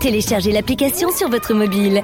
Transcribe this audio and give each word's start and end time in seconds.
Téléchargez 0.00 0.50
l'application 0.50 1.10
sur 1.12 1.28
votre 1.28 1.54
mobile. 1.54 2.02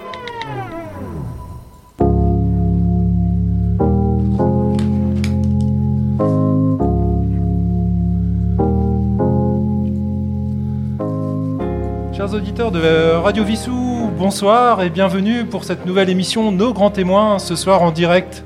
Chers 12.12 12.33
auditeurs 12.34 12.70
de 12.70 13.16
Radio 13.16 13.42
Vissou, 13.42 14.11
bonsoir 14.16 14.83
et 14.83 14.91
bienvenue 14.91 15.45
pour 15.45 15.64
cette 15.64 15.87
nouvelle 15.87 16.11
émission 16.11 16.53
Nos 16.53 16.73
grands 16.73 16.91
témoins, 16.91 17.41
ce 17.41 17.56
soir 17.56 17.83
en 17.83 17.91
direct 17.91 18.45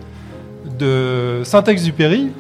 de 0.79 1.43
Saint-Exupéry. 1.45 2.31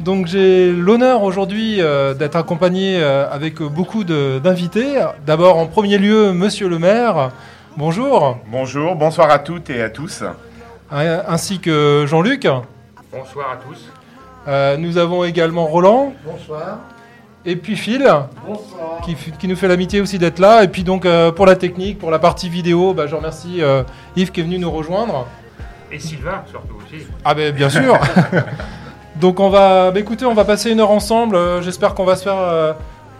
Donc 0.00 0.26
j'ai 0.26 0.72
l'honneur 0.72 1.22
aujourd'hui 1.22 1.80
euh, 1.80 2.14
d'être 2.14 2.36
accompagné 2.36 2.98
euh, 3.00 3.30
avec 3.30 3.62
beaucoup 3.62 4.04
d'invités. 4.04 5.04
D'abord 5.26 5.58
en 5.58 5.66
premier 5.66 5.98
lieu, 5.98 6.32
monsieur 6.32 6.68
le 6.68 6.78
maire, 6.78 7.30
bonjour, 7.76 8.38
Bonjour, 8.50 8.96
bonsoir 8.96 9.30
à 9.30 9.38
toutes 9.38 9.70
et 9.70 9.82
à 9.82 9.90
tous. 9.90 10.24
Euh, 10.92 11.22
ainsi 11.26 11.60
que 11.60 12.04
Jean-Luc. 12.06 12.46
Bonsoir 13.12 13.52
à 13.52 13.56
tous. 13.56 13.90
Euh, 14.46 14.76
nous 14.76 14.98
avons 14.98 15.24
également 15.24 15.66
Roland. 15.66 16.12
Bonsoir. 16.24 16.78
Et 17.46 17.56
puis 17.56 17.76
Phil, 17.76 18.10
Bonsoir. 18.46 19.02
qui, 19.38 19.48
nous 19.48 19.56
fait 19.56 19.68
l'amitié 19.68 20.00
aussi 20.00 20.18
d'être 20.18 20.38
là. 20.38 20.64
Et 20.64 20.68
puis 20.68 20.82
donc 20.82 21.04
euh, 21.04 21.30
pour 21.30 21.46
la 21.46 21.56
technique, 21.56 21.98
pour 21.98 22.10
la 22.10 22.18
partie 22.18 22.48
vidéo, 22.48 22.94
bah, 22.94 23.06
je 23.06 23.14
remercie 23.14 23.62
euh, 23.62 23.82
Yves 24.16 24.32
qui 24.32 24.40
est 24.40 24.44
venu 24.44 24.58
nous 24.58 24.70
rejoindre. 24.70 25.26
Et 25.92 25.98
Sylvain, 25.98 26.42
surtout 26.50 26.76
aussi. 26.76 27.06
Ah 27.24 27.34
ben 27.34 27.54
bien 27.54 27.68
sûr. 27.68 27.98
Donc 29.16 29.40
on 29.40 29.48
va, 29.48 29.90
bah, 29.90 30.00
écoutez, 30.00 30.24
on 30.24 30.34
va 30.34 30.44
passer 30.44 30.70
une 30.70 30.80
heure 30.80 30.90
ensemble. 30.90 31.36
Euh, 31.36 31.62
J'espère 31.62 31.94
qu'on 31.94 32.04
va 32.04 32.16
se 32.16 32.24
faire, 32.24 32.38
euh, 32.38 32.72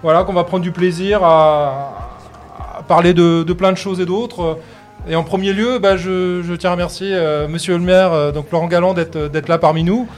voilà, 0.03 0.25
qu'on 0.25 0.33
va 0.33 0.45
prendre 0.45 0.63
du 0.63 0.73
plaisir 0.73 1.23
à, 1.23 2.11
parler 2.89 3.15
de, 3.15 3.45
plein 3.53 3.73
de 3.73 3.79
choses 3.79 4.01
et 4.01 4.07
d'autres. 4.07 4.59
Et 5.09 5.17
en 5.17 5.23
premier 5.23 5.53
lieu, 5.53 5.79
bah, 5.79 5.97
je, 5.97 6.55
tiens 6.57 6.71
à 6.71 6.73
remercier 6.73 7.11
euh, 7.13 7.47
Monsieur 7.47 7.75
le 7.75 7.85
maire, 7.85 8.13
euh, 8.13 8.33
donc 8.33 8.51
Laurent 8.51 8.67
Galland, 8.69 8.95
d'être 8.95 9.49
là 9.49 9.59
parmi 9.59 9.85
nous. 9.85 10.09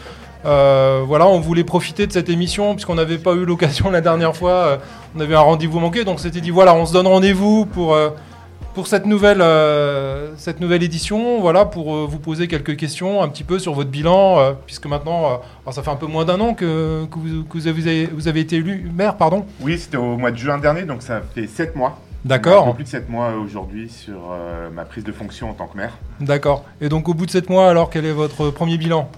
Euh, 0.46 1.02
voilà, 1.04 1.26
on 1.26 1.40
voulait 1.40 1.64
profiter 1.64 2.06
de 2.06 2.12
cette 2.12 2.28
émission 2.28 2.74
puisqu'on 2.74 2.94
n'avait 2.94 3.18
pas 3.18 3.32
eu 3.32 3.44
l'occasion 3.44 3.90
la 3.90 4.00
dernière 4.00 4.36
fois. 4.36 4.50
euh, 4.50 4.76
on 5.16 5.20
avait 5.20 5.34
un 5.34 5.40
rendez-vous 5.40 5.80
manqué, 5.80 6.04
donc 6.04 6.20
c'était 6.20 6.40
dit 6.40 6.50
voilà, 6.50 6.74
on 6.74 6.86
se 6.86 6.92
donne 6.92 7.06
rendez-vous 7.06 7.66
pour 7.66 7.94
euh, 7.94 8.10
pour 8.76 8.88
cette 8.88 9.06
nouvelle, 9.06 9.40
euh, 9.40 10.34
cette 10.36 10.60
nouvelle 10.60 10.82
édition, 10.82 11.40
voilà, 11.40 11.64
pour 11.64 11.96
euh, 11.96 12.06
vous 12.06 12.18
poser 12.18 12.46
quelques 12.46 12.76
questions 12.76 13.22
un 13.22 13.28
petit 13.28 13.42
peu 13.42 13.58
sur 13.58 13.72
votre 13.72 13.88
bilan, 13.88 14.38
euh, 14.38 14.52
puisque 14.66 14.84
maintenant, 14.84 15.40
ça 15.70 15.82
fait 15.82 15.88
un 15.88 15.96
peu 15.96 16.04
moins 16.04 16.26
d'un 16.26 16.38
an 16.40 16.52
que, 16.52 17.06
que 17.06 17.18
vous, 17.18 17.44
que 17.44 17.56
vous 17.56 17.68
avez, 17.68 18.04
vous 18.04 18.28
avez 18.28 18.40
été 18.40 18.56
élu 18.56 18.90
maire, 18.94 19.16
pardon. 19.16 19.46
Oui, 19.62 19.78
c'était 19.78 19.96
au 19.96 20.18
mois 20.18 20.30
de 20.30 20.36
juin 20.36 20.58
dernier, 20.58 20.82
donc 20.82 21.00
ça 21.00 21.22
fait 21.34 21.46
7 21.46 21.74
mois. 21.74 21.98
Un 22.26 22.28
D'accord, 22.28 22.66
peu 22.66 22.74
plus 22.74 22.84
de 22.84 22.88
7 22.90 23.08
mois 23.08 23.30
aujourd'hui 23.42 23.88
sur 23.88 24.18
ma 24.74 24.84
prise 24.84 25.04
de 25.04 25.12
fonction 25.12 25.48
en 25.48 25.54
tant 25.54 25.68
que 25.68 25.76
maire. 25.78 25.96
d'accord. 26.20 26.64
Et 26.82 26.90
donc 26.90 27.08
au 27.08 27.14
bout 27.14 27.24
de 27.24 27.30
sept 27.30 27.48
mois, 27.48 27.70
alors 27.70 27.88
quel 27.88 28.04
est 28.04 28.12
votre 28.12 28.50
premier 28.50 28.76
bilan? 28.76 29.08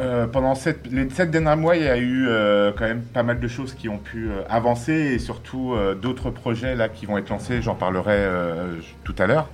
Euh, 0.00 0.26
pendant 0.26 0.54
sept- 0.54 0.86
les 0.90 1.10
7 1.10 1.30
derniers 1.30 1.56
mois, 1.60 1.76
il 1.76 1.82
y 1.82 1.88
a 1.88 1.98
eu 1.98 2.26
euh, 2.26 2.72
quand 2.76 2.86
même 2.86 3.02
pas 3.02 3.22
mal 3.22 3.38
de 3.38 3.48
choses 3.48 3.74
qui 3.74 3.88
ont 3.90 3.98
pu 3.98 4.28
euh, 4.30 4.40
avancer 4.48 4.92
et 4.94 5.18
surtout 5.18 5.74
euh, 5.74 5.94
d'autres 5.94 6.30
projets 6.30 6.74
là 6.74 6.88
qui 6.88 7.04
vont 7.04 7.18
être 7.18 7.28
lancés, 7.28 7.60
j'en 7.60 7.74
parlerai 7.74 8.14
euh, 8.16 8.76
tout 9.04 9.14
à 9.18 9.26
l'heure. 9.26 9.50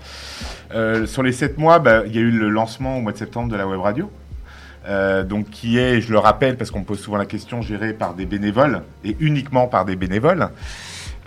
Euh, 0.73 1.05
sur 1.07 1.25
les 1.25 1.33
7 1.33 1.59
mois, 1.59 1.81
bah, 1.81 2.03
il 2.07 2.15
y 2.15 2.19
a 2.19 2.21
eu 2.21 2.31
le 2.31 2.49
lancement 2.49 2.97
au 2.99 3.01
mois 3.01 3.11
de 3.13 3.17
septembre 3.19 3.51
de 3.51 3.57
la 3.57 3.67
web 3.67 3.81
radio. 3.81 4.11
Euh, 4.89 5.25
donc 5.25 5.51
qui 5.51 5.79
est, 5.79 6.01
je 6.01 6.13
le 6.13 6.19
rappelle 6.19 6.57
parce 6.57 6.71
qu'on 6.71 6.79
me 6.81 6.85
pose 6.85 7.01
souvent 7.01 7.17
la 7.17 7.27
question, 7.27 7.61
géré 7.61 7.93
par 7.93 8.15
des 8.15 8.25
bénévoles 8.25 8.83
et 9.05 9.17
uniquement 9.19 9.67
par 9.67 9.85
des 9.85 9.97
bénévoles. 9.97 10.49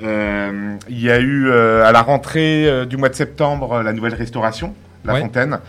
Euh, 0.01 0.75
il 0.87 1.01
y 1.01 1.11
a 1.11 1.19
eu 1.19 1.47
euh, 1.49 1.83
à 1.85 1.91
la 1.91 2.01
rentrée 2.03 2.85
du 2.85 2.95
mois 2.95 3.09
de 3.09 3.15
septembre 3.15 3.81
la 3.83 3.91
nouvelle 3.91 4.13
restauration, 4.13 4.73
la 5.03 5.13
Ouais. 5.15 5.19
fontaine. 5.19 5.59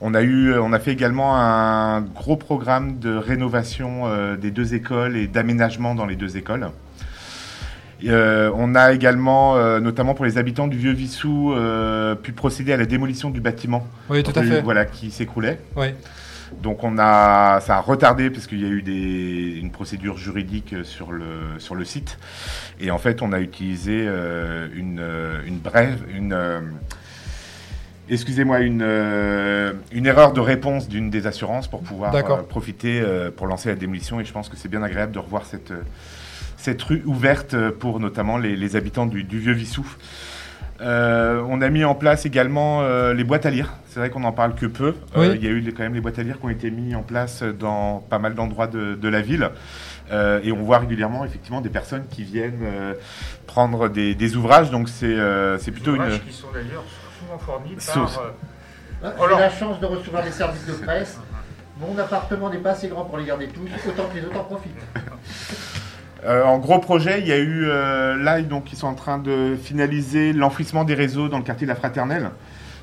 On 0.00 0.14
a 0.14 0.22
eu, 0.22 0.54
on 0.58 0.72
a 0.72 0.78
fait 0.78 0.92
également 0.92 1.36
un 1.36 2.02
gros 2.02 2.36
programme 2.36 2.98
de 2.98 3.16
rénovation 3.16 4.02
euh, 4.06 4.36
des 4.36 4.50
deux 4.50 4.74
écoles 4.74 5.16
et 5.16 5.26
d'aménagement 5.26 5.94
dans 5.94 6.06
les 6.06 6.16
deux 6.16 6.36
écoles. 6.36 6.68
Euh, 8.04 8.50
on 8.54 8.74
a 8.74 8.92
également, 8.92 9.56
euh, 9.56 9.80
notamment 9.80 10.14
pour 10.14 10.24
les 10.24 10.38
habitants 10.38 10.68
du 10.68 10.76
Vieux 10.76 10.92
Vissou, 10.92 11.52
euh, 11.52 12.14
pu 12.14 12.32
procéder 12.32 12.72
à 12.72 12.76
la 12.76 12.84
démolition 12.86 13.30
du 13.30 13.40
bâtiment 13.40 13.86
Oui, 14.10 14.22
tout 14.22 14.38
à 14.38 14.42
fait. 14.42 14.60
voilà, 14.60 14.84
qui 14.84 15.10
s'écroulait. 15.10 15.58
Oui. 15.76 15.86
Donc 16.62 16.84
on 16.84 16.96
a, 16.98 17.60
ça 17.60 17.76
a 17.76 17.80
retardé 17.80 18.30
parce 18.30 18.46
qu'il 18.46 18.60
y 18.60 18.64
a 18.64 18.68
eu 18.68 18.82
des, 18.82 19.58
une 19.60 19.70
procédure 19.70 20.16
juridique 20.16 20.74
sur 20.84 21.10
le, 21.10 21.58
sur 21.58 21.74
le 21.74 21.84
site. 21.84 22.18
Et 22.80 22.90
en 22.90 22.98
fait, 22.98 23.20
on 23.20 23.32
a 23.32 23.40
utilisé 23.40 24.06
une, 24.74 25.02
une 25.44 25.58
brève, 25.58 26.04
une, 26.14 26.36
excusez-moi, 28.08 28.60
une, 28.60 28.82
euh, 28.82 29.72
une 29.92 30.06
erreur 30.06 30.32
de 30.32 30.40
réponse 30.40 30.88
d'une 30.88 31.10
des 31.10 31.26
assurances 31.26 31.68
pour 31.68 31.82
pouvoir 31.82 32.12
euh, 32.14 32.42
profiter 32.42 33.00
euh, 33.00 33.30
pour 33.30 33.46
lancer 33.46 33.68
la 33.68 33.74
démolition. 33.74 34.20
Et 34.20 34.24
je 34.24 34.32
pense 34.32 34.48
que 34.48 34.56
c'est 34.56 34.68
bien 34.68 34.82
agréable 34.82 35.12
de 35.12 35.18
revoir 35.18 35.44
cette, 35.44 35.70
euh, 35.70 35.82
cette 36.56 36.82
rue 36.82 37.02
ouverte 37.06 37.56
pour 37.70 38.00
notamment 38.00 38.38
les, 38.38 38.56
les 38.56 38.76
habitants 38.76 39.06
du, 39.06 39.24
du 39.24 39.38
vieux 39.38 39.52
Vissou. 39.54 39.86
Euh, 40.82 41.42
on 41.48 41.62
a 41.62 41.70
mis 41.70 41.84
en 41.84 41.94
place 41.94 42.26
également 42.26 42.82
euh, 42.82 43.14
les 43.14 43.24
boîtes 43.24 43.46
à 43.46 43.50
lire. 43.50 43.72
C'est 43.88 43.98
vrai 43.98 44.10
qu'on 44.10 44.20
n'en 44.20 44.32
parle 44.32 44.54
que 44.54 44.66
peu. 44.66 44.94
Oui. 45.16 45.28
Il 45.34 45.42
y 45.42 45.46
a 45.46 45.50
eu 45.50 45.60
les- 45.60 45.72
quand 45.72 45.82
même 45.82 45.94
les 45.94 46.02
boîtes 46.02 46.18
à 46.18 46.22
lire 46.22 46.38
qui 46.38 46.44
ont 46.44 46.50
été 46.50 46.70
mises 46.70 46.94
en 46.94 47.02
place 47.02 47.42
dans 47.42 48.00
pas 48.10 48.18
mal 48.18 48.34
d'endroits 48.34 48.66
de, 48.66 48.94
de 48.94 49.08
la 49.08 49.22
ville. 49.22 49.48
Euh, 50.12 50.38
et 50.44 50.52
on 50.52 50.62
voit 50.62 50.78
régulièrement 50.78 51.24
effectivement 51.24 51.62
des 51.62 51.70
personnes 51.70 52.04
qui 52.10 52.24
viennent 52.24 52.60
euh, 52.62 52.92
prendre 53.46 53.88
des, 53.88 54.14
des 54.14 54.36
ouvrages. 54.36 54.70
Donc 54.70 54.90
c'est 54.90 55.06
euh, 55.06 55.56
c'est 55.58 55.70
plutôt 55.72 55.94
une... 55.94 56.02
ouvrages 56.02 56.22
qui 56.26 56.32
sont 56.34 56.48
d'ailleurs 56.52 56.84
fournis 57.38 57.74
Sauce. 57.78 58.14
par. 58.14 58.22
euh, 59.04 59.10
Alors- 59.24 59.28
J'ai 59.38 59.42
la 59.44 59.50
chance 59.50 59.80
de 59.80 59.86
recevoir 59.86 60.24
les 60.24 60.30
services 60.32 60.66
de 60.66 60.72
presse. 60.72 61.18
Mon 61.78 61.98
appartement 61.98 62.48
n'est 62.50 62.58
pas 62.58 62.70
assez 62.70 62.88
grand 62.88 63.04
pour 63.04 63.18
les 63.18 63.24
garder 63.26 63.48
tous, 63.48 63.68
autant 63.88 64.08
que 64.08 64.16
les 64.18 64.24
autres 64.24 64.40
en 64.40 64.44
profitent. 64.44 64.72
Euh, 66.24 66.42
en 66.44 66.58
gros 66.58 66.78
projet, 66.80 67.20
il 67.20 67.26
y 67.28 67.32
a 67.32 67.36
eu 67.38 67.66
euh, 67.68 68.16
là 68.16 68.40
donc 68.42 68.72
ils 68.72 68.76
sont 68.76 68.88
en 68.88 68.94
train 68.94 69.18
de 69.18 69.54
finaliser 69.62 70.32
l'enfouissement 70.32 70.82
des 70.82 70.94
réseaux 70.94 71.28
dans 71.28 71.36
le 71.38 71.44
quartier 71.44 71.66
de 71.66 71.70
la 71.70 71.76
Fraternelle. 71.76 72.30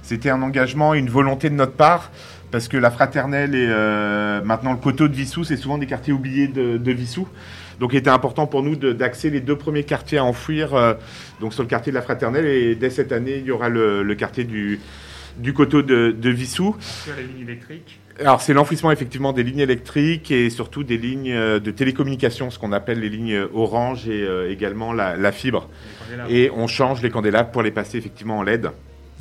C'était 0.01 0.29
un 0.29 0.41
engagement 0.43 0.93
et 0.93 0.99
une 0.99 1.09
volonté 1.09 1.49
de 1.49 1.55
notre 1.55 1.73
part 1.73 2.11
parce 2.53 2.67
que 2.67 2.77
la 2.77 2.91
Fraternelle 2.91 3.55
et 3.55 3.65
euh, 3.67 4.39
maintenant 4.43 4.73
le 4.73 4.77
coteau 4.77 5.07
de 5.07 5.15
Vissou, 5.15 5.43
c'est 5.43 5.57
souvent 5.57 5.79
des 5.79 5.87
quartiers 5.87 6.13
oubliés 6.13 6.47
de, 6.47 6.77
de 6.77 6.91
Vissou. 6.91 7.27
Donc 7.79 7.93
il 7.93 7.97
était 7.97 8.11
important 8.11 8.45
pour 8.45 8.61
nous 8.61 8.75
d'axer 8.75 9.31
les 9.31 9.41
deux 9.41 9.55
premiers 9.55 9.83
quartiers 9.83 10.19
à 10.19 10.23
enfouir 10.23 10.75
euh, 10.75 10.93
donc 11.41 11.55
sur 11.55 11.63
le 11.63 11.67
quartier 11.67 11.91
de 11.91 11.95
la 11.95 12.03
Fraternelle 12.03 12.45
et 12.45 12.75
dès 12.75 12.91
cette 12.91 13.11
année 13.11 13.37
il 13.39 13.45
y 13.45 13.51
aura 13.51 13.69
le, 13.69 14.03
le 14.03 14.15
quartier 14.15 14.43
du 14.43 14.79
du 15.35 15.51
coteau 15.53 15.81
de, 15.81 16.11
de 16.11 16.29
Vissou. 16.29 16.75
sur 16.79 17.15
les 17.15 17.23
lignes 17.23 17.41
électriques. 17.49 17.99
Alors 18.19 18.39
c'est 18.39 18.53
l'enfouissement 18.53 18.91
effectivement 18.91 19.33
des 19.33 19.41
lignes 19.41 19.57
électriques 19.61 20.29
et 20.29 20.51
surtout 20.51 20.83
des 20.83 20.99
lignes 20.99 21.31
euh, 21.33 21.59
de 21.59 21.71
télécommunication, 21.71 22.51
ce 22.51 22.59
qu'on 22.59 22.71
appelle 22.71 22.99
les 22.99 23.09
lignes 23.09 23.47
orange 23.51 24.07
et 24.07 24.21
euh, 24.21 24.51
également 24.51 24.93
la, 24.93 25.17
la 25.17 25.31
fibre. 25.31 25.71
Et 26.29 26.51
on 26.55 26.67
change 26.67 27.01
les 27.01 27.09
candélabres 27.09 27.49
pour 27.49 27.63
les 27.63 27.71
passer 27.71 27.97
effectivement 27.97 28.37
en 28.37 28.43
LED, 28.43 28.69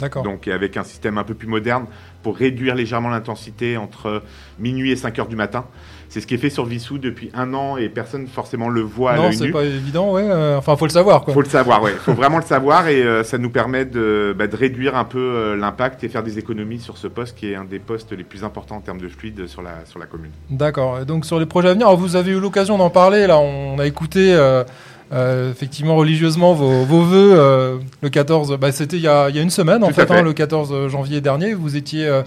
D'accord. 0.02 0.22
donc 0.22 0.48
avec 0.48 0.76
un 0.76 0.84
système 0.84 1.18
un 1.18 1.24
peu 1.24 1.34
plus 1.34 1.48
moderne 1.48 1.86
pour 2.22 2.36
réduire 2.36 2.74
légèrement 2.74 3.08
l'intensité 3.08 3.76
entre 3.76 4.22
minuit 4.58 4.92
et 4.92 4.96
5 4.96 5.18
heures 5.18 5.28
du 5.28 5.36
matin. 5.36 5.64
C'est 6.08 6.20
ce 6.20 6.26
qui 6.26 6.34
est 6.34 6.38
fait 6.38 6.50
sur 6.50 6.66
Vissou 6.66 6.98
depuis 6.98 7.30
un 7.32 7.54
an 7.54 7.78
et 7.78 7.88
personne 7.88 8.26
forcément 8.26 8.68
le 8.68 8.82
voit 8.82 9.12
à 9.12 9.16
non, 9.16 9.32
c'est 9.32 9.48
pas 9.48 9.64
évident, 9.64 10.12
ouais. 10.12 10.22
euh, 10.22 10.58
enfin, 10.58 10.76
faut 10.76 10.84
le 10.84 10.90
savoir, 10.90 11.22
quoi. 11.22 11.32
Faut 11.32 11.40
le 11.40 11.48
savoir, 11.48 11.82
ouais. 11.82 11.92
Faut 11.92 12.12
vraiment 12.12 12.36
le 12.36 12.44
savoir 12.44 12.86
et 12.88 13.02
euh, 13.02 13.24
ça 13.24 13.38
nous 13.38 13.48
permet 13.48 13.86
de, 13.86 14.34
bah, 14.38 14.46
de 14.46 14.54
réduire 14.54 14.94
un 14.94 15.04
peu 15.04 15.18
euh, 15.18 15.56
l'impact 15.56 16.04
et 16.04 16.10
faire 16.10 16.22
des 16.22 16.38
économies 16.38 16.80
sur 16.80 16.98
ce 16.98 17.06
poste 17.06 17.38
qui 17.38 17.50
est 17.50 17.54
un 17.54 17.64
des 17.64 17.78
postes 17.78 18.12
les 18.12 18.24
plus 18.24 18.44
importants 18.44 18.76
en 18.76 18.80
termes 18.80 19.00
de 19.00 19.08
fluide 19.08 19.46
sur 19.46 19.62
la, 19.62 19.86
sur 19.86 19.98
la 19.98 20.04
commune. 20.04 20.32
D'accord. 20.50 21.00
Et 21.00 21.06
donc 21.06 21.24
sur 21.24 21.40
les 21.40 21.46
projets 21.46 21.70
à 21.70 21.72
venir, 21.72 21.86
alors, 21.86 21.98
vous 21.98 22.14
avez 22.14 22.32
eu 22.32 22.40
l'occasion 22.40 22.76
d'en 22.76 22.90
parler. 22.90 23.26
Là, 23.26 23.38
on 23.38 23.78
a 23.78 23.86
écouté 23.86 24.34
euh, 24.34 24.64
euh, 25.12 25.50
effectivement 25.50 25.96
religieusement 25.96 26.54
vos, 26.54 26.84
vos 26.84 27.02
vœux 27.02 27.32
euh, 27.34 27.78
le 28.00 28.08
14. 28.08 28.56
Bah, 28.58 28.72
c'était 28.72 28.96
il 28.96 29.02
y 29.02 29.08
a, 29.08 29.28
il 29.28 29.36
y 29.36 29.38
a 29.38 29.42
une 29.42 29.50
semaine 29.50 29.82
en 29.84 29.88
Tout 29.88 30.00
à 30.00 30.06
fait, 30.06 30.14
fait. 30.14 30.20
hein, 30.20 30.22
le 30.22 30.32
14 30.32 30.88
janvier 30.88 31.20
dernier. 31.20 31.54
Vous 31.54 31.76
étiez, 31.76 32.06
euh, 32.06 32.22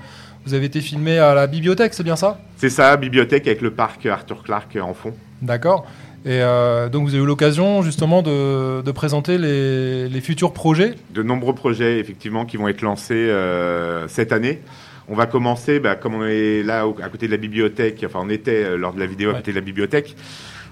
vous 0.45 0.53
avez 0.53 0.65
été 0.65 0.81
filmé 0.81 1.17
à 1.17 1.33
la 1.33 1.47
bibliothèque, 1.47 1.93
c'est 1.93 2.03
bien 2.03 2.15
ça? 2.15 2.39
C'est 2.57 2.69
ça, 2.69 2.95
bibliothèque 2.97 3.47
avec 3.47 3.61
le 3.61 3.71
parc 3.71 4.05
Arthur 4.05 4.43
Clarke 4.43 4.77
en 4.81 4.93
fond. 4.93 5.13
D'accord. 5.41 5.85
Et 6.27 6.41
euh, 6.41 6.89
donc 6.89 7.07
vous 7.07 7.13
avez 7.13 7.23
eu 7.23 7.27
l'occasion 7.27 7.83
justement 7.83 8.23
de, 8.23 8.81
de 8.81 8.91
présenter 8.91 9.37
les, 9.37 10.09
les 10.09 10.21
futurs 10.21 10.53
projets? 10.53 10.93
De 11.13 11.21
nombreux 11.21 11.53
projets 11.53 11.99
effectivement 11.99 12.45
qui 12.45 12.57
vont 12.57 12.67
être 12.67 12.81
lancés 12.81 13.13
euh, 13.13 14.07
cette 14.07 14.31
année. 14.31 14.59
On 15.07 15.13
va 15.13 15.27
commencer, 15.27 15.79
bah, 15.79 15.95
comme 15.95 16.15
on 16.15 16.25
est 16.25 16.63
là 16.63 16.83
à 17.03 17.09
côté 17.09 17.27
de 17.27 17.31
la 17.31 17.37
bibliothèque, 17.37 18.03
enfin 18.07 18.21
on 18.23 18.29
était 18.31 18.75
lors 18.75 18.91
de 18.93 18.99
la 18.99 19.05
vidéo 19.05 19.29
à 19.29 19.33
Ouais. 19.33 19.39
côté 19.39 19.51
de 19.51 19.55
la 19.55 19.61
bibliothèque, 19.61 20.15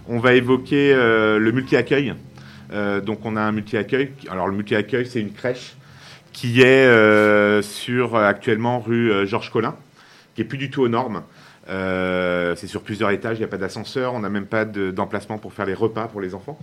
on 0.08 0.20
va 0.20 0.34
évoquer 0.34 0.94
euh, 0.94 1.40
le 1.40 1.52
multi-accueil. 1.52 2.14
Euh, 2.72 3.02
donc 3.02 3.26
on 3.26 3.36
a 3.36 3.42
un 3.42 3.52
multi-accueil. 3.52 4.12
Alors 4.30 4.48
le 4.48 4.56
multi-accueil 4.56 5.06
c'est 5.06 5.20
une 5.22 5.34
crèche 5.34 5.76
qui 6.32 6.62
est 6.62 6.86
euh, 6.86 7.62
sur 7.62 8.16
actuellement 8.16 8.80
rue 8.80 9.28
Georges 9.28 9.52
Collin, 9.52 9.76
qui 10.36 10.42
est 10.42 10.46
plus 10.46 10.58
du 10.58 10.70
tout 10.70 10.82
aux 10.82 10.90
normes. 10.90 11.24
C'est 11.68 12.68
sur 12.68 12.82
plusieurs 12.82 13.12
étages, 13.12 13.38
il 13.38 13.42
n'y 13.42 13.46
a 13.46 13.50
pas 13.50 13.58
d'ascenseur, 13.58 14.14
on 14.14 14.20
n'a 14.20 14.30
même 14.30 14.46
pas 14.48 14.66
de- 14.66 14.92
d'emplacement 14.92 15.38
pour 15.38 15.54
faire 15.54 15.66
les 15.66 15.74
repas 15.74 16.08
pour 16.08 16.22
les 16.22 16.34
enfants. 16.36 16.58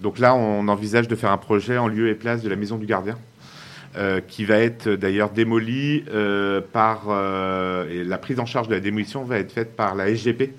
Donc 0.00 0.18
là, 0.18 0.34
on 0.34 0.66
envisage 0.68 1.08
de 1.08 1.14
faire 1.16 1.30
un 1.30 1.36
projet 1.36 1.76
en 1.76 1.88
lieu 1.88 2.08
et 2.08 2.14
place 2.14 2.42
de 2.42 2.48
la 2.48 2.56
Maison 2.56 2.76
du 2.78 2.86
Gardien. 2.86 3.18
qui 4.28 4.44
va 4.44 4.58
être 4.58 4.88
d'ailleurs 4.88 5.30
démoli 5.30 6.04
euh, 6.14 6.60
par 6.72 7.08
la 7.08 8.18
prise 8.18 8.38
en 8.38 8.46
charge 8.46 8.68
de 8.68 8.74
la 8.74 8.80
démolition 8.80 9.24
va 9.24 9.38
être 9.38 9.50
faite 9.52 9.74
par 9.76 9.94
la 9.96 10.06
SGP. 10.14 10.52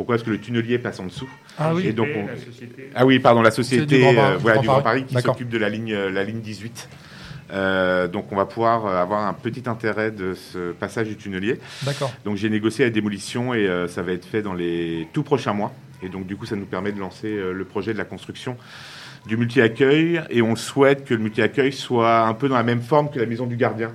Pourquoi 0.00 0.14
Parce 0.16 0.24
que 0.24 0.30
le 0.30 0.40
tunnelier 0.40 0.78
passe 0.78 0.98
en 0.98 1.04
dessous. 1.04 1.28
Ah 1.58 1.74
oui. 1.74 1.86
Et 1.88 1.92
donc, 1.92 2.08
on- 2.16 2.26
la 2.26 2.34
société. 2.38 2.90
Ah 2.94 3.04
oui, 3.04 3.18
pardon, 3.18 3.42
la 3.42 3.50
société 3.50 3.84
du 3.84 4.00
Grand 4.00 4.14
Paris, 4.14 4.32
euh, 4.32 4.38
voilà, 4.38 4.54
Grand 4.54 4.62
du 4.62 4.66
Grand 4.68 4.80
Paris. 4.80 5.00
Paris 5.02 5.14
qui 5.14 5.20
s'occupe 5.22 5.48
de 5.50 5.58
la 5.58 5.68
ligne, 5.68 5.92
euh, 5.92 6.10
la 6.10 6.24
ligne 6.24 6.40
18. 6.40 6.88
Euh, 7.52 8.08
donc 8.08 8.32
on 8.32 8.36
va 8.36 8.46
pouvoir 8.46 8.86
euh, 8.86 8.96
avoir 9.02 9.26
un 9.26 9.34
petit 9.34 9.64
intérêt 9.68 10.10
de 10.10 10.32
ce 10.32 10.72
passage 10.72 11.08
du 11.08 11.16
tunnelier. 11.16 11.58
D'accord. 11.82 12.10
Donc 12.24 12.38
j'ai 12.38 12.48
négocié 12.48 12.86
la 12.86 12.90
démolition 12.90 13.52
et 13.52 13.66
euh, 13.66 13.88
ça 13.88 14.00
va 14.00 14.12
être 14.12 14.24
fait 14.24 14.40
dans 14.40 14.54
les 14.54 15.06
tout 15.12 15.22
prochains 15.22 15.52
mois. 15.52 15.74
Et 16.02 16.08
donc 16.08 16.26
du 16.26 16.34
coup 16.34 16.46
ça 16.46 16.56
nous 16.56 16.64
permet 16.64 16.92
de 16.92 16.98
lancer 16.98 17.28
euh, 17.28 17.52
le 17.52 17.64
projet 17.66 17.92
de 17.92 17.98
la 17.98 18.04
construction 18.06 18.56
du 19.26 19.36
multi-accueil 19.36 20.22
et 20.30 20.40
on 20.40 20.56
souhaite 20.56 21.04
que 21.04 21.12
le 21.12 21.20
multi-accueil 21.20 21.74
soit 21.74 22.20
un 22.26 22.32
peu 22.32 22.48
dans 22.48 22.56
la 22.56 22.62
même 22.62 22.80
forme 22.80 23.10
que 23.10 23.18
la 23.18 23.26
maison 23.26 23.44
du 23.46 23.56
gardien. 23.56 23.92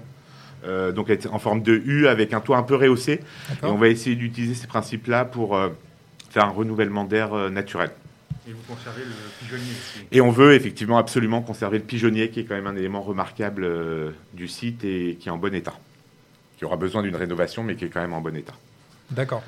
Euh, 0.67 0.91
donc 0.91 1.09
être 1.11 1.31
en 1.33 1.37
forme 1.39 1.61
de 1.61 1.81
U 1.85 2.07
avec 2.07 2.33
un 2.33 2.41
toit 2.41 2.57
un 2.57 2.63
peu 2.63 2.75
rehaussé. 2.75 3.21
Et 3.63 3.65
on 3.65 3.75
va 3.75 3.87
essayer 3.87 4.15
d'utiliser 4.15 4.55
ces 4.55 4.65
principes-là 4.67 5.23
pour 5.23 5.55
faire 6.35 6.43
un 6.45 6.49
renouvellement 6.51 7.05
d'air 7.05 7.33
euh, 7.33 7.49
naturel. 7.49 7.91
Et 8.47 8.51
vous 8.51 8.61
conservez 8.67 9.03
le 9.03 9.11
pigeonnier 9.39 9.71
aussi. 9.71 10.05
Et 10.11 10.19
on 10.19 10.31
veut 10.31 10.53
effectivement 10.53 10.97
absolument 10.97 11.41
conserver 11.41 11.77
le 11.79 11.85
pigeonnier, 11.85 12.29
qui 12.29 12.41
est 12.41 12.43
quand 12.43 12.55
même 12.55 12.67
un 12.67 12.75
élément 12.75 13.01
remarquable 13.01 13.63
euh, 13.63 14.11
du 14.33 14.49
site 14.49 14.83
et 14.83 15.17
qui 15.17 15.29
est 15.29 15.31
en 15.31 15.37
bon 15.37 15.55
état. 15.55 15.73
Qui 16.57 16.65
aura 16.65 16.75
besoin 16.75 17.03
d'une 17.03 17.15
rénovation, 17.15 17.63
mais 17.63 17.75
qui 17.75 17.85
est 17.85 17.87
quand 17.89 18.01
même 18.01 18.11
en 18.13 18.19
bon 18.19 18.35
état. 18.35 18.53
D'accord. 19.11 19.43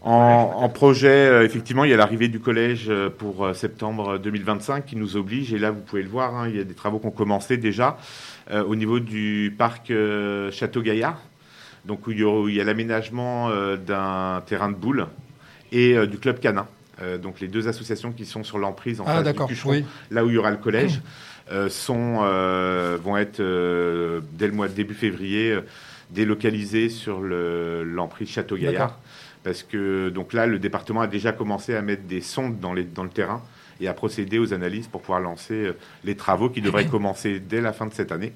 En, 0.00 0.54
en 0.56 0.68
projet, 0.70 1.08
euh, 1.28 1.44
effectivement, 1.44 1.84
il 1.84 1.90
y 1.90 1.94
a 1.94 1.98
l'arrivée 1.98 2.28
du 2.28 2.40
collège 2.40 2.86
euh, 2.88 3.10
pour 3.10 3.44
euh, 3.44 3.52
septembre 3.52 4.16
2025 4.18 4.86
qui 4.86 4.96
nous 4.96 5.16
oblige. 5.18 5.52
Et 5.52 5.58
là, 5.58 5.70
vous 5.72 5.80
pouvez 5.82 6.02
le 6.02 6.08
voir, 6.08 6.34
hein, 6.34 6.48
il 6.48 6.56
y 6.56 6.60
a 6.60 6.64
des 6.64 6.74
travaux 6.74 6.98
qui 7.00 7.06
ont 7.06 7.10
commencé 7.12 7.58
déjà 7.58 7.98
euh, 8.50 8.64
au 8.64 8.74
niveau 8.76 8.98
du 8.98 9.54
parc 9.58 9.90
euh, 9.90 10.50
Château-Gaillard. 10.50 11.20
Donc, 11.84 12.06
où 12.06 12.12
il 12.12 12.18
y, 12.18 12.24
aura- 12.24 12.40
où 12.40 12.48
il 12.48 12.54
y 12.56 12.60
a 12.60 12.64
l'aménagement 12.64 13.50
euh, 13.50 13.76
d'un 13.76 14.40
terrain 14.46 14.70
de 14.70 14.74
boules 14.76 15.06
et 15.72 15.96
euh, 15.96 16.06
du 16.06 16.18
club 16.18 16.38
canin. 16.38 16.66
Euh, 17.00 17.18
donc, 17.18 17.40
les 17.40 17.48
deux 17.48 17.66
associations 17.68 18.12
qui 18.12 18.24
sont 18.26 18.44
sur 18.44 18.58
l'emprise 18.58 19.00
en 19.00 19.04
Ah 19.06 19.24
face 19.24 19.34
du. 19.34 19.44
Cucheron, 19.46 19.70
Oui. 19.72 19.84
là 20.10 20.24
où 20.24 20.28
il 20.28 20.34
y 20.34 20.38
aura 20.38 20.50
le 20.50 20.58
collège, 20.58 21.00
euh, 21.50 21.68
sont, 21.68 22.18
vont 23.02 23.16
être, 23.16 23.40
dès 24.34 24.46
le 24.46 24.52
mois 24.52 24.68
de 24.68 24.74
début 24.74 24.94
février, 24.94 25.58
délocalisés 26.10 26.88
sur 26.88 27.20
le- 27.20 27.82
l'emprise 27.84 28.28
Château-Gaillard. 28.28 28.98
Parce 29.44 29.62
que 29.64 30.08
donc 30.10 30.32
là, 30.34 30.46
le 30.46 30.58
département 30.58 31.00
a 31.00 31.06
déjà 31.08 31.32
commencé 31.32 31.74
à 31.74 31.82
mettre 31.82 32.02
des 32.04 32.20
sondes 32.20 32.60
dans, 32.60 32.72
les, 32.74 32.84
dans 32.84 33.02
le 33.02 33.08
terrain 33.10 33.42
et 33.80 33.88
à 33.88 33.94
procéder 33.94 34.38
aux 34.38 34.52
analyses 34.54 34.86
pour 34.86 35.00
pouvoir 35.00 35.20
lancer 35.20 35.72
les 36.04 36.14
travaux 36.14 36.48
qui 36.48 36.60
devraient 36.60 36.86
commencer 36.90 37.40
dès 37.40 37.60
la 37.60 37.72
fin 37.72 37.86
de 37.86 37.92
cette 37.94 38.12
année 38.12 38.32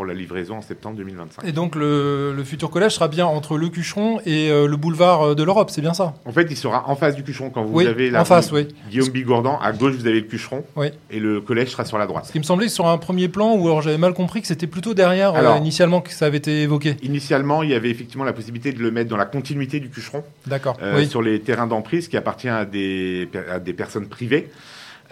pour 0.00 0.06
la 0.06 0.14
livraison 0.14 0.56
en 0.56 0.62
septembre 0.62 0.96
2025. 0.96 1.44
Et 1.46 1.52
donc 1.52 1.74
le, 1.76 2.32
le 2.34 2.42
futur 2.42 2.70
collège 2.70 2.92
sera 2.94 3.06
bien 3.08 3.26
entre 3.26 3.58
le 3.58 3.68
Cucheron 3.68 4.18
et 4.24 4.50
euh, 4.50 4.66
le 4.66 4.78
boulevard 4.78 5.20
euh, 5.22 5.34
de 5.34 5.42
l'Europe, 5.42 5.68
c'est 5.70 5.82
bien 5.82 5.92
ça? 5.92 6.14
En 6.24 6.32
fait, 6.32 6.46
il 6.48 6.56
sera 6.56 6.88
en 6.88 6.96
face 6.96 7.16
du 7.16 7.22
Cucheron. 7.22 7.50
Quand 7.50 7.64
vous 7.64 7.74
Oui, 7.76 7.86
avez 7.86 8.08
la 8.08 8.22
en 8.22 8.24
face, 8.24 8.50
oui. 8.50 8.66
Guillaume 8.88 9.10
Bigourdan, 9.10 9.58
à 9.62 9.72
gauche, 9.72 9.92
vous 9.96 10.06
avez 10.06 10.20
le 10.22 10.26
Cucheron 10.26 10.64
Oui. 10.74 10.86
et 11.10 11.20
le 11.20 11.42
collège 11.42 11.68
sera 11.68 11.84
sur 11.84 11.98
la 11.98 12.06
droite. 12.06 12.24
Ce 12.24 12.32
qui 12.32 12.38
me 12.38 12.44
semblait 12.44 12.70
sur 12.70 12.88
un 12.88 12.96
premier 12.96 13.28
plan, 13.28 13.54
ou 13.54 13.66
alors 13.66 13.82
j'avais 13.82 13.98
mal 13.98 14.14
compris 14.14 14.40
que 14.40 14.46
c'était 14.46 14.66
plutôt 14.66 14.94
derrière 14.94 15.34
euh, 15.34 15.58
initialement 15.58 16.00
que 16.00 16.12
ça 16.12 16.24
avait 16.24 16.38
été 16.38 16.62
évoqué. 16.62 16.96
Initialement, 17.02 17.62
il 17.62 17.68
y 17.68 17.74
avait 17.74 17.90
effectivement 17.90 18.24
la 18.24 18.32
possibilité 18.32 18.72
de 18.72 18.78
le 18.82 18.90
mettre 18.90 19.10
dans 19.10 19.18
la 19.18 19.26
continuité 19.26 19.80
du 19.80 19.90
Cucheron. 19.90 20.24
D'accord. 20.46 20.78
euh, 20.82 21.04
sur 21.04 21.20
les 21.20 21.40
terrains 21.40 21.66
d'emprise 21.66 22.08
qui 22.08 22.16
appartiennent 22.16 22.54
à 22.54 22.64
des, 22.64 23.28
à 23.52 23.58
des 23.58 23.74
personnes 23.74 24.06
privées. 24.08 24.48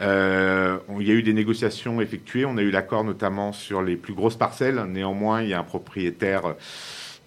Euh, 0.01 0.79
on- 0.89 1.01
il 1.01 1.09
y 1.09 1.11
a 1.11 1.15
eu 1.15 1.23
des 1.23 1.33
négociations 1.33 2.01
effectuées. 2.01 2.45
On 2.45 2.57
a 2.57 2.63
eu 2.63 2.71
l'accord 2.71 3.05
notamment 3.05 3.53
sur 3.53 3.83
les 3.83 3.97
plus 3.97 4.15
grosses 4.15 4.37
parcelles. 4.37 4.83
Néanmoins, 4.89 5.43
il 5.43 5.49
y 5.49 5.55
a 5.55 5.59
un 5.59 5.65
propriétaire 5.65 6.55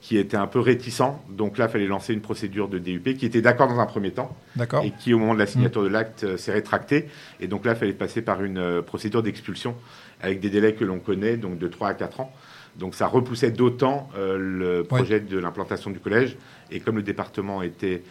qui 0.01 0.17
était 0.17 0.37
un 0.37 0.47
peu 0.47 0.59
réticent. 0.59 1.01
Donc 1.29 1.57
là, 1.57 1.65
il 1.67 1.71
fallait 1.71 1.85
lancer 1.85 2.13
une 2.13 2.21
procédure 2.21 2.67
de 2.69 2.79
DUP 2.79 3.15
qui 3.17 3.25
était 3.25 3.41
d'accord 3.41 3.67
dans 3.67 3.79
un 3.79 3.85
premier 3.85 4.11
temps 4.11 4.35
D'accord. 4.55 4.83
et 4.83 4.91
qui, 4.91 5.13
au 5.13 5.19
moment 5.19 5.33
de 5.35 5.39
la 5.39 5.45
signature 5.45 5.83
de 5.83 5.89
l'acte, 5.89 6.23
euh, 6.23 6.37
s'est 6.37 6.51
rétracté. 6.51 7.07
Et 7.39 7.47
donc 7.47 7.65
là, 7.65 7.73
il 7.73 7.77
fallait 7.77 7.93
passer 7.93 8.21
par 8.21 8.43
une 8.43 8.57
euh, 8.57 8.81
procédure 8.81 9.21
d'expulsion 9.21 9.75
avec 10.21 10.39
des 10.39 10.49
délais 10.49 10.73
que 10.73 10.83
l'on 10.85 10.99
connaît, 10.99 11.37
donc 11.37 11.59
de 11.59 11.67
3 11.67 11.89
à 11.89 11.93
4 11.93 12.19
ans. 12.19 12.33
Donc 12.77 12.95
ça 12.95 13.05
repoussait 13.05 13.51
d'autant 13.51 14.09
euh, 14.17 14.37
le 14.39 14.83
projet 14.83 15.19
de 15.19 15.37
l'implantation 15.37 15.91
du 15.91 15.99
collège. 15.99 16.35
Et 16.71 16.79
comme 16.79 16.95
le 16.95 17.03
département 17.03 17.61
était, 17.61 18.01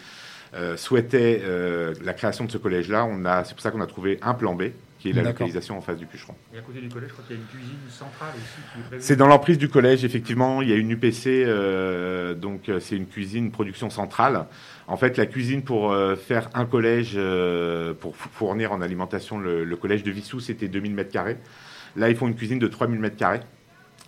souhaitait 0.76 1.42
euh, 1.44 1.94
la 2.02 2.12
création 2.12 2.44
de 2.44 2.50
ce 2.50 2.58
collège-là, 2.58 3.04
on 3.04 3.24
a, 3.24 3.44
c'est 3.44 3.54
pour 3.54 3.62
ça 3.62 3.70
qu'on 3.70 3.80
a 3.80 3.86
trouvé 3.86 4.18
un 4.22 4.34
plan 4.34 4.54
B, 4.54 4.64
qui 4.98 5.10
est 5.10 5.12
la 5.12 5.22
localisation 5.22 5.78
en 5.78 5.80
face 5.80 5.96
du 5.96 6.06
Cucheron. 6.06 6.34
Et 6.54 6.58
à 6.58 6.60
côté 6.60 6.80
du 6.80 6.88
collège, 6.88 7.08
je 7.08 7.12
crois 7.14 7.24
qu'il 7.26 7.36
y 7.36 7.38
a 7.38 7.42
une 7.42 7.48
cuisine 7.48 7.78
centrale 7.88 8.34
aussi 8.34 8.62
qui 8.72 8.80
est 8.80 8.82
prévue. 8.82 9.02
C'est 9.02 9.16
dans 9.16 9.26
l'emprise 9.26 9.58
du 9.58 9.68
collège, 9.68 10.04
effectivement. 10.04 10.60
Il 10.60 10.68
y 10.68 10.72
a 10.72 10.76
une 10.76 10.90
UPC, 10.90 11.44
euh, 11.46 12.34
donc 12.34 12.68
euh, 12.68 12.80
c'est 12.80 12.96
une 12.96 13.06
cuisine, 13.06 13.50
production 13.50 13.88
centrale. 13.88 14.46
En 14.88 14.96
fait, 14.96 15.16
la 15.16 15.26
cuisine 15.26 15.62
pour 15.62 15.92
euh, 15.92 16.16
faire 16.16 16.50
un 16.52 16.66
collège, 16.66 17.12
euh, 17.14 17.94
pour 17.94 18.14
fournir 18.16 18.72
en 18.72 18.82
alimentation 18.82 19.38
le, 19.38 19.64
le 19.64 19.76
collège 19.76 20.02
de 20.02 20.10
Vissou, 20.10 20.40
c'était 20.40 20.68
2000 20.68 20.94
mètres 20.94 21.12
carrés. 21.12 21.38
Là, 21.96 22.10
ils 22.10 22.16
font 22.16 22.28
une 22.28 22.36
cuisine 22.36 22.58
de 22.58 22.68
3000 22.68 23.00
mètres 23.00 23.16
carrés 23.16 23.40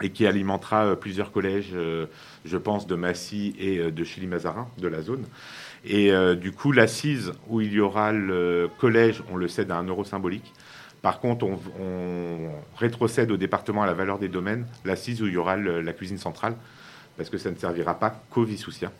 et 0.02 0.10
qui 0.10 0.26
alimentera 0.26 0.86
euh, 0.86 0.94
plusieurs 0.94 1.32
collèges, 1.32 1.70
euh, 1.74 2.06
je 2.44 2.56
pense, 2.56 2.86
de 2.86 2.94
Massy 2.94 3.54
et 3.58 3.78
euh, 3.78 3.90
de 3.90 4.04
Chili-Mazarin, 4.04 4.68
de 4.78 4.88
la 4.88 5.02
zone. 5.02 5.24
Et 5.84 6.12
euh, 6.12 6.34
du 6.34 6.52
coup, 6.52 6.70
l'assise 6.72 7.32
où 7.48 7.60
il 7.60 7.72
y 7.72 7.80
aura 7.80 8.12
le 8.12 8.70
collège, 8.78 9.22
on 9.32 9.36
le 9.36 9.48
cède 9.48 9.70
à 9.70 9.76
un 9.76 9.84
euro 9.84 10.04
symbolique. 10.04 10.52
Par 11.02 11.18
contre, 11.18 11.44
on, 11.44 11.58
on 11.80 12.50
rétrocède 12.76 13.30
au 13.32 13.36
département 13.36 13.82
à 13.82 13.86
la 13.86 13.92
valeur 13.94 14.18
des 14.20 14.28
domaines 14.28 14.66
l'assise 14.84 15.20
où 15.22 15.26
il 15.26 15.32
y 15.32 15.36
aura 15.36 15.56
le- 15.56 15.80
la 15.80 15.92
cuisine 15.92 16.18
centrale, 16.18 16.54
parce 17.16 17.28
que 17.30 17.38
ça 17.38 17.50
ne 17.50 17.56
servira 17.56 17.98
pas 17.98 18.22
qu'aux 18.30 18.44
Vissoussiens. 18.44 18.92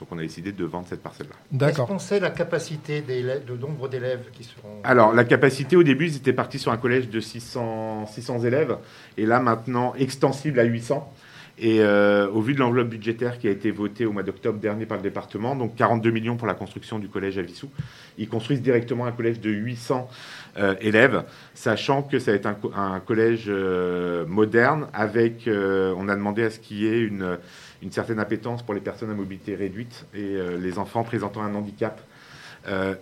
Donc 0.00 0.08
on 0.12 0.18
a 0.18 0.22
décidé 0.22 0.52
de 0.52 0.64
vendre 0.64 0.86
cette 0.88 1.02
parcelle-là. 1.02 1.34
Est-ce 1.50 1.58
D'accord. 1.58 1.86
qu'on 1.88 1.98
sait 1.98 2.20
la 2.20 2.30
capacité 2.30 3.00
de 3.02 3.56
nombre 3.56 3.88
d'élèves 3.88 4.26
qui 4.32 4.44
seront. 4.44 4.80
Alors, 4.84 5.12
la 5.12 5.24
capacité, 5.24 5.74
au 5.74 5.82
début, 5.82 6.06
ils 6.06 6.16
étaient 6.16 6.32
partis 6.32 6.60
sur 6.60 6.70
un 6.70 6.76
collège 6.76 7.08
de 7.08 7.18
600, 7.18 8.06
600 8.06 8.40
élèves, 8.44 8.76
et 9.16 9.26
là, 9.26 9.40
maintenant, 9.40 9.94
extensible 9.96 10.60
à 10.60 10.64
800. 10.64 11.12
Et 11.60 11.80
euh, 11.80 12.28
au 12.30 12.40
vu 12.40 12.54
de 12.54 12.60
l'enveloppe 12.60 12.88
budgétaire 12.88 13.38
qui 13.38 13.48
a 13.48 13.50
été 13.50 13.72
votée 13.72 14.06
au 14.06 14.12
mois 14.12 14.22
d'octobre 14.22 14.60
dernier 14.60 14.86
par 14.86 14.96
le 14.96 15.02
département, 15.02 15.56
donc 15.56 15.74
42 15.74 16.10
millions 16.10 16.36
pour 16.36 16.46
la 16.46 16.54
construction 16.54 17.00
du 17.00 17.08
collège 17.08 17.36
à 17.36 17.42
Vissou, 17.42 17.68
ils 18.16 18.28
construisent 18.28 18.62
directement 18.62 19.06
un 19.06 19.12
collège 19.12 19.40
de 19.40 19.50
800 19.50 20.08
euh, 20.58 20.76
élèves, 20.80 21.24
sachant 21.54 22.02
que 22.02 22.20
ça 22.20 22.30
va 22.30 22.36
être 22.36 22.46
un, 22.46 22.54
co- 22.54 22.72
un 22.76 23.00
collège 23.00 23.46
euh, 23.48 24.24
moderne, 24.26 24.86
avec, 24.92 25.48
on 25.48 26.08
a 26.08 26.14
demandé 26.14 26.44
à 26.44 26.50
ce 26.50 26.60
qu'il 26.60 26.78
y 26.78 26.86
ait 26.86 27.00
une, 27.00 27.38
certaine 27.90 28.20
appétence 28.20 28.62
pour 28.62 28.74
les 28.74 28.80
personnes 28.80 29.10
à 29.10 29.14
mobilité 29.14 29.56
réduite 29.56 30.06
et 30.14 30.36
les 30.60 30.78
enfants 30.78 31.02
présentant 31.02 31.42
un 31.42 31.54
handicap. 31.54 32.00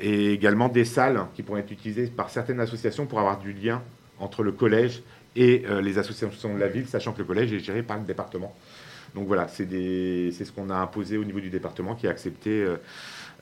Et 0.01 0.33
également 0.33 0.69
des 0.69 0.85
salles 0.85 1.27
qui 1.35 1.43
pourraient 1.43 1.61
être 1.61 1.73
utilisées 1.73 2.07
par 2.07 2.31
certaines 2.31 2.61
associations 2.61 3.07
pour 3.07 3.19
avoir 3.19 3.39
du 3.39 3.53
lien 3.53 3.83
entre 4.19 4.43
le 4.43 4.53
collège 4.53 5.03
et 5.37 5.65
euh, 5.69 5.81
les 5.81 5.99
associations 5.99 6.55
de 6.55 6.59
la 6.59 6.69
ville, 6.69 6.87
sachant 6.89 7.13
que 7.13 7.19
le 7.19 7.25
collège 7.25 7.53
est 7.53 7.61
géré 7.61 7.83
par 7.83 7.99
le 7.99 8.05
département. 8.05 8.55
Donc 9.15 9.27
voilà, 9.29 9.47
c'est 9.49 9.65
ce 9.67 10.53
qu'on 10.53 10.69
a 10.71 10.77
imposé 10.77 11.17
au 11.17 11.25
niveau 11.25 11.41
du 11.41 11.49
département 11.51 11.95
qui 11.95 12.07
a 12.07 12.11
accepté 12.11 12.51
euh, 12.63 12.77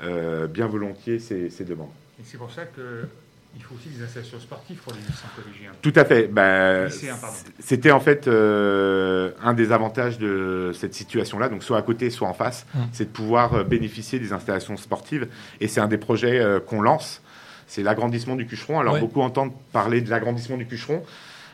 euh, 0.03 0.47
bien 0.47 0.67
volontiers 0.67 1.19
ces, 1.19 1.51
ces 1.51 1.65
demandes. 1.65 1.89
Et 2.21 2.23
c'est 2.25 2.37
pour 2.39 2.51
ça 2.53 2.63
qu'il 2.67 3.63
faut 3.63 3.75
aussi 3.75 3.89
des 3.89 4.05
installations 4.05 4.39
sportives 4.39 4.77
pour 4.79 4.93
les 4.93 4.99
lycéens 5.01 5.31
collégiens. 5.35 5.71
Tout 5.83 5.93
à 5.97 6.05
fait. 6.05 6.29
Ben, 6.29 6.89
pardon. 7.21 7.37
C'était 7.59 7.91
en 7.91 7.99
fait 8.01 8.29
euh, 8.29 9.33
un 9.43 9.53
des 9.55 9.73
avantages 9.73 10.19
de 10.19 10.71
cette 10.75 10.95
situation-là, 10.95 11.49
donc 11.49 11.65
soit 11.65 11.79
à 11.79 11.83
côté, 11.83 12.11
soit 12.11 12.29
en 12.29 12.35
face, 12.35 12.67
Mm. 12.75 12.79
c'est 12.93 13.05
de 13.07 13.11
pouvoir 13.11 13.65
bénéficier 13.65 14.19
des 14.21 14.33
installations 14.33 14.77
sportives. 14.77 15.27
Et 15.61 15.67
c'est 15.69 15.81
un 15.81 15.89
des 15.89 15.99
projets 15.99 16.39
euh, 16.41 16.61
qu'on 16.61 16.83
lance. 16.83 17.21
C'est 17.67 17.83
l'agrandissement 17.83 18.37
du 18.37 18.47
Cucheron. 18.47 18.79
Alors 18.79 18.95
Ouais. 18.95 19.01
beaucoup 19.01 19.23
entendent 19.23 19.53
parler 19.73 20.03
de 20.03 20.11
l'agrandissement 20.11 20.57
du 20.57 20.67
Cucheron. 20.67 21.03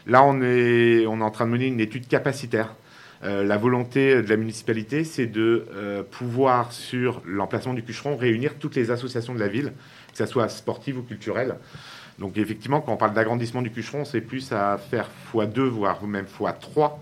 Là, 0.07 0.25
on 0.25 0.41
est, 0.43 1.07
en 1.07 1.31
train 1.31 1.47
de 1.47 1.51
mener 1.51 1.67
une 1.67 1.81
étude 1.81 2.09
capacitaire. 2.09 2.75
Euh, 3.23 3.45
la 3.45 3.59
volonté 3.59 4.23
de 4.23 4.29
la 4.29 4.37
municipalité, 4.37 5.05
c'est 5.05 5.27
de 5.27 5.67
euh, 5.75 6.03
pouvoir, 6.03 6.73
sur 6.73 7.23
l'emplacement 7.27 7.75
du 7.75 7.83
Cucheron, 7.83 8.17
réunir 8.17 8.55
toutes 8.59 8.77
les 8.77 8.91
associations 8.91 9.35
de 9.35 9.41
la 9.41 9.49
ville, 9.49 9.73
que 10.13 10.19
ce 10.19 10.27
soit 10.27 10.49
sportives 10.49 10.99
ou 10.99 11.03
culturelles. 11.03 11.57
Donc 12.19 12.39
effectivement, 12.39 12.81
quand 12.81 12.93
on 12.93 12.97
parle 12.97 13.15
d'agrandissement 13.15 13.63
du 13.63 13.71
Cucheron, 13.71 14.05
c'est 14.05 14.21
plus 14.21 14.53
à 14.53 14.79
faire 14.79 15.09
x2, 15.35 15.61
voire 15.61 16.03
même 16.07 16.27
x3 16.27 16.93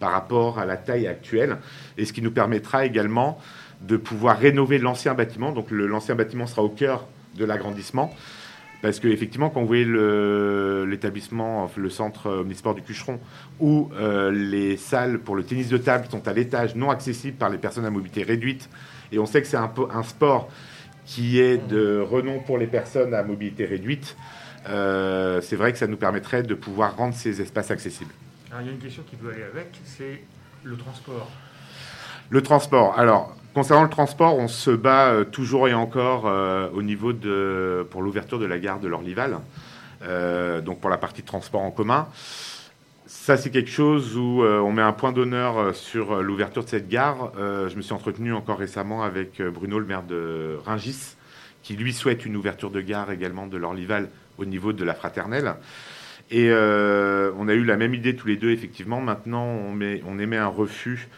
par 0.00 0.12
rapport 0.12 0.58
à 0.58 0.66
la 0.66 0.76
taille 0.76 1.06
actuelle, 1.06 1.58
et 1.96 2.04
ce 2.04 2.12
qui 2.12 2.22
nous 2.22 2.32
permettra 2.32 2.84
également 2.84 3.38
de 3.82 3.96
pouvoir 3.96 4.38
rénover 4.38 4.78
l'ancien 4.78 5.14
bâtiment. 5.14 5.52
Donc 5.52 5.70
l'ancien 5.70 6.14
bâtiment 6.14 6.46
sera 6.46 6.62
au 6.62 6.68
cœur 6.68 7.06
de 7.36 7.44
l'agrandissement, 7.44 8.14
parce 8.82 9.00
que 9.00 9.08
effectivement, 9.08 9.48
quand 9.48 9.60
vous 9.60 9.66
voyez 9.66 9.86
l'établissement, 10.86 11.70
le 11.76 11.88
centre 11.88 12.28
omnisport 12.28 12.74
du 12.74 12.82
Cucheron, 12.82 13.20
où 13.60 13.90
euh, 13.94 14.30
les 14.30 14.76
salles 14.76 15.20
pour 15.20 15.36
le 15.36 15.44
tennis 15.44 15.68
de 15.68 15.78
table 15.78 16.06
sont 16.10 16.26
à 16.28 16.32
l'étage, 16.32 16.74
non 16.74 16.90
accessibles 16.90 17.38
par 17.38 17.48
les 17.48 17.58
personnes 17.58 17.86
à 17.86 17.90
mobilité 17.90 18.24
réduite, 18.24 18.68
et 19.12 19.18
on 19.18 19.26
sait 19.26 19.40
que 19.40 19.46
c'est 19.46 19.56
un 19.56 20.02
sport 20.02 20.50
qui 21.06 21.40
est 21.40 21.58
de 21.58 22.00
renom 22.00 22.40
pour 22.40 22.58
les 22.58 22.66
personnes 22.66 23.14
à 23.14 23.22
mobilité 23.22 23.64
réduite, 23.64 24.16
euh, 24.68 25.40
c'est 25.40 25.56
vrai 25.56 25.72
que 25.72 25.78
ça 25.78 25.86
nous 25.86 25.96
permettrait 25.96 26.42
de 26.42 26.54
pouvoir 26.54 26.96
rendre 26.96 27.14
ces 27.14 27.40
espaces 27.40 27.70
accessibles. 27.70 28.12
Alors, 28.50 28.62
il 28.62 28.66
y 28.66 28.70
a 28.70 28.72
une 28.72 28.78
question 28.78 29.02
qui 29.08 29.16
peut 29.16 29.30
aller 29.32 29.44
avec, 29.44 29.80
c'est 29.84 30.22
le 30.64 30.76
transport. 30.76 31.30
Le 32.30 32.42
transport. 32.42 32.98
Alors, 32.98 33.36
concernant 33.54 33.82
le 33.82 33.90
transport, 33.90 34.36
on 34.36 34.48
se 34.48 34.70
bat 34.70 35.08
euh, 35.08 35.24
toujours 35.24 35.68
et 35.68 35.74
encore 35.74 36.26
euh, 36.26 36.68
au 36.74 36.82
niveau 36.82 37.12
de 37.12 37.86
pour 37.90 38.02
l'ouverture 38.02 38.38
de 38.38 38.46
la 38.46 38.58
gare 38.58 38.80
de 38.80 38.88
l'Orlival. 38.88 39.38
Euh, 40.02 40.60
donc 40.60 40.80
pour 40.80 40.90
la 40.90 40.98
partie 40.98 41.22
transport 41.22 41.62
en 41.62 41.70
commun. 41.70 42.08
Ça, 43.06 43.36
c'est 43.36 43.50
quelque 43.50 43.70
chose 43.70 44.16
où 44.16 44.42
on 44.42 44.72
met 44.72 44.82
un 44.82 44.92
point 44.92 45.12
d'honneur 45.12 45.76
sur 45.76 46.22
l'ouverture 46.22 46.64
de 46.64 46.68
cette 46.68 46.88
gare. 46.88 47.30
Je 47.36 47.76
me 47.76 47.82
suis 47.82 47.92
entretenu 47.92 48.32
encore 48.32 48.58
récemment 48.58 49.04
avec 49.04 49.40
Bruno, 49.40 49.78
le 49.78 49.84
maire 49.84 50.02
de 50.02 50.58
Ringis, 50.64 51.14
qui 51.62 51.76
lui 51.76 51.92
souhaite 51.92 52.26
une 52.26 52.34
ouverture 52.36 52.70
de 52.70 52.80
gare 52.80 53.12
également 53.12 53.46
de 53.46 53.58
l'Orlival 53.58 54.08
au 54.38 54.44
niveau 54.44 54.72
de 54.72 54.82
la 54.82 54.94
fraternelle. 54.94 55.54
Et 56.30 56.50
on 56.50 57.48
a 57.48 57.52
eu 57.52 57.64
la 57.64 57.76
même 57.76 57.94
idée 57.94 58.16
tous 58.16 58.26
les 58.26 58.36
deux, 58.36 58.50
effectivement. 58.50 59.00
Maintenant, 59.00 59.46
on 59.46 60.18
émet 60.18 60.38
un 60.38 60.48
refus 60.48 61.08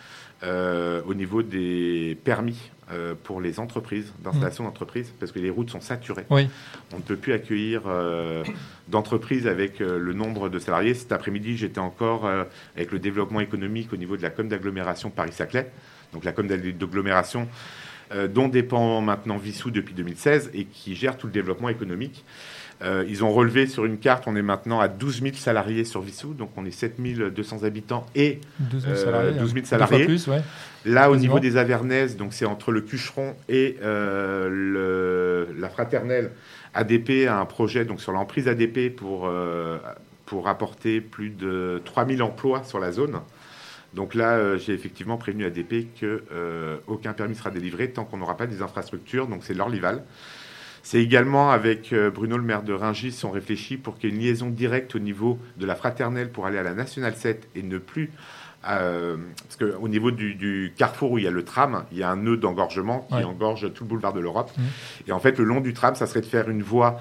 euh, 0.45 1.01
au 1.07 1.15
niveau 1.15 1.43
des 1.43 2.19
permis 2.23 2.71
euh, 2.93 3.15
pour 3.23 3.41
les 3.41 3.61
entreprises, 3.61 4.13
d'installation 4.23 4.65
d'entreprises, 4.65 5.13
parce 5.19 5.33
que 5.33 5.39
les 5.39 5.49
routes 5.49 5.71
sont 5.71 5.81
saturées. 5.81 6.27
Oui. 6.29 6.49
On 6.93 6.99
ne 6.99 7.03
peut 7.03 7.17
plus 7.17 7.33
accueillir 7.33 7.83
euh, 7.87 8.45
d'entreprises 8.89 9.47
avec 9.47 9.79
le 9.79 10.13
nombre 10.13 10.51
de 10.51 10.59
salariés. 10.59 10.93
Cet 10.93 11.13
après-midi, 11.13 11.57
j'étais 11.57 11.79
encore 11.79 12.29
avec 12.77 12.93
le 12.93 12.99
développement 12.99 13.41
économique 13.41 13.93
au 13.93 13.97
niveau 13.97 14.17
de 14.17 14.23
la 14.23 14.31
com 14.31 14.47
d'agglomération 14.47 15.09
Paris-Saclay, 15.09 15.71
donc 16.13 16.25
la 16.25 16.33
com 16.33 16.47
d'agglomération 16.47 17.49
dont 18.29 18.49
dépend 18.49 19.01
maintenant 19.01 19.39
Vissou 19.39 19.71
depuis 19.71 19.95
2016 19.95 20.51
et 20.53 20.67
qui 20.67 20.95
gère 20.95 21.17
tout 21.17 21.27
le 21.27 21.33
développement 21.33 21.71
économique. 21.71 22.25
Euh, 22.83 23.05
ils 23.09 23.25
ont 23.25 23.31
relevé 23.31 23.67
sur 23.67 23.85
une 23.85 23.99
carte, 23.99 24.25
on 24.27 24.35
est 24.37 24.43
maintenant 24.43 24.81
à 24.81 24.89
12 24.89 25.23
000 25.23 25.35
salariés 25.37 25.85
sur 25.85 26.01
Vissou, 26.03 26.35
donc 26.35 26.51
on 26.57 26.67
est 26.67 26.71
7 26.71 26.97
200 27.33 27.63
habitants 27.63 28.05
et 28.15 28.41
12 28.59 28.83
000 28.83 28.93
Euh, 28.93 28.97
salariés. 28.97 29.31
12 29.33 29.39
000. 29.39 29.49
Deux 29.55 29.61
fois 29.61 29.69
salariés. 29.79 30.05
plus, 30.07 30.27
ouais. 30.29 30.43
Là, 30.85 31.11
au 31.11 31.17
niveau 31.17 31.39
des 31.41 31.57
Avernaises, 31.57 32.17
donc 32.17 32.35
c'est 32.35 32.45
entre 32.45 32.73
le 32.73 32.81
Cucheron 32.83 33.35
et 33.49 33.77
euh, 33.83 34.49
le- 34.51 35.55
la 35.59 35.69
Fraternelle. 35.69 36.33
ADP 36.75 37.27
a 37.29 37.39
un 37.39 37.45
projet 37.47 37.85
donc 37.85 38.01
sur 38.01 38.13
l'emprise 38.13 38.49
ADP 38.49 38.91
pour 38.95 39.27
euh, 39.29 39.79
pour 40.27 40.49
apporter 40.49 41.01
plus 41.01 41.31
de 41.31 41.81
3000 41.85 42.23
emplois 42.23 42.65
sur 42.65 42.81
la 42.81 42.91
zone. 42.93 43.21
Donc 43.95 44.15
là, 44.17 44.33
euh, 44.33 44.59
j'ai 44.59 44.73
effectivement 44.73 45.17
prévenu 45.17 45.45
ADP 45.45 45.87
que 46.01 46.25
euh, 46.33 46.79
aucun 46.89 47.13
permis 47.13 47.37
sera 47.37 47.51
délivré 47.51 47.91
tant 47.91 48.05
qu'on 48.05 48.17
n'aura 48.17 48.37
pas 48.37 48.47
des 48.49 48.61
infrastructures. 48.61 49.29
Donc 49.29 49.45
c'est 49.45 49.55
l'Orlival. 49.55 50.03
C'est 50.87 51.01
également 51.03 51.51
avec 51.51 51.95
euh, 51.95 52.11
Bruno, 52.11 52.37
le 52.37 52.43
maire 52.43 52.63
de 52.63 52.75
Rungis, 52.75 53.19
on 53.25 53.31
réfléchit 53.31 53.79
pour 53.79 53.97
qu'il 53.97 54.11
y 54.11 54.13
ait 54.13 54.17
une 54.17 54.23
liaison 54.23 54.51
directe 54.51 54.95
au 54.95 54.99
niveau 54.99 55.39
de 55.57 55.65
la 55.65 55.75
Fraternelle 55.77 56.29
pour 56.31 56.45
aller 56.45 56.59
à 56.59 56.63
la 56.63 56.75
Nationale 56.75 57.17
7 57.17 57.49
et 57.57 57.63
ne 57.63 57.79
plus 57.79 58.13
euh, 58.69 59.17
parce 59.47 59.57
qu'au 59.57 59.89
niveau 59.89 60.11
du, 60.11 60.35
du 60.35 60.73
carrefour 60.77 61.13
où 61.13 61.19
il 61.19 61.25
y 61.25 61.27
a 61.27 61.31
le 61.31 61.43
tram, 61.43 61.85
il 61.93 61.99
y 61.99 62.03
a 62.03 62.11
un 62.11 62.17
nœud 62.17 62.37
d'engorgement 62.37 63.07
qui 63.09 63.15
Ouais. 63.17 63.25
engorge 63.25 63.73
tout 63.73 63.85
le 63.85 63.89
boulevard 63.89 64.13
de 64.13 64.21
l'Europe. 64.21 64.51
Mhm. 64.59 64.65
Et 65.09 65.13
en 65.13 65.19
fait, 65.21 65.39
le 65.39 65.45
long 65.45 65.61
du 65.61 65.73
tram, 65.75 65.95
ça 65.95 66.07
serait 66.07 66.21
de 66.23 66.27
faire 66.27 66.49
une 66.51 66.63
voie 66.63 67.01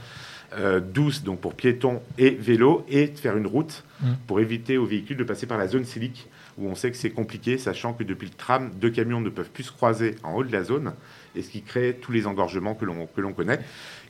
euh, 0.57 0.79
douce, 0.79 1.23
donc 1.23 1.39
pour 1.41 1.53
piétons 1.55 2.01
et 2.17 2.29
vélos, 2.31 2.85
et 2.89 3.07
de 3.07 3.17
faire 3.17 3.35
une 3.37 3.47
route 3.47 3.83
Mhm. 4.01 4.15
pour 4.27 4.39
éviter 4.41 4.77
aux 4.77 4.85
véhicules 4.85 5.17
de 5.17 5.23
passer 5.23 5.45
par 5.45 5.57
la 5.57 5.67
zone 5.67 5.83
silique, 5.85 6.27
où 6.57 6.67
on 6.69 6.75
sait 6.75 6.91
que 6.91 6.97
c'est 6.97 7.09
compliqué, 7.11 7.57
sachant 7.57 7.93
que 7.93 8.03
depuis 8.03 8.27
le 8.27 8.33
tram, 8.33 8.69
deux 8.75 8.89
camions 8.91 9.19
ne 9.21 9.29
peuvent 9.29 9.49
plus 9.49 9.63
se 9.63 9.71
croiser 9.71 10.15
en 10.23 10.33
haut 10.35 10.43
de 10.43 10.51
la 10.51 10.63
zone, 10.63 10.93
et 11.35 11.41
ce 11.41 11.49
qui 11.49 11.61
crée 11.61 11.97
tous 12.01 12.11
les 12.11 12.27
engorgements 12.27 12.75
que 12.75 12.85
l'on 12.85 13.07
que 13.07 13.21
l'on 13.21 13.33
connaît. 13.33 13.59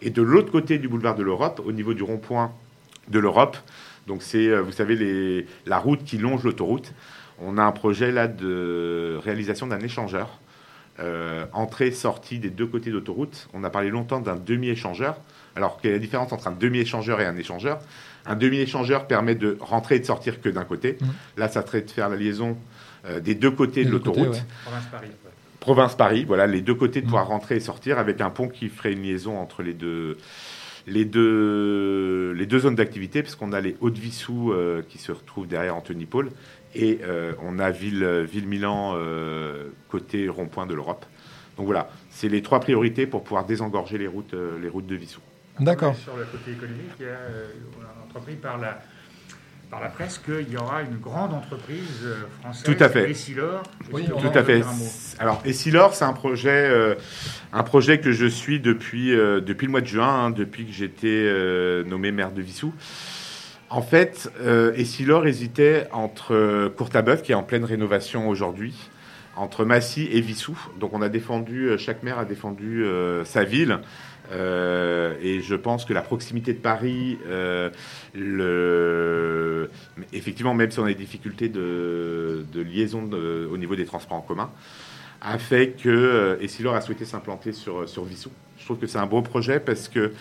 Et 0.02 0.10
de 0.10 0.22
l'autre 0.22 0.52
côté 0.52 0.78
du 0.78 0.88
boulevard 0.88 1.16
de 1.16 1.24
l'Europe, 1.24 1.62
au 1.66 1.72
niveau 1.72 1.94
du 1.94 2.04
rond-point 2.04 2.52
de 3.08 3.20
l'Europe, 3.20 3.58
donc 4.08 4.22
c'est, 4.22 4.48
euh, 4.48 4.62
vous 4.62 4.72
savez, 4.72 4.96
les, 4.96 5.46
la 5.66 5.78
route 5.78 6.04
qui 6.04 6.18
longe 6.18 6.44
l'autoroute, 6.44 6.94
on 7.40 7.58
a 7.58 7.64
un 7.64 7.72
projet 7.72 8.12
là 8.12 8.28
de 8.28 9.20
réalisation 9.24 9.68
d'un 9.68 9.80
échangeur. 9.80 10.40
Euh, 11.00 11.46
entrée-sortie 11.54 12.38
des 12.38 12.52
deux 12.52 12.68
côtés 12.68 12.92
d'autoroute. 12.92 13.50
On 13.54 13.64
a 13.64 13.72
parlé 13.72 13.90
longtemps 13.90 14.20
d'un 14.20 14.36
demi-échangeur. 14.36 15.18
Alors, 15.56 15.80
quelle 15.82 15.92
est 15.92 15.96
la 15.96 16.00
différence 16.00 16.32
entre 16.32 16.48
un 16.48 16.52
demi-échangeur 16.52 17.20
et 17.20 17.26
un 17.26 17.36
échangeur? 17.36 17.80
Un 18.28 18.36
demi-échangeur 18.36 19.08
permet 19.08 19.34
de 19.34 19.58
rentrer 19.60 19.96
et 19.96 20.00
de 20.00 20.06
sortir 20.06 20.40
que 20.40 20.50
d'un 20.50 20.66
côté. 20.66 20.98
Mhm. 21.02 21.08
Là, 21.38 21.50
ça 21.50 21.66
serait 21.66 21.82
de 21.82 21.90
faire 21.90 22.10
la 22.10 22.16
liaison 22.16 22.58
euh, 23.06 23.20
des 23.20 23.34
deux 23.34 23.50
côtés 23.50 23.84
Des 23.84 23.88
de 23.88 23.92
l'autoroute. 23.92 24.28
ouais. 24.28 25.10
Province 25.64 25.96
Paris. 25.96 26.22
ouais. 26.22 26.26
Province 26.26 26.26
Paris, 26.26 26.26
voilà, 26.26 26.48
les 26.48 26.62
deux 26.62 26.76
côtés 26.76 27.00
de 27.02 27.06
Mhm. 27.06 27.10
pouvoir 27.12 27.28
rentrer 27.28 27.56
et 27.56 27.60
sortir 27.60 27.98
avec 28.00 28.22
un 28.22 28.30
pont 28.30 28.48
qui 28.50 28.70
ferait 28.70 28.94
une 28.94 29.04
liaison 29.04 29.38
entre 29.40 29.64
les 29.64 29.74
deux, 29.74 30.18
les 30.88 31.06
deux, 31.06 32.32
les 32.34 32.46
deux 32.46 32.60
zones 32.60 32.76
d'activité, 32.76 33.24
parce 33.24 33.36
qu'on 33.36 33.54
a 33.54 33.62
les 33.62 33.76
Hauts-de-Vissou 33.82 34.52
euh, 34.52 34.82
qui 34.88 34.98
se 34.98 35.12
retrouvent 35.12 35.48
derrière 35.48 35.76
Anthony 35.76 36.06
Paul 36.06 36.30
et 36.76 37.00
euh, 37.04 37.34
on 37.42 37.60
a 37.60 37.70
Ville, 37.72 38.06
Ville 38.30 38.48
Milan 38.48 38.94
euh, 38.96 39.70
côté 39.90 40.28
rond-point 40.28 40.66
de 40.66 40.74
l'Europe. 40.74 41.06
Donc 41.58 41.66
voilà, 41.68 41.90
c'est 42.10 42.30
les 42.30 42.42
trois 42.42 42.60
priorités 42.60 43.06
pour 43.06 43.24
pouvoir 43.24 43.46
désengorger 43.46 43.98
les 43.98 44.08
routes, 44.08 44.34
euh, 44.34 44.58
les 44.62 44.70
routes 44.70 44.88
de 44.88 44.96
Vissou. 44.96 45.22
D'accord. 45.60 45.96
Sur 45.96 46.18
le 46.18 46.26
côté 46.26 46.52
économique, 46.52 46.92
il 47.00 47.06
y 47.06 47.10
a, 47.10 47.12
euh, 47.12 47.46
on 47.80 47.84
a 47.84 48.06
entrepris 48.06 48.36
par 48.36 48.58
la, 48.58 48.82
par 49.74 49.82
la 49.82 49.90
presse 49.90 50.20
qu'il 50.20 50.52
y 50.52 50.58
aura 50.58 50.84
une 50.84 51.00
grande 51.00 51.34
entreprise 51.34 52.02
euh, 52.04 52.26
française, 52.42 52.64
Tout 52.64 52.84
à 52.84 52.90
fait. 52.90 53.10
Essilor. 53.10 53.64
Oui, 53.92 54.06
Tout 54.06 54.38
à 54.38 54.44
fait. 54.44 54.62
Alors, 55.18 55.42
Essilor, 55.46 55.96
c'est 55.96 56.06
un 56.06 56.14
projet, 56.14 56.70
euh, 56.70 56.94
un 57.52 57.64
projet 57.64 58.00
que 58.00 58.12
je 58.12 58.28
suis 58.28 58.60
depuis, 58.60 59.16
euh, 59.16 59.42
depuis 59.42 59.66
le 59.66 59.72
mois 59.72 59.82
de 59.82 59.88
juin, 59.88 60.26
hein, 60.26 60.30
depuis 60.30 60.68
que 60.68 60.72
j'étais 60.72 61.08
euh, 61.08 61.84
nommé 61.86 62.12
maire 62.12 62.32
de 62.32 62.42
Vissou. 62.44 62.72
En 63.72 63.82
fait, 63.82 64.32
euh, 64.42 64.74
Essilor 64.76 65.26
hésitait 65.26 65.88
entre 65.92 66.68
Courtabœuf, 66.78 67.24
qui 67.24 67.32
est 67.32 67.36
en 67.36 67.42
pleine 67.42 67.66
rénovation 67.66 68.30
aujourd'hui, 68.30 68.76
entre 69.36 69.66
Massy 69.66 70.08
et 70.12 70.22
Vissou. 70.22 70.56
Donc, 70.80 70.94
on 70.94 71.02
a 71.02 71.10
défendu, 71.10 71.72
chaque 71.80 72.04
maire 72.04 72.20
a 72.20 72.26
défendu 72.26 72.86
euh, 72.86 73.26
sa 73.26 73.44
ville. 73.44 73.80
Euh, 74.32 75.16
et 75.22 75.42
je 75.42 75.56
pense 75.56 75.86
que 75.86 75.94
la 75.94 76.02
proximité 76.02 76.54
de 76.54 76.60
Paris, 76.60 77.18
euh, 77.28 77.70
effectivement, 80.14 80.54
même 80.54 80.72
si 80.72 80.80
on 80.80 80.86
a 80.86 80.88
des 80.88 80.96
difficultés 80.96 81.50
de, 81.50 82.46
liaison 82.56 83.10
au 83.52 83.58
niveau 83.58 83.76
des 83.76 83.86
transports 83.86 84.18
en 84.18 84.22
commun, 84.22 84.50
a 85.22 85.38
fait 85.38 85.76
que 85.82 85.90
euh, 85.90 86.40
Essilor 86.42 86.76
a 86.76 86.82
souhaité 86.82 87.06
s'implanter 87.06 87.54
sur, 87.54 87.88
sur 87.88 88.04
Vissou. 88.04 88.32
Je 88.58 88.66
trouve 88.66 88.78
que 88.78 88.88
c'est 88.88 88.98
un 88.98 89.06
beau 89.06 89.22
projet 89.22 89.60
parce 89.60 89.88
que 89.88 90.12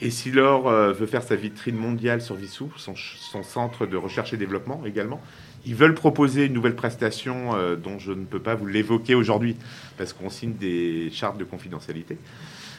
Essilor 0.00 0.70
veut 0.70 1.06
faire 1.06 1.22
sa 1.22 1.36
vitrine 1.36 1.76
mondiale 1.76 2.22
sur 2.22 2.34
Vissou, 2.34 2.72
son, 2.76 2.94
centre 3.42 3.84
de 3.84 3.98
recherche 3.98 4.32
et 4.32 4.38
développement 4.38 4.82
également. 4.86 5.20
Ils 5.66 5.74
veulent 5.74 5.94
proposer 5.94 6.46
une 6.46 6.54
nouvelle 6.54 6.74
prestation 6.74 7.50
dont 7.76 7.98
je 7.98 8.12
ne 8.12 8.24
peux 8.24 8.38
pas 8.38 8.54
vous 8.54 8.64
l'évoquer 8.64 9.14
aujourd'hui 9.14 9.56
parce 9.98 10.14
qu'on 10.14 10.30
signe 10.30 10.54
des 10.54 11.10
chartes 11.12 11.36
de 11.36 11.44
confidentialité. 11.44 12.16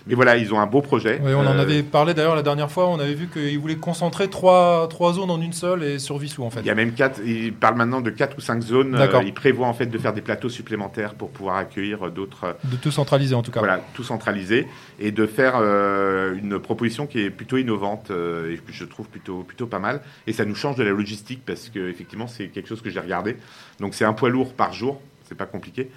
Mais 0.07 0.15
voilà, 0.15 0.35
ils 0.37 0.53
ont 0.53 0.59
un 0.59 0.65
beau 0.65 0.81
projet. 0.81 1.19
Oui, 1.23 1.33
on 1.33 1.39
en 1.41 1.45
Euh, 1.57 1.61
avait 1.61 1.83
parlé 1.83 2.13
d'ailleurs 2.13 2.35
la 2.35 2.41
dernière 2.41 2.71
fois. 2.71 2.87
On 2.89 2.99
avait 2.99 3.13
vu 3.13 3.27
qu'ils 3.27 3.59
voulaient 3.59 3.75
concentrer 3.75 4.29
trois, 4.29 4.87
trois 4.89 5.13
zones 5.13 5.29
en 5.29 5.39
une 5.39 5.53
seule 5.53 5.83
et 5.83 5.99
sur 5.99 6.17
Vissou 6.17 6.43
en 6.43 6.49
fait. 6.49 6.61
Il 6.61 6.65
y 6.65 6.69
a 6.71 6.75
même 6.75 6.93
quatre, 6.93 7.21
ils 7.25 7.53
parlent 7.53 7.75
maintenant 7.75 8.01
de 8.01 8.09
quatre 8.09 8.37
ou 8.37 8.41
cinq 8.41 8.61
zones. 8.61 8.91
D'accord. 8.93 9.21
Euh, 9.21 9.25
ils 9.25 9.33
prévoient 9.33 9.67
en 9.67 9.73
fait 9.73 9.85
de 9.85 9.97
faire 9.97 10.13
des 10.13 10.21
plateaux 10.21 10.49
supplémentaires 10.49 11.13
pour 11.13 11.29
pouvoir 11.29 11.57
accueillir 11.57 12.09
d'autres, 12.11 12.55
De 12.63 12.77
tout 12.77 12.91
centraliser 12.91 13.35
en 13.35 13.43
tout 13.43 13.51
cas. 13.51 13.59
voilà, 13.59 13.79
tout 13.93 14.03
centralisé 14.03 14.67
et 14.99 15.11
de 15.11 15.25
faire 15.27 15.53
euh, 15.57 16.35
une 16.35 16.59
proposition 16.59 17.05
qui 17.05 17.19
est 17.21 17.29
plutôt 17.29 17.57
innovante 17.57 18.09
euh, 18.11 18.51
et 18.53 18.57
que 18.57 18.71
je 18.73 18.85
trouve 18.85 19.07
plutôt, 19.07 19.43
plutôt 19.43 19.67
pas 19.67 19.79
mal. 19.79 20.01
Et 20.25 20.33
ça 20.33 20.45
nous 20.45 20.55
change 20.55 20.75
de 20.77 20.83
la 20.83 20.91
logistique 20.91 21.41
parce 21.45 21.69
que 21.69 21.89
effectivement 21.89 22.27
c'est 22.27 22.47
quelque 22.47 22.67
chose 22.67 22.81
que 22.81 22.89
j'ai 22.89 22.99
regardé. 22.99 23.37
Donc 23.79 23.93
c'est 23.93 24.05
un 24.05 24.13
poids 24.13 24.29
lourd 24.29 24.53
par 24.53 24.73
jour, 24.73 24.99
c'est 25.27 25.35
pas 25.37 25.45
compliqué. 25.45 25.89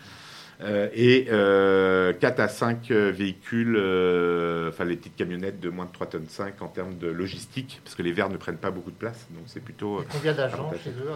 Euh, 0.65 0.89
et 0.95 1.27
euh, 1.31 2.13
4 2.15 2.41
à 2.41 2.49
5 2.49 2.91
euh, 2.91 3.11
véhicules, 3.11 3.77
euh, 3.77 4.71
enfin 4.71 4.85
les 4.85 4.97
petites 4.97 5.17
camionnettes 5.17 5.61
de 5.61 5.69
moins 5.69 5.85
de 5.85 5.93
3 5.93 6.07
tonnes 6.07 6.27
5 6.29 6.63
en 6.63 6.69
termes 6.69 6.97
de 6.97 7.09
logistique, 7.09 7.81
parce 7.85 7.95
que 7.95 8.03
les 8.03 8.13
verres 8.13 8.31
ne 8.31 8.37
prennent 8.39 8.57
pas 8.57 8.71
beaucoup 8.71 8.91
de 8.91 8.97
place, 8.97 9.27
donc 9.31 9.45
c'est 9.47 9.63
plutôt... 9.63 9.99
euh, 9.99 10.05
Combien 10.11 10.33
d'agents 10.33 10.73
chez 10.83 10.91
eux 10.91 11.11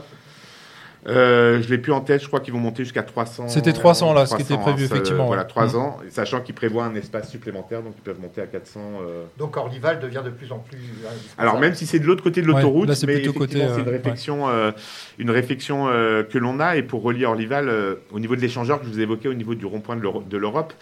euh, 1.07 1.63
je 1.63 1.69
l'ai 1.71 1.79
plus 1.79 1.93
en 1.93 2.01
tête, 2.01 2.21
je 2.23 2.27
crois 2.27 2.41
qu'ils 2.41 2.53
vont 2.53 2.59
monter 2.59 2.83
jusqu'à 2.83 3.03
300. 3.03 3.49
C'était 3.49 3.73
300, 3.73 4.13
là, 4.13 4.27
ce 4.27 4.35
qui 4.35 4.43
était 4.43 4.55
300, 4.55 4.63
prévu, 4.73 4.87
ça, 4.87 4.95
effectivement, 4.95 5.27
Voilà, 5.27 5.43
ouais. 5.43 5.49
3 5.49 5.77
ans, 5.77 5.99
et 6.07 6.11
sachant 6.11 6.41
qu'ils 6.41 6.55
prévoient 6.55 6.85
un 6.85 6.95
espace 6.95 7.31
supplémentaire, 7.31 7.83
donc 7.83 7.95
ils 7.97 8.03
peuvent 8.03 8.21
monter 8.21 8.41
à 8.41 8.47
400. 8.47 8.81
euh. 9.03 9.25
Donc 9.39 9.57
Orlival 9.57 10.01
devient 10.01 10.23
de 10.25 10.31
plus 10.31 10.51
en 10.53 10.59
plus. 10.59 10.77
indispensable. 10.79 11.15
Alors 11.39 11.59
même 11.61 11.75
si 11.75 11.87
c'est 11.87 11.99
de 12.01 12.05
l'autre 12.07 12.23
côté 12.23 12.43
de 12.43 12.47
l'autoroute, 12.47 12.93
c'est 12.95 13.07
mais 13.07 13.15
plutôt 13.15 13.31
effectivement, 13.31 13.67
côté, 13.67 13.75
c'est 13.77 13.83
une 13.83 13.89
euh, 13.89 13.93
réflexion, 13.93 14.49
euh, 14.49 14.71
une 15.19 15.31
réflexion 15.31 15.87
euh, 15.89 16.23
que 16.25 16.39
l'on 16.39 16.59
a, 16.61 16.77
et 16.77 16.83
pour 16.83 17.03
relier 17.03 17.27
Orlival, 17.27 17.69
euh, 17.69 17.95
au 18.13 18.19
niveau 18.21 18.35
de 18.37 18.41
l'échangeur 18.41 18.81
que 18.81 18.87
je 18.87 18.91
vous 18.91 19.01
évoquais, 19.01 19.29
au 19.29 19.35
niveau 19.35 19.55
du 19.55 19.67
rond-point 19.67 19.97
de 19.97 20.37
l'Europe, 20.37 20.73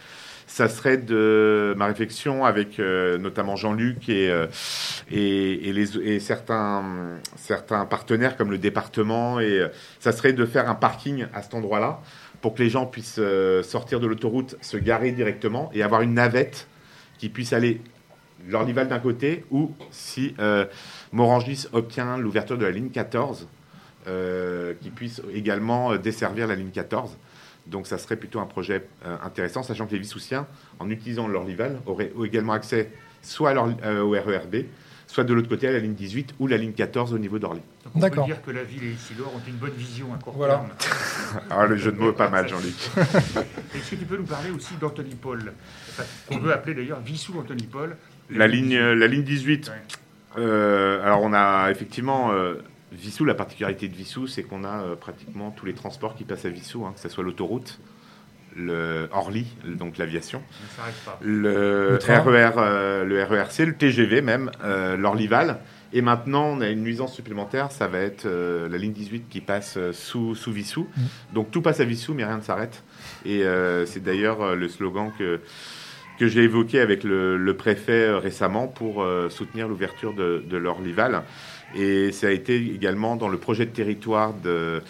ça 0.47 0.69
serait 0.69 0.97
de 0.97 1.75
ma 1.77 1.87
réflexion 1.87 2.45
avec 2.45 2.79
euh, 2.79 3.19
notamment 3.19 3.57
Jean-Luc 3.57 4.09
et, 4.09 4.31
euh, 4.31 4.47
et, 5.11 5.69
et 5.69 6.21
certains, 6.21 7.19
certains 7.37 7.85
partenaires 7.85 8.37
comme 8.37 8.51
le 8.51 8.59
département. 8.59 9.41
Et 9.41 9.59
euh, 9.59 9.69
ça 9.99 10.13
serait 10.13 10.33
de 10.33 10.47
faire 10.47 10.71
un 10.71 10.75
parking 10.75 11.27
à 11.35 11.43
cet 11.43 11.55
endroit-là 11.55 12.01
pour 12.41 12.55
que 12.55 12.63
les 12.63 12.71
gens 12.71 12.87
puissent 12.87 13.21
sortir 13.63 13.99
de 13.99 14.07
l'autoroute, 14.07 14.57
se 14.61 14.77
garer 14.77 15.11
directement 15.11 15.71
et 15.75 15.83
avoir 15.83 16.03
une 16.03 16.15
navette 16.15 16.69
qui 17.19 17.29
puisse 17.29 17.53
aller 17.53 17.81
l'Orlival 18.47 18.89
d'un 18.89 18.99
côté, 19.01 19.45
ou 19.51 19.73
si 19.91 20.37
Morangis 21.13 21.67
obtient 21.73 22.19
l'ouverture 22.19 22.57
de 22.59 22.67
la 22.67 22.71
ligne 22.71 22.91
14, 22.91 23.49
euh, 24.09 24.75
qui 24.81 24.91
puisse 24.91 25.21
également 25.35 25.97
desservir 25.97 26.47
la 26.47 26.55
ligne 26.55 26.71
14. 26.71 27.17
Donc 27.67 27.87
ça 27.87 27.99
serait 27.99 28.17
plutôt 28.17 28.41
un 28.41 28.47
projet 28.47 28.87
euh, 29.05 29.17
intéressant, 29.25 29.63
sachant 29.63 29.87
que 29.87 29.93
les 29.93 29.99
Vissoussiens, 29.99 30.47
en 30.79 30.89
utilisant 30.91 31.27
l'Orlival, 31.29 31.81
auraient 31.87 32.13
également 32.25 32.53
accès 32.53 32.91
soit 33.23 33.51
à 33.51 33.55
leur- 33.55 33.69
euh, 33.85 34.03
au 34.03 34.11
RERB, 34.11 34.67
soit 35.09 35.25
de 35.25 35.35
l'autre 35.35 35.49
côté 35.49 35.67
à 35.69 35.73
la 35.73 35.79
ligne 35.81 35.95
18 35.95 36.35
ou 36.39 36.47
la 36.47 36.57
ligne 36.57 36.73
14 36.73 37.13
au 37.13 37.19
niveau 37.19 37.39
d'Orly. 37.41 37.61
Donc 37.85 37.93
on 37.97 38.01
peut 38.11 38.23
dire 38.25 38.43
que 38.43 38.51
la 38.53 38.63
ville 38.63 38.85
et 38.85 38.91
Isidore 38.93 39.33
ont 39.35 39.41
une 39.49 39.55
bonne 39.57 39.73
vision 39.73 40.13
à 40.15 40.19
court 40.19 40.35
Voilà. 40.37 40.55
terme. 40.55 40.69
Ah, 41.51 41.67
le 41.67 41.77
jeu 41.77 41.91
de 41.93 41.99
mots 41.99 42.11
est 42.11 42.17
pas 42.17 42.29
mal, 42.31 42.49
Jean-Luc. 42.49 42.75
Est-ce 43.75 43.91
que 43.91 43.97
tu 43.97 44.05
peux 44.05 44.17
nous 44.17 44.25
parler 44.25 44.51
aussi 44.51 44.75
d'Anthony 44.81 45.15
Paul 45.15 45.53
Qu'on 46.29 46.39
veut 46.39 46.53
appeler 46.53 46.75
d'ailleurs 46.75 47.01
Vissou 47.01 47.35
Anthony 47.39 47.65
Paul. 47.67 47.97
La 48.31 48.47
ligne, 48.47 48.75
euh, 48.77 48.95
la 48.95 49.07
ligne 49.09 49.23
18. 49.25 49.69
Ouais. 49.69 49.75
Euh, 50.39 51.03
alors 51.05 51.23
on 51.23 51.33
a 51.33 51.71
effectivement 51.71 52.31
euh, 52.33 52.55
Vissou. 52.93 53.25
La 53.25 53.35
particularité 53.35 53.89
de 53.89 53.95
Vissou, 53.95 54.27
c'est 54.27 54.43
qu'on 54.43 54.65
a 54.65 54.81
euh, 54.83 54.97
pratiquement 54.97 55.51
tous 55.51 55.67
les 55.67 55.75
transports 55.75 56.15
qui 56.15 56.25
passent 56.25 56.45
à 56.45 56.51
Vissou, 56.51 56.85
hein, 56.85 56.93
que 56.95 57.01
ce 57.01 57.09
soit 57.09 57.25
l'autoroute, 57.25 57.79
le 58.57 59.09
Orly, 59.13 59.47
donc 59.67 59.99
l'aviation, 59.99 60.43
le, 61.21 61.91
Le 61.93 61.99
train. 61.99 62.21
RER, 62.21 62.53
euh, 62.57 63.05
le 63.05 63.23
RERC, 63.23 63.67
le 63.67 63.75
TGV 63.75 64.23
même, 64.23 64.51
euh, 64.65 64.97
l'Orlyval. 64.97 65.59
Et 65.93 66.03
maintenant, 66.03 66.47
on 66.47 66.61
a 66.61 66.69
une 66.69 66.83
nuisance 66.83 67.15
supplémentaire, 67.15 67.71
ça 67.71 67.87
va 67.87 67.99
être 67.99 68.27
euh, 68.27 68.69
la 68.69 68.77
ligne 68.77 68.93
18 68.93 69.29
qui 69.29 69.41
passe 69.41 69.79
sous, 69.93 70.35
sous 70.35 70.53
Vissou. 70.53 70.89
Donc 71.33 71.51
tout 71.51 71.63
passe 71.63 71.81
à 71.81 71.85
Vissou, 71.85 72.13
mais 72.15 72.25
rien 72.25 72.39
ne 72.39 72.43
s'arrête. 72.43 72.83
Et 73.25 73.45
euh, 73.45 73.87
c'est 73.87 74.03
d'ailleurs 74.03 74.43
euh, 74.43 74.55
le 74.57 74.69
slogan 74.69 75.13
que, 75.17 75.41
que 76.19 76.27
j'ai 76.27 76.43
évoqué 76.43 76.81
avec 76.81 77.05
le, 77.05 77.37
le 77.37 77.57
préfet 77.57 78.09
euh, 78.09 78.19
récemment 78.19 78.67
pour 78.67 79.03
euh, 79.03 79.29
soutenir 79.29 79.69
l'ouverture 79.69 80.13
de, 80.15 80.43
de 80.49 80.57
l'Orlyval. 80.57 81.23
Et 81.75 82.13
ça 82.13 82.29
a 82.29 82.31
été 82.31 82.57
également 82.57 83.17
dans 83.17 83.29
le 83.29 83.39
projet 83.39 83.67
de 83.67 83.71
territoire 83.71 84.33
de, 84.35 84.83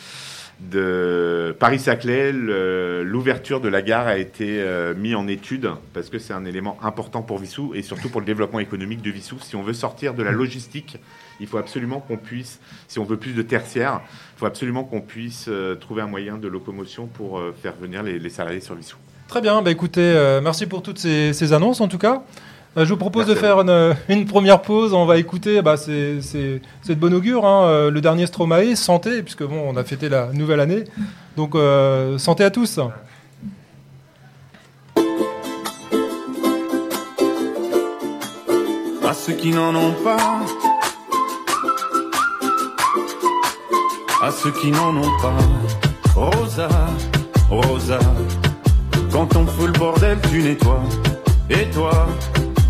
de 0.60 1.54
Paris-Saclay, 1.58 2.32
l'ouverture 2.32 3.60
de 3.60 3.68
la 3.68 3.82
gare 3.82 4.06
a 4.06 4.16
été 4.16 4.60
euh, 4.60 4.94
mis 4.94 5.14
en 5.14 5.28
étude 5.28 5.70
parce 5.92 6.08
que 6.08 6.18
c'est 6.18 6.32
un 6.32 6.44
élément 6.44 6.78
important 6.82 7.22
pour 7.22 7.38
Vissou 7.38 7.72
et 7.74 7.82
surtout 7.82 8.08
pour 8.08 8.20
le 8.20 8.26
développement 8.26 8.60
économique 8.60 9.02
de 9.02 9.10
Vissou. 9.10 9.36
Si 9.40 9.56
on 9.56 9.62
veut 9.62 9.74
sortir 9.74 10.14
de 10.14 10.22
la 10.22 10.32
logistique, 10.32 10.98
il 11.40 11.46
faut 11.46 11.58
absolument 11.58 12.00
qu'on 12.00 12.16
puisse, 12.16 12.60
si 12.88 12.98
on 12.98 13.04
veut 13.04 13.18
plus 13.18 13.32
de 13.32 13.42
tertiaire, 13.42 14.00
il 14.36 14.38
faut 14.38 14.46
absolument 14.46 14.84
qu'on 14.84 15.02
puisse 15.02 15.46
euh, 15.48 15.74
trouver 15.74 16.02
un 16.02 16.06
moyen 16.06 16.38
de 16.38 16.48
locomotion 16.48 17.06
pour 17.06 17.38
euh, 17.38 17.54
faire 17.62 17.74
venir 17.80 18.02
les, 18.02 18.18
les 18.18 18.30
salariés 18.30 18.60
sur 18.60 18.74
Vissou. 18.74 18.96
Très 19.28 19.40
bien, 19.40 19.60
bah 19.60 19.72
écoutez, 19.72 20.38
merci 20.40 20.66
pour 20.66 20.82
toutes 20.82 20.98
ces, 20.98 21.32
ces 21.32 21.52
annonces 21.52 21.80
en 21.80 21.88
tout 21.88 21.98
cas. 21.98 22.22
Euh, 22.76 22.84
je 22.84 22.90
vous 22.90 22.98
propose 22.98 23.26
Merci 23.26 23.40
de 23.40 23.46
faire 23.46 23.60
une, 23.60 23.96
une 24.08 24.26
première 24.26 24.60
pause. 24.60 24.92
On 24.92 25.06
va 25.06 25.16
écouter, 25.16 25.62
bah, 25.62 25.76
c'est 25.78 26.20
de 26.20 26.94
bon 26.94 27.14
augure, 27.14 27.46
hein, 27.46 27.64
euh, 27.66 27.90
le 27.90 28.02
dernier 28.02 28.26
Stromae, 28.26 28.76
santé, 28.76 29.22
puisque 29.22 29.44
bon, 29.44 29.62
on 29.66 29.76
a 29.76 29.84
fêté 29.84 30.10
la 30.10 30.26
nouvelle 30.32 30.60
année. 30.60 30.84
Donc, 31.36 31.54
euh, 31.54 32.18
santé 32.18 32.44
à 32.44 32.50
tous. 32.50 32.78
à 39.08 39.14
ceux 39.14 39.34
qui 39.34 39.50
n'en 39.50 39.72
ont 39.72 39.94
pas, 40.02 40.40
à 44.20 44.32
ceux 44.32 44.50
qui 44.50 44.72
n'en 44.72 44.96
ont 44.96 45.16
pas. 45.22 45.36
Rosa, 46.16 46.68
Rosa, 47.48 48.00
quand 49.12 49.36
on 49.36 49.46
fout 49.46 49.68
le 49.68 49.78
bordel, 49.78 50.18
tu 50.28 50.42
nettoies. 50.42 50.82
Et 51.48 51.70
toi, 51.70 52.08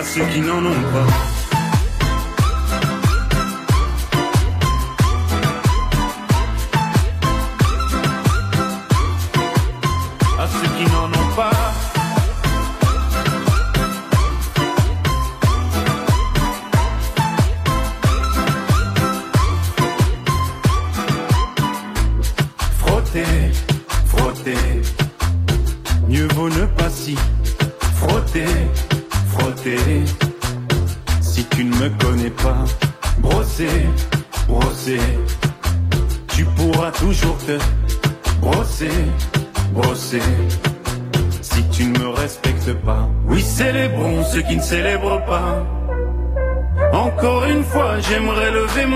À 0.00 0.02
ceux 0.02 0.24
qui 0.32 0.40
n'en 0.40 0.64
ont. 0.64 1.39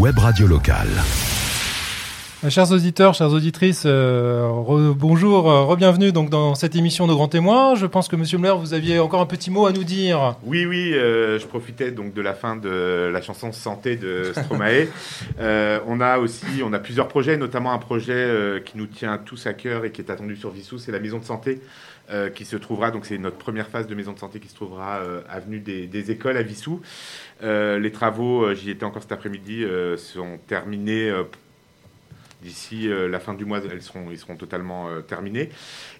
Web 0.00 0.18
radio 0.18 0.46
locale. 0.46 0.88
Chers 2.48 2.72
auditeurs, 2.72 3.12
chères 3.12 3.32
auditrices, 3.34 3.82
euh, 3.84 4.48
re- 4.48 4.94
bonjour, 4.94 5.50
euh, 5.50 5.64
re-bienvenue 5.64 6.10
donc 6.10 6.30
dans 6.30 6.54
cette 6.54 6.74
émission 6.74 7.06
de 7.06 7.12
Grands 7.12 7.28
Témoins. 7.28 7.74
Je 7.74 7.84
pense 7.84 8.08
que 8.08 8.16
Monsieur 8.16 8.38
Mler, 8.38 8.54
vous 8.58 8.72
aviez 8.72 8.98
encore 8.98 9.20
un 9.20 9.26
petit 9.26 9.50
mot 9.50 9.66
à 9.66 9.72
nous 9.72 9.84
dire. 9.84 10.36
Oui, 10.42 10.64
oui, 10.64 10.94
euh, 10.94 11.38
je 11.38 11.46
profitais 11.46 11.90
donc 11.90 12.14
de 12.14 12.22
la 12.22 12.32
fin 12.32 12.56
de 12.56 13.10
la 13.12 13.20
chanson 13.20 13.52
Santé 13.52 13.96
de 13.96 14.32
Stromae. 14.34 14.86
Euh, 15.38 15.80
on 15.86 16.00
a 16.00 16.18
aussi, 16.18 16.44
on 16.64 16.72
a 16.72 16.78
plusieurs 16.78 17.08
projets, 17.08 17.36
notamment 17.36 17.72
un 17.72 17.78
projet 17.78 18.12
euh, 18.14 18.60
qui 18.60 18.76
nous 18.76 18.86
tient 18.86 19.16
tous 19.18 19.46
à 19.46 19.52
cœur 19.54 19.84
et 19.84 19.90
qui 19.92 20.00
est 20.02 20.10
attendu 20.10 20.36
sur 20.36 20.50
Vissou, 20.50 20.76
c'est 20.78 20.92
la 20.92 20.98
maison 20.98 21.18
de 21.18 21.24
santé 21.24 21.60
euh, 22.12 22.28
qui 22.28 22.44
se 22.44 22.56
trouvera, 22.56 22.90
donc 22.90 23.06
c'est 23.06 23.18
notre 23.18 23.36
première 23.36 23.68
phase 23.68 23.86
de 23.86 23.94
maison 23.94 24.12
de 24.12 24.18
santé 24.18 24.40
qui 24.40 24.48
se 24.48 24.54
trouvera 24.54 24.98
euh, 24.98 25.22
avenue 25.28 25.60
des, 25.60 26.10
écoles 26.10 26.36
à 26.36 26.42
Vissou. 26.42 26.80
Euh, 27.42 27.78
les 27.78 27.92
travaux, 27.92 28.42
euh, 28.42 28.54
j'y 28.54 28.70
étais 28.70 28.84
encore 28.84 29.02
cet 29.02 29.12
après-midi, 29.12 29.64
sont 29.96 30.38
terminés. 30.48 31.12
D'ici 32.42 32.88
la 32.88 33.20
fin 33.20 33.34
du 33.34 33.44
mois, 33.44 33.60
elles 33.70 33.82
seront, 33.82 34.10
ils 34.10 34.18
seront 34.18 34.34
totalement 34.34 34.88
terminés. 35.02 35.50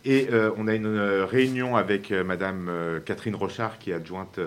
Et 0.05 0.29
on 0.57 0.67
a 0.69 0.75
une 0.75 0.99
réunion 1.23 1.77
avec 1.77 2.11
Madame 2.11 3.01
Catherine 3.05 3.35
Rochard, 3.35 3.79
qui 3.79 3.91
est 3.91 3.95
adjointe 3.95 4.41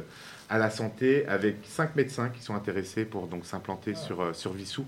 à 0.49 0.57
la 0.57 0.71
santé, 0.71 1.25
avec 1.27 1.57
cinq 1.65 1.95
médecins 1.95 2.29
qui 2.29 2.41
sont 2.41 2.55
intéressés 2.55 3.05
pour 3.05 3.27
donc 3.27 3.45
s'implanter 3.45 3.93
sur, 3.93 4.35
sur 4.35 4.53
Vissou. 4.53 4.87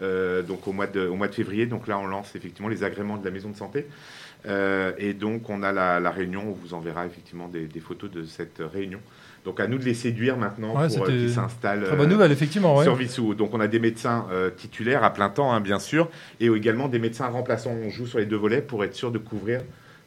donc 0.00 0.68
au 0.68 0.72
mois, 0.72 0.86
de, 0.86 1.06
au 1.06 1.16
mois 1.16 1.28
de 1.28 1.34
février. 1.34 1.64
Donc 1.64 1.88
là, 1.88 1.98
on 1.98 2.06
lance 2.06 2.36
effectivement 2.36 2.68
les 2.68 2.84
agréments 2.84 3.16
de 3.16 3.24
la 3.24 3.30
maison 3.30 3.48
de 3.48 3.56
santé. 3.56 3.86
Euh, 4.46 4.92
et 4.98 5.14
donc, 5.14 5.48
on 5.50 5.62
a 5.62 5.72
la, 5.72 6.00
la 6.00 6.10
réunion, 6.10 6.42
on 6.48 6.52
vous 6.52 6.74
enverra 6.74 7.06
effectivement 7.06 7.48
des, 7.48 7.66
des 7.66 7.80
photos 7.80 8.10
de 8.10 8.24
cette 8.24 8.60
réunion. 8.72 8.98
Donc, 9.44 9.58
à 9.60 9.66
nous 9.66 9.78
de 9.78 9.84
les 9.84 9.94
séduire 9.94 10.36
maintenant 10.36 10.76
Ouais, 10.80 10.88
pour 10.88 11.04
euh, 11.04 11.06
qu'ils 11.08 11.30
s'installent 11.30 11.84
Très 11.84 11.96
bonne 11.96 12.06
euh, 12.08 12.12
nouvelle, 12.12 12.32
effectivement. 12.32 12.76
ouais. 12.76 12.84
sur 12.84 12.94
Vissou. 12.94 13.34
Donc 13.34 13.54
on 13.54 13.60
a 13.60 13.66
des 13.68 13.80
médecins 13.80 14.26
euh, 14.30 14.50
titulaires 14.50 15.02
à 15.02 15.12
plein 15.12 15.28
temps, 15.30 15.52
hein, 15.52 15.60
bien 15.60 15.78
sûr, 15.80 16.08
et 16.40 16.46
également 16.46 16.88
des 16.88 16.98
médecins 17.00 17.26
remplaçants. 17.26 17.72
On 17.72 17.90
joue 17.90 18.06
sur 18.06 18.18
les 18.18 18.26
deux 18.26 18.36
volets 18.36 18.62
pour 18.62 18.84
être 18.84 18.94
sûr 18.94 19.10
de 19.10 19.18
couvrir 19.18 19.62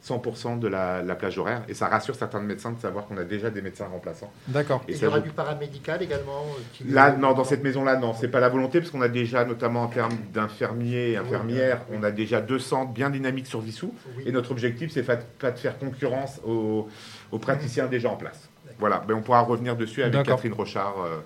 100% 0.06 0.58
de 0.58 0.68
la, 0.68 1.02
la 1.02 1.14
plage 1.16 1.38
horaire. 1.38 1.62
Et 1.68 1.74
ça 1.74 1.88
rassure 1.88 2.14
certains 2.14 2.40
médecins 2.40 2.70
de 2.72 2.78
savoir 2.80 3.06
qu'on 3.06 3.16
a 3.16 3.24
déjà 3.24 3.50
des 3.50 3.60
médecins 3.62 3.86
remplaçants. 3.86 4.30
D'accord. 4.48 4.82
Et 4.88 4.92
Il 4.94 5.02
y 5.02 5.06
aura 5.06 5.20
du 5.20 5.30
paramédical 5.30 6.02
également 6.02 6.44
euh, 6.46 6.60
qui- 6.72 6.84
Là, 6.84 7.12
non, 7.16 7.32
dans 7.32 7.44
cette 7.44 7.64
maison-là, 7.64 7.96
non, 7.96 8.12
c'est 8.14 8.28
pas 8.28 8.40
la 8.40 8.48
volonté, 8.48 8.78
parce 8.80 8.90
qu'on 8.90 9.00
a 9.02 9.08
déjà, 9.08 9.44
notamment 9.44 9.82
en 9.82 9.88
termes 9.88 10.16
d'infirmiers 10.32 11.10
et 11.12 11.16
infirmières, 11.16 11.80
on 11.92 12.02
a 12.02 12.10
déjà 12.10 12.40
deux 12.40 12.58
centres 12.60 12.92
bien 12.92 13.10
dynamiques 13.10 13.46
sur 13.48 13.60
Vissou. 13.60 13.92
Oui. 14.16 14.24
Et 14.26 14.32
notre 14.32 14.50
objectif, 14.52 14.90
c'est 14.92 15.02
pas 15.02 15.16
de 15.50 15.58
faire 15.58 15.78
concurrence 15.78 16.40
aux, 16.46 16.88
aux 17.32 17.38
praticiens 17.38 17.86
déjà 17.86 18.08
en 18.10 18.16
place. 18.16 18.48
Voilà, 18.78 19.02
mais 19.08 19.14
on 19.14 19.22
pourra 19.22 19.40
revenir 19.40 19.74
dessus 19.76 20.02
avec. 20.02 20.22
Catherine 20.24 20.52
Rochard 20.52 20.94
euh, 21.04 21.16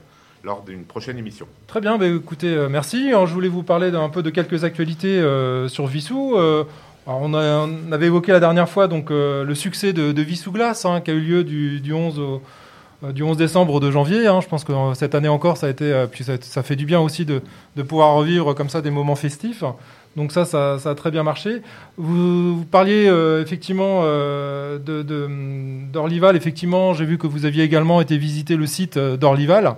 lors 0.44 0.62
d'une 0.62 0.84
prochaine 0.84 1.18
émission. 1.18 1.46
Très 1.66 1.80
bien, 1.80 1.98
bah, 1.98 2.06
écoutez, 2.06 2.54
euh, 2.54 2.68
merci. 2.68 3.08
Alors, 3.08 3.26
je 3.26 3.34
voulais 3.34 3.48
vous 3.48 3.62
parler 3.62 3.90
d'un 3.90 4.08
peu 4.08 4.22
de 4.22 4.30
quelques 4.30 4.64
actualités 4.64 5.18
euh, 5.20 5.68
sur 5.68 5.86
Vissou. 5.86 6.36
Alors, 7.10 7.22
on, 7.24 7.34
a- 7.34 7.66
on 7.66 7.90
avait 7.90 8.06
évoqué 8.06 8.30
la 8.30 8.38
dernière 8.38 8.68
fois 8.68 8.86
donc, 8.86 9.10
euh, 9.10 9.42
le 9.42 9.54
succès 9.56 9.92
de, 9.92 10.12
de 10.12 10.22
Vissou 10.22 10.52
Glace, 10.52 10.84
hein, 10.84 11.00
qui 11.00 11.10
a 11.10 11.14
eu 11.14 11.20
lieu 11.20 11.42
du, 11.42 11.80
du 11.80 11.92
11 11.92 12.20
au- 12.20 12.40
euh, 13.02 13.10
du 13.10 13.24
11 13.24 13.36
décembre 13.36 13.74
au 13.74 13.80
2 13.80 13.90
janvier. 13.90 14.28
hein. 14.28 14.40
Je 14.40 14.46
pense 14.46 14.62
que 14.62 14.70
euh, 14.72 14.94
cette 14.94 15.16
année 15.16 15.26
encore, 15.28 15.56
ça 15.56 15.66
a 15.66 15.70
été, 15.70 16.04
puis 16.12 16.22
ça, 16.22 16.34
ça 16.40 16.62
fait 16.62 16.76
du 16.76 16.86
bien 16.86 17.00
aussi 17.00 17.24
de, 17.24 17.42
de 17.74 17.82
pouvoir 17.82 18.14
revivre 18.14 18.54
comme 18.54 18.68
ça 18.68 18.80
des 18.80 18.92
moments 18.92 19.16
festifs. 19.16 19.64
Donc 20.16 20.30
ça, 20.30 20.44
ça, 20.44 20.78
ça 20.78 20.90
a 20.90 20.94
très 20.94 21.10
bien 21.10 21.24
marché. 21.24 21.62
Vous, 21.96 22.58
vous 22.58 22.64
parliez 22.64 23.06
effectivement 23.42 24.02
de- 24.04 25.02
d'Orlival. 25.92 26.36
Effectivement, 26.36 26.94
j'ai 26.94 27.04
vu 27.04 27.16
que 27.18 27.26
vous 27.26 27.44
aviez 27.44 27.64
également 27.64 28.00
été 28.00 28.16
visiter 28.18 28.54
le 28.56 28.66
site 28.66 28.98
d'Orlival. 28.98 29.74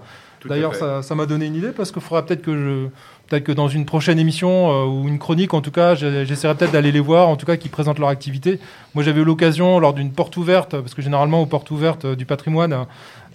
D'ailleurs, 0.48 0.72
ça 1.02 1.14
m'a 1.14 1.26
donné 1.26 1.46
une 1.46 1.54
idée 1.54 1.70
parce 1.70 1.92
qu'il 1.92 2.02
faudra 2.02 2.24
peut-être 2.26 2.42
que 2.42 2.56
je, 2.56 2.88
peut-être 3.28 3.44
que 3.44 3.52
dans 3.52 3.68
une 3.68 3.85
prochaine 3.87 4.18
émission 4.18 4.70
euh, 4.70 4.85
ou 4.87 5.08
une 5.08 5.18
chronique, 5.18 5.54
en 5.54 5.61
tout 5.61 5.70
cas, 5.70 5.94
j'essaierai 5.94 6.54
peut-être 6.54 6.72
d'aller 6.72 6.92
les 6.92 7.00
voir, 7.00 7.28
en 7.28 7.37
tout 7.37 7.46
cas, 7.46 7.56
qui 7.56 7.68
présentent 7.68 7.98
leur 7.98 8.08
activité. 8.08 8.58
Moi, 8.94 9.02
j'avais 9.04 9.20
eu 9.20 9.24
l'occasion 9.24 9.78
lors 9.78 9.94
d'une 9.94 10.12
porte 10.12 10.37
ouverte, 10.37 10.70
parce 10.78 10.94
que 10.94 11.02
généralement 11.02 11.40
aux 11.42 11.46
portes 11.46 11.70
ouvertes 11.70 12.04
euh, 12.04 12.16
du 12.16 12.26
patrimoine, 12.26 12.87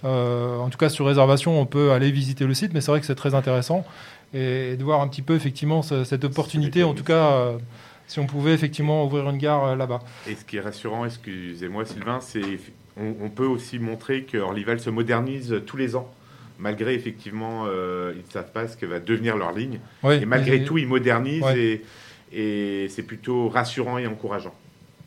euh, 0.04 0.58
en 0.58 0.68
tout 0.68 0.78
cas 0.78 0.88
sur 0.88 1.06
réservation, 1.06 1.60
on 1.60 1.66
peut 1.66 1.90
aller 1.92 2.10
visiter 2.10 2.44
le 2.44 2.54
site, 2.54 2.72
mais 2.74 2.80
c'est 2.80 2.90
vrai 2.90 3.00
que 3.00 3.06
c'est 3.06 3.14
très 3.16 3.34
intéressant 3.34 3.84
et, 4.34 4.76
de 4.76 4.84
voir 4.84 5.00
un 5.00 5.08
petit 5.08 5.22
peu 5.22 5.34
effectivement 5.34 5.82
ce- 5.82 6.04
cette 6.04 6.24
opportunité, 6.24 6.84
en 6.84 6.94
tout 6.94 7.04
cas. 7.04 7.32
euh, 7.32 7.56
si 8.06 8.20
on 8.20 8.26
pouvait 8.26 8.54
effectivement 8.54 9.04
ouvrir 9.04 9.28
une 9.28 9.36
gare 9.36 9.64
euh, 9.66 9.76
là-bas. 9.76 10.00
Et 10.26 10.34
ce 10.34 10.42
qui 10.42 10.56
est 10.56 10.60
rassurant, 10.60 11.04
excusez-moi 11.04 11.84
Sylvain, 11.84 12.20
c'est 12.22 12.40
on, 12.98 13.14
on 13.22 13.28
peut 13.28 13.44
aussi 13.44 13.78
montrer 13.78 14.22
que 14.22 14.38
Orlival 14.38 14.80
se 14.80 14.88
modernise 14.88 15.54
tous 15.66 15.76
les 15.76 15.94
ans, 15.94 16.08
malgré 16.58 16.94
effectivement 16.94 17.64
euh, 17.66 18.12
ils 18.14 18.26
ne 18.26 18.32
savent 18.32 18.52
pas 18.52 18.66
ce 18.68 18.76
que 18.76 18.86
va 18.86 18.98
devenir 19.00 19.36
leur 19.36 19.52
ligne. 19.52 19.80
Oui, 20.02 20.16
Et 20.22 20.26
malgré 20.26 20.64
tout, 20.64 20.78
ils 20.78 20.86
modernisent 20.86 21.42
Ouais. 21.44 21.82
et, 22.32 22.84
et 22.84 22.88
c'est 22.88 23.02
plutôt 23.04 23.48
rassurant 23.48 23.98
et 23.98 24.06
encourageant. 24.06 24.54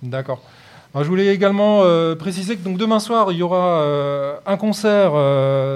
D'accord. 0.02 0.42
Alors, 0.94 1.06
je 1.06 1.10
voulais 1.10 1.28
également 1.28 1.82
euh, 1.84 2.16
préciser 2.16 2.58
que 2.58 2.64
donc 2.64 2.78
demain 2.78 3.00
soir 3.00 3.32
il 3.32 3.38
y 3.38 3.44
aura 3.44 3.82
euh, 3.82 4.36
un 4.46 4.58
concert 4.58 5.12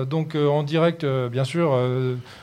donc 0.08 0.36
en 0.36 0.64
direct 0.64 1.06
bien 1.06 1.44
sûr 1.46 1.78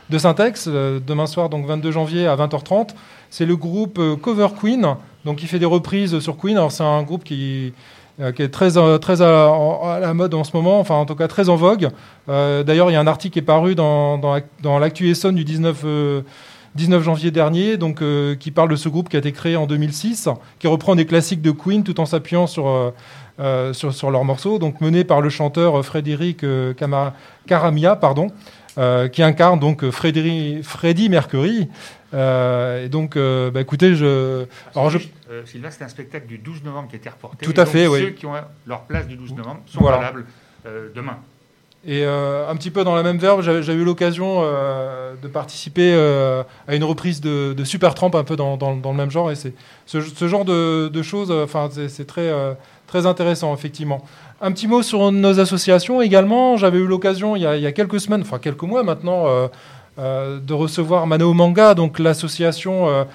de 0.09 0.19
Syntex 0.19 0.69
demain 0.69 1.27
soir 1.27 1.49
donc 1.51 1.67
22 1.67 1.91
janvier 1.91 2.27
à 2.27 2.37
20h30. 2.37 2.91
C'est 3.31 3.47
le 3.47 3.57
groupe 3.57 4.01
Cover 4.23 4.49
Queen 4.59 4.97
donc 5.25 5.37
qui 5.39 5.47
fait 5.47 5.59
des 5.59 5.67
reprises 5.67 6.19
sur 6.21 6.37
Queen. 6.39 6.57
Alors 6.57 6.73
c'est 6.73 6.83
un 6.83 7.03
groupe 7.03 7.25
qui 7.25 7.73
qui 8.33 8.43
est 8.43 8.49
très 8.49 8.77
euh, 8.79 8.99
très 8.99 9.23
à, 9.23 9.99
la 10.01 10.15
mode 10.15 10.35
en 10.35 10.45
ce 10.45 10.55
moment, 10.57 10.79
enfin 10.81 10.95
en 10.95 11.07
tout 11.07 11.15
cas 11.15 11.29
très 11.29 11.49
en 11.49 11.57
vogue. 11.57 11.89
Euh, 12.29 12.63
D'ailleurs 12.63 12.91
il 12.91 12.95
y 12.95 12.97
a 12.97 13.01
un 13.01 13.07
article 13.07 13.33
qui 13.33 13.39
est 13.39 13.43
paru 13.43 13.75
dans 13.75 14.19
dans, 14.19 14.35
la- 14.35 14.43
dans 14.63 14.79
l'actu 14.79 15.09
Essonne 15.09 15.35
du 15.35 15.45
19 15.45 15.83
euh, 15.85 16.23
19 16.75 17.03
janvier 17.03 17.31
dernier, 17.31 17.77
donc 17.77 18.01
euh, 18.01 18.35
qui 18.35 18.51
parle 18.51 18.71
de 18.71 18.77
ce 18.77 18.89
groupe 18.89 19.09
qui 19.11 19.17
a 19.17 19.19
été 19.19 19.33
créé 19.33 19.57
en 19.57 19.67
2006, 19.67 20.29
qui 20.59 20.67
reprend 20.67 20.95
des 20.95 21.05
classiques 21.05 21.43
de 21.43 21.51
Queen 21.51 21.85
tout 21.85 22.01
en 22.01 22.07
s'appuyant 22.07 22.47
sur, 22.47 22.67
euh, 22.67 22.91
euh, 23.41 23.73
sur, 23.75 24.11
leurs 24.11 24.25
morceaux, 24.25 24.59
donc 24.59 24.81
mené 24.81 25.05
par 25.05 25.21
le 25.21 25.29
chanteur 25.29 25.79
euh, 25.79 25.83
Frédéric 25.83 26.45
euh, 26.45 26.73
Caramia, 27.47 27.97
pardon, 27.97 28.29
euh, 28.79 29.09
qui 29.09 29.23
incarne 29.23 29.59
donc 29.61 29.85
euh, 29.85 29.91
Frédéric, 29.91 30.63
Freddie 30.65 31.09
Mercury. 31.09 31.69
Euh, 32.15 32.85
et 32.85 32.89
donc, 32.89 33.17
euh, 33.17 33.51
bah, 33.51 33.61
écoutez, 33.61 33.95
je, 33.95 34.45
alors 34.75 34.91
je, 34.91 34.99
Sylvain, 35.47 35.71
c'est 35.71 35.85
un 35.85 35.89
spectacle 35.89 36.27
du 36.27 36.39
12 36.39 36.63
novembre 36.63 36.89
qui 36.89 36.97
a 36.97 36.99
été 36.99 37.09
reporté. 37.09 37.45
Tout 37.47 37.59
à 37.59 37.67
fait, 37.67 37.87
oui. 37.87 38.01
Ceux 38.01 38.11
qui 38.11 38.27
ont 38.27 38.35
leur 38.67 38.83
place 38.83 39.07
du 39.07 39.17
12 39.17 39.35
novembre 39.35 39.63
sont 39.67 39.81
Voilà. 39.81 39.99
valables 39.99 40.27
demain. 40.95 41.19
Et 41.85 42.05
euh, 42.05 42.49
un 42.49 42.55
petit 42.55 42.71
peu 42.71 42.85
dans 42.85 42.95
la 42.95 43.03
même 43.03 43.19
verbe, 43.19 43.43
j'avais 43.43 43.73
eu 43.73 43.85
l'occasion 43.85 44.43
euh, 44.43 45.15
de 45.21 45.27
participer 45.27 45.93
euh, 45.93 46.45
à 46.69 46.77
une 46.77 46.85
reprise 46.85 47.21
de, 47.21 47.55
de 47.55 47.65
Supertramp 47.65 48.13
un 48.15 48.23
peu 48.23 48.37
dans, 48.37 48.57
le 48.57 48.93
même 48.93 49.11
genre. 49.11 49.33
Et 49.33 49.35
c'est 49.35 49.53
ce, 49.87 50.29
genre 50.29 50.45
de, 50.45 51.03
choses, 51.03 51.33
enfin, 51.33 51.69
c'est 51.89 52.07
très, 52.07 52.31
très 52.87 53.07
intéressant, 53.07 53.53
effectivement. 53.53 54.05
Un 54.41 54.53
petit 54.53 54.69
mot 54.69 54.83
sur 54.83 55.11
nos 55.11 55.41
associations 55.41 56.01
également. 56.01 56.57
J'avais 56.57 56.79
eu 56.79 56.87
l'occasion 56.87 57.35
il, 57.35 57.43
il 57.43 57.61
y 57.61 57.67
a 57.67 57.73
quelques 57.73 58.01
semaines, 58.01 58.23
enfin 58.23 58.39
quelques 58.39 58.63
mois 58.63 58.85
maintenant, 58.85 59.27
de 59.99 60.55
recevoir 60.55 61.09
Mano 61.09 61.33
Manga, 61.35 61.75
donc 61.75 61.99
l'association 61.99 63.07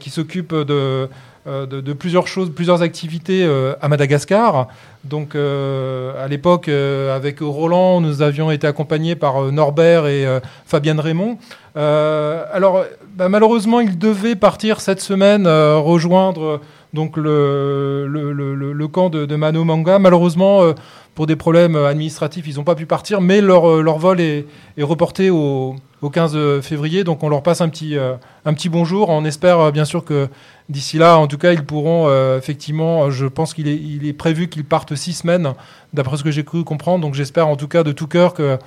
qui 0.00 0.10
s'occupe 0.10 0.52
de, 0.52 1.08
de, 1.48 1.80
de 1.80 1.92
plusieurs 1.92 2.26
choses, 2.26 2.50
plusieurs 2.50 2.82
activités 2.82 3.44
euh, 3.44 3.74
à 3.80 3.88
Madagascar. 3.88 4.68
Donc 5.04 5.34
euh, 5.34 6.12
à 6.22 6.28
l'époque, 6.28 6.68
euh, 6.68 7.14
avec 7.14 7.40
Roland, 7.40 8.00
nous 8.00 8.20
avions 8.22 8.50
été 8.50 8.66
accompagnés 8.66 9.16
par 9.16 9.44
euh, 9.44 9.50
Norbert 9.50 10.06
et 10.06 10.26
euh, 10.26 10.40
Fabienne 10.66 11.00
Raymond. 11.00 11.38
Euh, 11.76 12.44
alors 12.52 12.84
bah, 13.16 13.28
malheureusement, 13.28 13.80
ils 13.80 13.98
devaient 13.98 14.36
partir 14.36 14.80
cette 14.80 15.00
semaine 15.00 15.46
euh, 15.46 15.78
rejoindre 15.78 16.42
euh, 16.42 16.60
donc 16.98 17.16
le, 17.16 18.08
le, 18.08 18.72
le- 18.72 18.88
camp 18.88 19.08
de, 19.08 19.24
de 19.24 19.36
Mano 19.36 19.62
Manga. 19.62 20.00
Malheureusement, 20.00 20.62
euh, 20.62 20.72
pour 21.14 21.28
des 21.28 21.36
problèmes 21.36 21.76
administratifs, 21.76 22.44
ils 22.48 22.56
n'ont 22.56 22.64
pas 22.64 22.74
pu 22.74 22.86
partir, 22.86 23.20
mais 23.20 23.40
leur, 23.40 23.70
euh, 23.70 23.82
leur 23.82 23.98
vol 23.98 24.20
est, 24.20 24.46
est 24.76 24.82
reporté 24.82 25.30
au, 25.30 25.76
au 26.02 26.10
15 26.10 26.60
février. 26.60 27.04
Donc 27.04 27.22
on 27.22 27.28
leur 27.28 27.44
passe 27.44 27.60
un 27.60 27.68
petit, 27.68 27.96
euh, 27.96 28.14
un 28.44 28.52
petit 28.52 28.68
bonjour. 28.68 29.10
On 29.10 29.24
espère 29.24 29.60
euh, 29.60 29.70
bien 29.70 29.84
sûr 29.84 30.04
que 30.04 30.26
d'ici 30.68 30.98
là, 30.98 31.18
en 31.18 31.28
tout 31.28 31.38
cas, 31.38 31.52
ils 31.52 31.64
pourront 31.64 32.06
euh, 32.08 32.36
effectivement, 32.36 33.04
euh, 33.04 33.10
je 33.10 33.26
pense 33.26 33.54
qu'il 33.54 33.68
est, 33.68 33.76
il 33.76 34.04
est 34.04 34.12
prévu 34.12 34.48
qu'ils 34.48 34.64
partent 34.64 34.96
six 34.96 35.12
semaines, 35.12 35.52
d'après 35.92 36.16
ce 36.16 36.24
que 36.24 36.32
j'ai 36.32 36.42
cru 36.44 36.64
comprendre. 36.64 37.02
Donc 37.02 37.14
j'espère 37.14 37.46
en 37.46 37.54
tout 37.54 37.68
cas 37.68 37.84
de 37.84 37.92
tout 37.92 38.08
cœur 38.08 38.34
que 38.34 38.58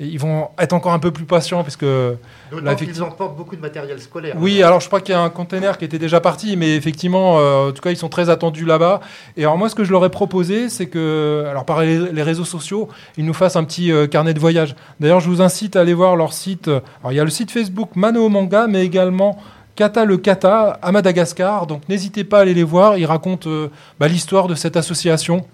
ils 0.00 0.18
vont 0.18 0.48
être 0.60 0.72
encore 0.74 0.92
un 0.92 0.98
peu 1.00 1.10
plus 1.10 1.24
patients, 1.24 1.62
puisque 1.64 1.82
Là, 1.82 2.14
D'autant 2.52 2.62
qu'ils 2.62 2.72
effectivement- 2.84 3.08
emportent 3.08 3.36
beaucoup 3.36 3.56
de 3.56 3.60
matériel 3.60 4.00
scolaire. 4.00 4.34
oui, 4.38 4.62
alors 4.62 4.80
je 4.80 4.86
crois 4.86 5.00
qu'il 5.00 5.12
y 5.12 5.18
a 5.18 5.20
un 5.20 5.28
container 5.28 5.76
qui 5.76 5.84
était 5.84 5.98
déjà 5.98 6.20
parti, 6.20 6.56
mais 6.56 6.76
effectivement, 6.76 7.38
euh, 7.38 7.68
en 7.70 7.72
tout 7.72 7.82
cas, 7.82 7.90
ils 7.90 7.96
sont 7.96 8.08
très 8.08 8.30
attendus 8.30 8.64
là-bas. 8.64 9.00
Et 9.36 9.42
alors 9.42 9.58
moi, 9.58 9.68
ce 9.68 9.74
que 9.74 9.82
je 9.84 9.90
leur 9.90 10.04
ai 10.04 10.08
proposé, 10.10 10.68
c'est 10.68 10.86
que, 10.86 11.44
alors 11.50 11.64
par 11.64 11.80
les, 11.82 11.98
les 12.12 12.22
réseaux 12.22 12.44
sociaux, 12.44 12.88
ils 13.16 13.24
nous 13.24 13.34
fassent 13.34 13.56
un 13.56 13.64
petit 13.64 13.90
euh, 13.90 14.06
carnet 14.06 14.34
de 14.34 14.40
voyage. 14.40 14.76
D'ailleurs, 15.00 15.20
je 15.20 15.28
vous 15.28 15.42
incite 15.42 15.74
à 15.74 15.80
aller 15.80 15.94
voir 15.94 16.14
leur 16.16 16.32
site. 16.32 16.68
Alors 16.68 17.10
il 17.10 17.16
y 17.16 17.20
a 17.20 17.24
le 17.24 17.30
site 17.30 17.50
Facebook 17.50 17.90
Mano 17.96 18.28
Manga, 18.28 18.66
mais 18.68 18.84
également 18.84 19.36
Kata 19.74 20.04
le 20.04 20.16
Kata 20.16 20.78
à 20.80 20.92
Madagascar. 20.92 21.66
Donc 21.66 21.88
n'hésitez 21.88 22.24
pas 22.24 22.38
à 22.38 22.40
aller 22.42 22.54
les 22.54 22.64
voir. 22.64 22.96
Ils 22.98 23.06
racontent 23.06 23.48
euh, 23.50 23.68
bah, 23.98 24.06
l'histoire 24.08 24.46
de 24.48 24.54
cette 24.54 24.76
association. 24.76 25.44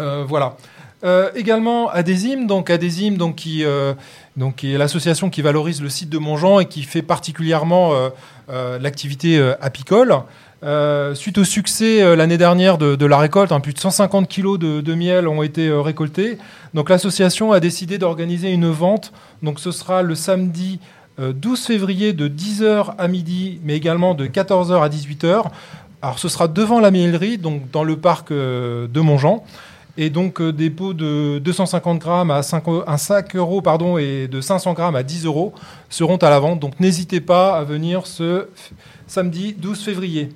Euh, 0.00 0.24
voilà. 0.26 0.56
Euh, 1.04 1.30
également 1.34 1.90
Adésim, 1.90 2.46
donc 2.46 2.70
donc 3.16 3.34
qui, 3.34 3.64
euh, 3.64 3.92
donc 4.36 4.62
est 4.62 4.78
l'association 4.78 5.30
qui 5.30 5.42
valorise 5.42 5.82
le 5.82 5.88
site 5.88 6.08
de 6.08 6.18
Montjean 6.18 6.60
et 6.60 6.66
qui 6.66 6.84
fait 6.84 7.02
particulièrement 7.02 7.92
euh, 8.48 8.78
l'activité 8.78 9.40
apicole. 9.60 10.14
Suite 11.14 11.38
au 11.38 11.44
succès 11.44 12.14
l'année 12.14 12.38
dernière 12.38 12.78
de, 12.78 13.06
la 13.06 13.18
récolte, 13.18 13.50
hein, 13.50 13.58
plus 13.58 13.72
de 13.72 13.80
150 13.80 14.28
kilos 14.28 14.60
de, 14.60 14.94
miel 14.94 15.26
ont 15.26 15.42
été 15.42 15.72
récoltés. 15.72 16.38
Donc 16.72 16.88
l'association 16.88 17.50
a 17.50 17.58
décidé 17.58 17.98
d'organiser 17.98 18.50
une 18.50 18.70
vente. 18.70 19.12
Donc 19.42 19.58
ce 19.58 19.72
sera 19.72 20.02
le 20.02 20.14
samedi 20.14 20.78
euh, 21.18 21.32
12 21.32 21.66
février 21.66 22.12
de 22.12 22.28
10h 22.28 22.94
à 22.96 23.08
midi, 23.08 23.60
mais 23.64 23.76
également 23.76 24.14
de 24.14 24.26
14h 24.26 24.82
à 24.82 24.88
18h. 24.88 25.46
Alors 26.00 26.20
ce 26.20 26.28
sera 26.28 26.46
devant 26.46 26.78
la 26.78 26.92
miellerie, 26.92 27.38
donc 27.38 27.70
dans 27.72 27.82
le 27.82 27.96
parc 27.96 28.32
de 28.32 29.00
Montjean. 29.00 29.44
Et 29.98 30.08
donc 30.08 30.40
euh, 30.40 30.52
des 30.52 30.70
pots 30.70 30.94
de 30.94 31.38
250 31.38 31.98
grammes 31.98 32.30
à 32.30 32.42
5, 32.42 32.66
eu- 32.68 32.80
à 32.86 32.96
5 32.96 33.36
euros 33.36 33.60
pardon, 33.60 33.98
et 33.98 34.26
de 34.28 34.40
500 34.40 34.72
grammes 34.72 34.96
à 34.96 35.02
10 35.02 35.26
euros 35.26 35.52
seront 35.90 36.16
à 36.16 36.30
la 36.30 36.38
vente. 36.40 36.60
Donc 36.60 36.80
n'hésitez 36.80 37.20
pas 37.20 37.58
à 37.58 37.64
venir 37.64 38.06
ce 38.06 38.48
samedi 39.06 39.52
12 39.52 39.82
février. 39.84 40.30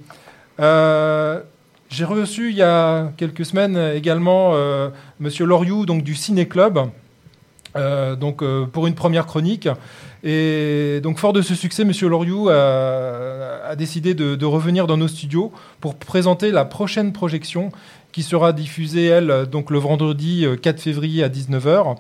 Euh, 0.61 1.41
J'ai 1.89 2.05
reçu 2.05 2.51
il 2.51 2.57
y 2.57 2.63
a 2.63 3.13
quelques 3.17 3.45
semaines 3.47 3.79
également 3.95 4.51
euh, 4.55 4.91
Monsieur 5.21 5.47
Loriou 5.47 5.87
donc 5.87 6.03
du 6.03 6.15
Ciné 6.15 6.47
Club. 6.49 6.79
euh, 7.77 8.17
donc 8.17 8.43
euh, 8.43 8.67
pour 8.67 8.87
une 8.87 8.95
première 8.95 9.27
chronique 9.27 9.69
et 10.25 11.01
donc 11.03 11.19
fort 11.19 11.33
de 11.33 11.41
ce 11.43 11.55
succès, 11.55 11.85
Monsieur 11.85 12.09
Loriou 12.09 12.49
a, 12.49 13.77
décidé 13.77 14.13
de 14.15 14.45
revenir 14.47 14.87
dans 14.87 14.97
nos 14.97 15.09
studios 15.09 15.53
pour 15.81 15.95
présenter 15.95 16.51
la 16.51 16.65
prochaine 16.65 17.13
projection 17.13 17.71
qui 18.17 18.23
sera 18.23 18.55
diffusée 18.55 19.05
elle 19.05 19.45
donc 19.53 19.71
le 19.71 19.79
vendredi 19.79 20.47
euh, 20.47 20.57
4 20.57 20.81
février 20.81 21.23
à 21.23 21.29
19h. 21.29 21.97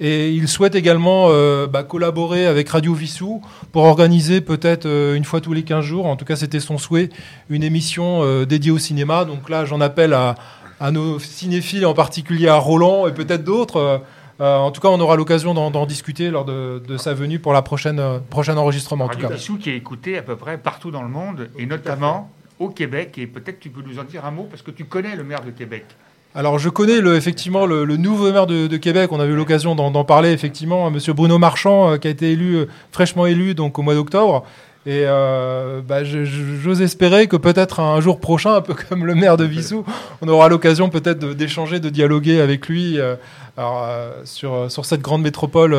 Et 0.00 0.30
il 0.30 0.48
souhaite 0.48 0.74
également 0.74 1.26
euh, 1.28 1.66
bah, 1.66 1.82
collaborer 1.82 2.46
avec 2.46 2.70
Radio 2.70 2.94
Vissou 2.94 3.42
pour 3.70 3.84
organiser 3.84 4.40
peut-être 4.40 4.86
euh, 4.86 5.16
une 5.16 5.24
fois 5.24 5.42
tous 5.42 5.52
les 5.52 5.62
15 5.62 5.84
jours, 5.84 6.06
en 6.06 6.16
tout 6.16 6.24
cas 6.24 6.36
c'était 6.36 6.60
son 6.60 6.78
souhait, 6.78 7.10
une 7.50 7.62
émission 7.62 8.20
euh, 8.22 8.46
dédiée 8.46 8.70
au 8.70 8.78
cinéma. 8.78 9.26
Donc 9.26 9.50
là 9.50 9.66
j'en 9.66 9.82
appelle 9.82 10.14
à, 10.14 10.34
à 10.80 10.92
nos 10.92 11.18
cinéphiles, 11.18 11.84
en 11.84 11.92
particulier 11.92 12.48
à 12.48 12.56
Roland 12.56 13.06
et 13.06 13.12
peut-être 13.12 13.44
d'autres. 13.44 13.76
Euh, 13.76 13.98
euh, 14.40 14.56
en 14.56 14.70
tout 14.70 14.80
cas 14.80 14.88
on 14.88 14.98
aura 15.00 15.16
l'occasion 15.16 15.52
d'en 15.52 15.84
discuter 15.84 16.30
lors 16.30 16.46
de, 16.46 16.82
de 16.88 16.96
sa 16.96 17.12
venue 17.12 17.38
pour 17.38 17.52
la 17.52 17.60
prochaine 17.60 17.98
euh, 18.00 18.18
prochain 18.18 18.56
enregistrement. 18.56 19.04
En 19.04 19.08
tout 19.08 19.16
Radio 19.16 19.28
cas. 19.28 19.34
Vissou 19.34 19.58
qui 19.58 19.68
est 19.68 19.76
écouté 19.76 20.16
à 20.16 20.22
peu 20.22 20.36
près 20.36 20.56
partout 20.56 20.90
dans 20.90 21.02
le 21.02 21.10
monde, 21.10 21.50
et 21.58 21.66
notamment 21.66 22.30
au 22.60 22.68
Québec. 22.68 23.18
Et 23.18 23.26
peut-être 23.26 23.58
tu 23.58 23.70
peux 23.70 23.82
nous 23.82 23.98
en 23.98 24.04
dire 24.04 24.24
un 24.24 24.30
mot, 24.30 24.46
parce 24.48 24.62
que 24.62 24.70
tu 24.70 24.84
connais 24.84 25.16
le 25.16 25.24
maire 25.24 25.42
de 25.42 25.50
Québec. 25.50 25.84
Alors 26.32 26.60
je 26.60 26.68
connais 26.68 26.98
effectivement 27.16 27.66
le, 27.66 27.84
nouveau 27.96 28.30
maire 28.32 28.46
de, 28.46 28.76
Québec. 28.76 29.10
On 29.10 29.18
a 29.18 29.26
eu 29.26 29.34
l'occasion 29.34 29.74
d'en 29.74 30.04
parler 30.04 30.30
effectivement, 30.30 30.86
hein, 30.86 30.90
Monsieur 30.90 31.12
Bruno 31.12 31.38
Marchand, 31.38 31.90
euh, 31.90 31.96
qui 31.96 32.06
a 32.06 32.10
été 32.10 32.30
élu 32.30 32.54
euh, 32.54 32.66
fraîchement 32.92 33.26
élu 33.26 33.54
donc 33.54 33.78
au 33.80 33.82
mois 33.82 33.94
d'octobre. 33.94 34.44
Et 34.86 35.02
euh, 35.06 35.82
bah, 35.82 36.04
j'ose 36.04 36.80
espérer 36.80 37.26
que 37.26 37.36
peut-être 37.36 37.80
un 37.80 38.00
jour 38.00 38.20
prochain, 38.20 38.54
un 38.54 38.60
peu 38.60 38.74
comme 38.88 39.04
le 39.04 39.16
maire 39.16 39.36
de 39.36 39.44
Vissou, 39.44 39.84
on 40.22 40.28
aura 40.28 40.48
l'occasion 40.48 40.88
peut-être 40.88 41.34
d'échanger, 41.34 41.80
de, 41.80 41.90
dialoguer 41.90 42.40
avec 42.40 42.68
lui 42.68 42.98
sur, 44.24 44.70
sur 44.70 44.86
cette 44.86 45.02
grande 45.02 45.20
métropole, 45.20 45.76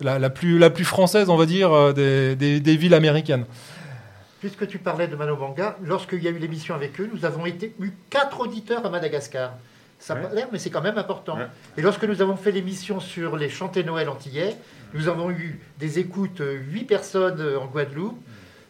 la, 0.00 0.30
plus, 0.30 0.58
la 0.58 0.70
plus 0.70 0.84
française, 0.84 1.28
on 1.28 1.36
va 1.36 1.44
dire, 1.44 1.92
des 1.92 2.76
villes 2.78 2.94
américaines. 2.94 3.44
Puisque 4.44 4.66
tu 4.66 4.76
parlais 4.76 5.08
de 5.08 5.16
Manobanga, 5.16 5.78
lorsqu'il 5.82 6.22
y 6.22 6.28
a 6.28 6.30
eu 6.30 6.36
l'émission 6.36 6.74
avec 6.74 7.00
eux, 7.00 7.08
nous 7.10 7.24
avons 7.24 7.46
été, 7.46 7.74
eu 7.80 7.92
quatre 8.10 8.40
auditeurs 8.40 8.84
à 8.84 8.90
Madagascar. 8.90 9.54
Ça 9.98 10.14
n'a 10.14 10.20
pas 10.20 10.34
l'air, 10.34 10.48
mais 10.52 10.58
c'est 10.58 10.68
quand 10.68 10.82
même 10.82 10.98
important. 10.98 11.38
Ouais. 11.38 11.46
Et 11.78 11.80
lorsque 11.80 12.04
nous 12.04 12.20
avons 12.20 12.36
fait 12.36 12.50
l'émission 12.50 13.00
sur 13.00 13.38
les 13.38 13.48
chantés 13.48 13.84
Noël 13.84 14.10
antillais, 14.10 14.54
nous 14.92 15.08
avons 15.08 15.30
eu 15.30 15.58
des 15.78 15.98
écoutes, 15.98 16.42
euh, 16.42 16.58
huit 16.58 16.84
personnes 16.84 17.40
euh, 17.40 17.58
en 17.58 17.64
Guadeloupe, 17.64 18.20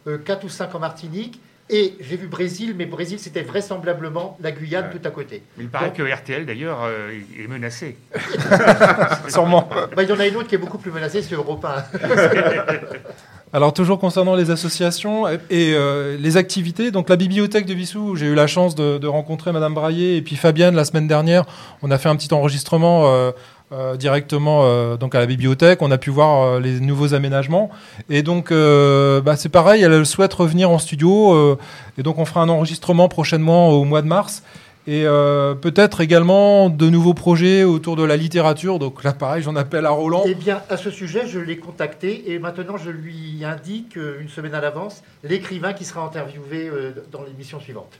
euh, 0.07 0.17
quatre 0.17 0.45
ou 0.45 0.49
cinq 0.49 0.73
en 0.75 0.79
Martinique, 0.79 1.41
et 1.67 1.95
j'ai 1.99 2.15
vu 2.15 2.27
Brésil, 2.27 2.75
mais 2.77 2.85
Brésil, 2.85 3.17
c'était 3.17 3.41
vraisemblablement 3.41 4.37
la 4.39 4.51
Guyane 4.51 4.85
Ouais. 4.85 4.99
tout 4.99 5.07
à 5.07 5.09
côté. 5.09 5.41
Il 5.57 5.67
paraît 5.67 5.91
que 5.91 6.03
RTL, 6.03 6.45
d'ailleurs, 6.45 6.83
euh, 6.83 7.11
est 7.39 7.47
menacé. 7.47 7.97
Sûrement. 9.29 9.67
Bah, 9.95 10.03
il 10.03 10.09
y 10.09 10.11
en 10.11 10.19
a 10.19 10.27
une 10.27 10.35
autre 10.35 10.47
qui 10.47 10.55
est 10.55 10.59
beaucoup 10.59 10.77
plus 10.77 10.91
menacée, 10.91 11.23
c'est 11.23 11.33
Europe 11.33 11.65
1. 11.65 11.85
Alors 13.55 13.71
toujours 13.71 13.99
concernant 13.99 14.35
les 14.35 14.51
associations 14.51 15.29
et, 15.29 15.39
euh, 15.51 16.17
les 16.19 16.35
activités, 16.35 16.91
donc 16.91 17.07
la 17.07 17.15
bibliothèque 17.15 17.65
de 17.65 17.73
Vissou, 17.73 18.17
j'ai 18.17 18.25
eu 18.25 18.35
la 18.35 18.47
chance 18.47 18.75
de, 18.75 19.07
rencontrer 19.07 19.53
Madame 19.53 19.73
Braillé 19.73 20.17
et 20.17 20.21
puis 20.21 20.35
Fabienne 20.35 20.75
la 20.75 20.83
semaine 20.83 21.07
dernière. 21.07 21.45
On 21.81 21.89
a 21.89 21.97
fait 21.97 22.09
un 22.09 22.17
petit 22.17 22.33
enregistrement 22.33 23.03
euh, 23.05 23.31
euh, 23.71 23.95
directement 23.95 24.97
donc 24.97 25.15
à 25.15 25.21
la 25.21 25.25
bibliothèque. 25.25 25.81
On 25.81 25.89
a 25.89 25.97
pu 25.97 26.09
voir 26.09 26.59
les 26.59 26.81
nouveaux 26.81 27.13
aménagements 27.13 27.69
et 28.09 28.23
donc 28.23 28.51
bah, 28.51 29.37
c'est 29.37 29.47
pareil. 29.47 29.83
Elle 29.83 30.05
souhaite 30.05 30.33
revenir 30.33 30.69
en 30.69 30.77
studio 30.77 31.57
et 31.97 32.03
donc 32.03 32.17
on 32.17 32.25
fera 32.25 32.41
un 32.41 32.49
enregistrement 32.49 33.07
prochainement 33.07 33.69
au 33.69 33.85
mois 33.85 34.01
de 34.01 34.07
mars. 34.07 34.43
Et 34.87 35.07
euh, 35.07 35.55
peut-être 35.55 36.01
également 36.01 36.69
de 36.69 36.89
nouveaux 36.89 37.15
projets 37.15 37.63
autour 37.63 37.95
de 37.95 38.03
la 38.03 38.17
littérature. 38.17 38.77
Donc 38.77 39.03
là, 39.03 39.13
pareil, 39.13 39.41
j'en 39.41 39.55
appelle 39.55 39.85
à 39.85 39.89
Roland. 39.89 40.23
Eh 40.27 40.35
bien, 40.35 40.61
à 40.69 40.77
ce 40.77 40.91
sujet, 40.91 41.25
je 41.27 41.39
l'ai 41.39 41.57
contacté 41.57 42.31
et 42.31 42.37
maintenant 42.37 42.77
je 42.77 42.91
lui 42.91 43.43
indique, 43.43 43.97
euh, 43.97 44.19
une 44.21 44.29
semaine 44.29 44.53
à 44.53 44.61
l'avance, 44.61 45.01
l'écrivain 45.23 45.73
qui 45.73 45.85
sera 45.85 46.05
interviewé 46.05 46.67
euh, 46.67 46.91
dans 47.11 47.23
l'émission 47.23 47.59
suivante. 47.59 47.93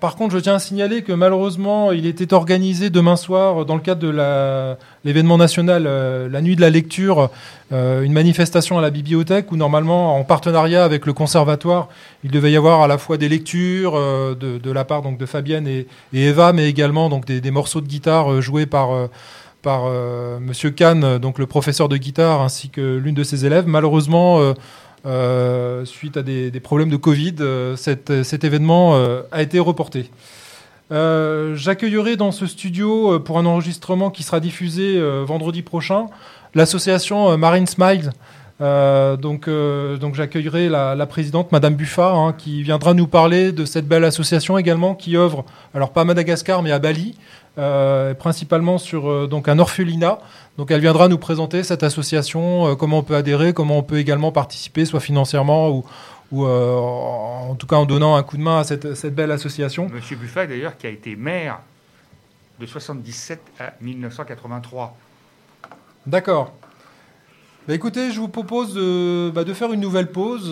Par 0.00 0.14
contre, 0.14 0.34
je 0.34 0.38
tiens 0.38 0.54
à 0.54 0.58
signaler 0.58 1.02
que 1.02 1.12
malheureusement, 1.12 1.90
il 1.90 2.06
était 2.06 2.32
organisé 2.32 2.90
demain 2.90 3.16
soir, 3.16 3.64
dans 3.64 3.74
le 3.74 3.80
cadre 3.80 4.00
de 4.00 4.76
l'événement 5.04 5.36
national, 5.36 5.84
euh, 5.86 6.28
la 6.28 6.40
nuit 6.40 6.54
de 6.54 6.60
la 6.60 6.70
lecture, 6.70 7.30
euh, 7.72 8.02
une 8.02 8.12
manifestation 8.12 8.78
à 8.78 8.82
la 8.82 8.90
bibliothèque 8.90 9.50
où, 9.50 9.56
normalement, 9.56 10.16
en 10.16 10.22
partenariat 10.22 10.84
avec 10.84 11.06
le 11.06 11.12
conservatoire, 11.12 11.88
il 12.22 12.30
devait 12.30 12.52
y 12.52 12.56
avoir 12.56 12.82
à 12.82 12.86
la 12.86 12.98
fois 12.98 13.16
des 13.16 13.28
lectures 13.28 13.94
euh, 13.96 14.34
de, 14.34 14.70
la 14.70 14.84
part 14.84 15.02
donc, 15.02 15.18
de 15.18 15.26
Fabienne 15.26 15.66
et, 15.66 15.86
Eva, 16.12 16.52
mais 16.52 16.68
également 16.68 17.08
donc, 17.08 17.24
des, 17.24 17.50
morceaux 17.50 17.80
de 17.80 17.88
guitare 17.88 18.40
joués 18.40 18.66
par. 18.66 18.90
par 19.62 19.86
euh, 19.86 20.38
Monsieur 20.40 20.70
Kahn, 20.70 21.18
donc 21.18 21.38
le 21.38 21.46
professeur 21.46 21.88
de 21.88 21.96
guitare, 21.96 22.42
ainsi 22.42 22.68
que 22.68 22.98
l'une 22.98 23.14
de 23.14 23.24
ses 23.24 23.46
élèves. 23.46 23.66
Malheureusement, 23.66 24.54
euh, 25.06 25.84
suite 25.84 26.16
à 26.16 26.22
des, 26.22 26.50
problèmes 26.60 26.88
de 26.88 26.96
Covid, 26.96 27.34
euh, 27.40 27.76
cet, 27.76 28.10
événement 28.44 28.94
euh, 28.94 29.20
a 29.32 29.42
été 29.42 29.58
reporté. 29.58 30.10
J'accueillerai 30.90 32.16
dans 32.16 32.30
ce 32.30 32.46
studio 32.46 33.18
pour 33.18 33.38
un 33.38 33.46
enregistrement 33.46 34.10
qui 34.10 34.22
sera 34.22 34.38
diffusé 34.38 35.00
vendredi 35.24 35.62
prochain 35.62 36.06
l'association 36.54 37.36
Marine 37.36 37.66
Smiles. 37.66 38.12
Donc, 38.60 39.48
donc 39.48 40.14
j'accueillerai 40.14 40.68
la, 40.68 40.94
la 40.94 41.06
présidente, 41.06 41.50
Madame 41.50 41.74
Buffat, 41.74 42.12
hein, 42.12 42.32
qui 42.32 42.62
viendra 42.62 42.94
nous 42.94 43.08
parler 43.08 43.50
de 43.50 43.64
cette 43.64 43.88
belle 43.88 44.04
association 44.04 44.56
également 44.56 44.94
qui 44.94 45.16
œuvre, 45.16 45.44
alors 45.74 45.90
pas 45.90 46.02
à 46.02 46.04
Madagascar, 46.04 46.62
mais 46.62 46.70
à 46.70 46.78
Bali, 46.78 47.16
euh, 47.56 48.14
principalement 48.14 48.78
sur 48.78 49.08
euh, 49.08 49.28
donc 49.28 49.48
un 49.48 49.60
orphelinat. 49.60 50.18
Donc 50.58 50.72
elle 50.72 50.80
viendra 50.80 51.06
nous 51.06 51.18
présenter 51.18 51.62
cette 51.62 51.84
association, 51.84 52.66
euh, 52.66 52.74
comment 52.74 52.98
on 52.98 53.02
peut 53.04 53.14
adhérer, 53.14 53.52
comment 53.52 53.78
on 53.78 53.84
peut 53.84 53.98
également 53.98 54.32
participer, 54.32 54.84
soit 54.84 54.98
financièrement 54.98 55.70
ou, 55.70 55.84
ou 56.32 56.46
en 56.46 57.54
tout 57.54 57.68
cas 57.68 57.76
en 57.76 57.86
donnant 57.86 58.16
un 58.16 58.24
coup 58.24 58.36
de 58.36 58.42
main 58.42 58.58
à 58.58 58.64
cette, 58.64 58.96
cette 58.96 59.14
belle 59.14 59.30
association. 59.30 59.88
Monsieur 59.88 60.16
Buffat, 60.16 60.48
d'ailleurs, 60.48 60.76
qui 60.76 60.88
a 60.88 60.90
été 60.90 61.14
maire 61.14 61.60
de 62.58 62.66
77 62.66 63.40
à 63.60 63.74
1983. 63.80 64.96
D'accord. 66.06 66.52
Bah 67.68 67.74
écoutez, 67.74 68.10
je 68.10 68.18
vous 68.18 68.28
propose 68.28 68.74
de, 68.74 69.30
bah, 69.32 69.44
de 69.44 69.54
faire 69.54 69.72
une 69.72 69.80
nouvelle 69.80 70.10
pause. 70.10 70.50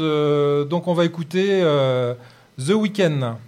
Donc 0.68 0.86
on 0.86 0.94
va 0.94 1.04
écouter 1.04 1.62
The 2.58 2.70
Weeknd. 2.70 3.38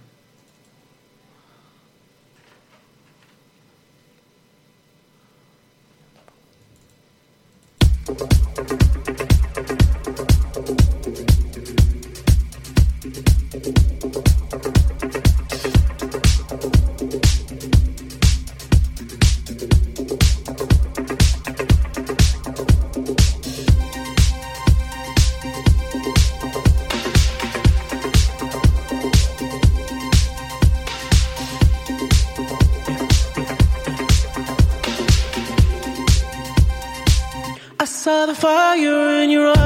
Fire 38.35 39.23
in 39.23 39.29
your 39.29 39.47
eyes. 39.47 39.64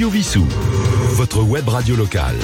Radio 0.00 0.14
Vissou, 0.14 0.46
votre 1.10 1.42
web 1.42 1.68
radio 1.68 1.94
locale. 1.94 2.38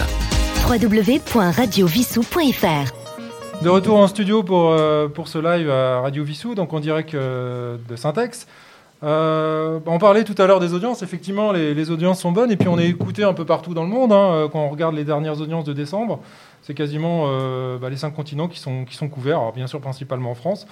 www.radiovissou.fr 0.69 3.65
De 3.65 3.71
retour 3.71 3.97
en 3.97 4.07
studio 4.09 4.43
pour, 4.43 4.73
euh, 4.73 5.09
pour 5.09 5.27
ce 5.27 5.39
live 5.39 5.71
à 5.71 6.03
Radio 6.03 6.23
Vissou, 6.23 6.55
donc 6.55 6.75
en 6.75 6.81
direct 6.81 7.15
euh, 7.15 7.79
de 7.89 7.97
Syntex. 7.97 8.47
Euh, 9.03 9.81
on 9.87 9.97
parlait 9.97 10.25
tout 10.25 10.35
à 10.37 10.47
l'heure 10.47 10.61
des 10.61 10.75
audiences, 10.75 11.03
effectivement 11.03 11.51
les, 11.51 11.73
les 11.73 11.91
audiences 11.91 12.21
sont 12.21 12.31
bonnes 12.31 12.53
et 12.53 12.59
puis 12.59 12.69
on 12.69 12.79
est 12.79 12.91
écouté 12.91 13.25
un 13.25 13.33
peu 13.33 13.47
partout 13.47 13.73
dans 13.73 13.85
le 13.85 13.89
monde. 13.89 14.13
hein, 14.13 14.51
quand 14.53 14.61
on 14.61 14.69
regarde 14.69 14.95
les 14.95 15.05
dernières 15.05 15.41
audiences 15.41 15.65
de 15.65 15.73
décembre, 15.73 16.21
c'est 16.61 16.75
quasiment 16.75 17.25
euh, 17.29 17.79
bah, 17.79 17.89
les 17.89 17.97
cinq 17.97 18.11
continents 18.11 18.49
qui 18.49 18.61
sont, 18.61 18.85
qui 18.85 18.97
sont 18.97 19.09
couverts, 19.09 19.39
alors 19.39 19.55
bien 19.55 19.67
sûr 19.67 19.81
principalement 19.81 20.33
en 20.33 20.35
France. 20.35 20.67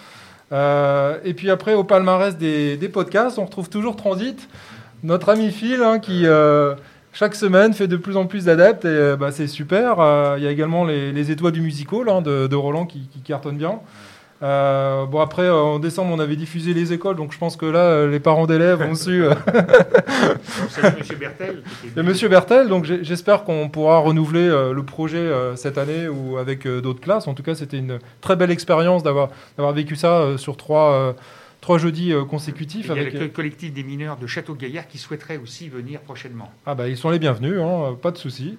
Euh, 0.52 1.18
et 1.24 1.32
puis 1.32 1.48
après 1.48 1.72
au 1.72 1.84
palmarès 1.84 2.36
des, 2.36 2.76
des 2.76 2.88
podcasts, 2.90 3.38
on 3.38 3.46
retrouve 3.46 3.70
toujours 3.70 3.96
Transit, 3.96 4.46
notre 5.04 5.28
ami 5.28 5.52
Phil 5.52 5.82
hein, 5.82 6.00
qui 6.00 6.26
euh, 6.26 6.74
chaque 7.12 7.36
semaine 7.36 7.72
fait 7.74 7.86
de 7.86 7.96
plus 7.96 8.16
en 8.16 8.26
plus 8.26 8.46
d'adeptes 8.46 8.84
et 8.84 8.88
euh, 8.88 9.16
bah, 9.16 9.30
c'est 9.30 9.46
super. 9.46 10.00
Euh, 10.00 10.34
Il 10.38 10.44
y 10.44 10.48
a 10.48 10.50
également 10.50 10.84
les, 10.84 11.12
les 11.12 11.30
étoiles 11.30 11.52
du 11.52 11.60
musical 11.60 12.08
hein, 12.08 12.22
de, 12.22 12.48
de 12.48 12.56
Roland 12.56 12.86
qui, 12.86 13.06
qui 13.12 13.20
cartonnent 13.20 13.58
bien. 13.58 13.78
Euh, 14.42 15.06
bon 15.06 15.20
après 15.20 15.44
euh, 15.44 15.54
en 15.54 15.78
décembre 15.78 16.12
on 16.12 16.18
avait 16.18 16.34
diffusé 16.34 16.74
les 16.74 16.92
écoles 16.92 17.14
donc 17.14 17.32
je 17.32 17.38
pense 17.38 17.56
que 17.56 17.66
là 17.66 18.04
les 18.06 18.18
parents 18.18 18.46
d'élèves 18.46 18.82
ont 18.82 18.96
su 18.96 19.24
euh, 19.24 19.32
C'est 20.68 20.84
M. 20.84 21.18
Bertel. 21.18 21.62
et 21.96 22.02
Monsieur 22.02 22.28
Bertel 22.28 22.68
donc 22.68 22.84
j'espère 22.84 23.44
qu'on 23.44 23.68
pourra 23.68 23.98
renouveler 23.98 24.48
le 24.48 24.82
projet 24.82 25.30
cette 25.54 25.78
année 25.78 26.08
ou 26.08 26.36
avec 26.36 26.66
d'autres 26.66 27.00
classes 27.00 27.28
en 27.28 27.34
tout 27.34 27.44
cas 27.44 27.54
c'était 27.54 27.78
une 27.78 28.00
très 28.20 28.34
belle 28.34 28.50
expérience 28.50 29.04
d'avoir 29.04 29.30
d'avoir 29.56 29.72
vécu 29.72 29.94
ça 29.94 30.36
sur 30.36 30.56
trois 30.56 31.14
trois 31.64 31.78
jeudis 31.78 32.12
euh, 32.12 32.26
consécutifs 32.26 32.84
Il 32.90 32.94
y 32.94 32.98
a 32.98 33.00
avec 33.00 33.14
le 33.14 33.28
collectif 33.28 33.72
des 33.72 33.82
mineurs 33.82 34.18
de 34.18 34.26
Château-Gaillard 34.26 34.86
qui 34.86 34.98
souhaiterait 34.98 35.38
aussi 35.38 35.70
venir 35.70 36.00
prochainement. 36.00 36.52
Ah 36.66 36.74
bah 36.74 36.88
ils 36.88 36.96
sont 36.98 37.08
les 37.08 37.18
bienvenus, 37.18 37.58
hein, 37.58 37.96
pas 38.02 38.10
de 38.10 38.18
souci. 38.18 38.58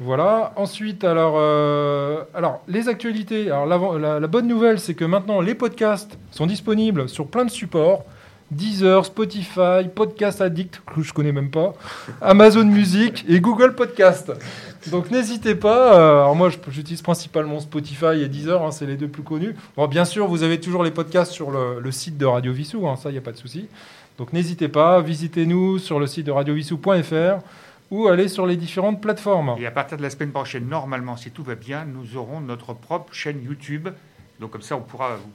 Voilà. 0.00 0.52
Ensuite, 0.56 1.04
alors, 1.04 1.34
euh, 1.36 2.24
alors 2.34 2.64
les 2.66 2.88
actualités. 2.88 3.52
Alors 3.52 3.98
la, 3.98 4.18
la 4.18 4.26
bonne 4.26 4.48
nouvelle, 4.48 4.80
c'est 4.80 4.94
que 4.94 5.04
maintenant 5.04 5.40
les 5.40 5.54
podcasts 5.54 6.18
sont 6.32 6.46
disponibles 6.46 7.08
sur 7.08 7.28
plein 7.28 7.44
de 7.44 7.50
supports. 7.52 8.04
Deezer, 8.50 9.06
Spotify, 9.06 9.86
Podcast 9.94 10.40
Addict, 10.40 10.82
que 10.92 11.02
je 11.02 11.12
connais 11.12 11.30
même 11.30 11.50
pas, 11.50 11.72
Amazon 12.20 12.64
Music 12.64 13.24
et 13.28 13.38
Google 13.38 13.76
Podcast. 13.76 14.32
Donc 14.88 15.10
n'hésitez 15.10 15.54
pas. 15.54 15.98
euh, 15.98 16.20
alors 16.20 16.36
moi, 16.36 16.50
j'utilise 16.68 17.02
principalement 17.02 17.60
Spotify 17.60 18.22
et 18.22 18.28
Deezer, 18.28 18.62
hein, 18.62 18.70
c'est 18.70 18.86
les 18.86 18.96
deux 18.96 19.08
plus 19.08 19.22
connus. 19.22 19.54
Bien 19.90 20.04
sûr, 20.04 20.26
vous 20.26 20.42
avez 20.42 20.60
toujours 20.60 20.82
les 20.82 20.90
podcasts 20.90 21.32
sur 21.32 21.50
le, 21.50 21.90
site 21.90 22.16
de 22.16 22.26
Radio 22.26 22.52
Vissou, 22.52 22.88
hein, 22.88 22.96
ça, 22.96 23.10
il 23.10 23.12
n'y 23.12 23.18
a 23.18 23.22
pas 23.22 23.32
de 23.32 23.36
souci. 23.36 23.68
Donc 24.18 24.32
n'hésitez 24.32 24.68
pas, 24.68 25.00
visitez-nous 25.00 25.78
sur 25.78 25.98
le 25.98 26.06
site 26.06 26.26
de 26.26 26.30
radiovissou.fr 26.30 27.42
ou 27.90 28.06
allez 28.06 28.28
sur 28.28 28.46
les 28.46 28.56
différentes 28.56 29.00
plateformes. 29.00 29.56
Et 29.58 29.66
à 29.66 29.70
partir 29.70 29.96
de 29.98 30.02
la 30.02 30.10
semaine 30.10 30.30
prochaine, 30.30 30.68
normalement, 30.68 31.16
si 31.16 31.30
tout 31.30 31.42
va 31.42 31.54
bien, 31.54 31.84
nous 31.84 32.16
aurons 32.16 32.40
notre 32.40 32.74
propre 32.74 33.12
chaîne 33.12 33.42
YouTube. 33.42 33.88
Donc 34.38 34.50
comme 34.50 34.62
ça, 34.62 34.76
vous 34.76 34.84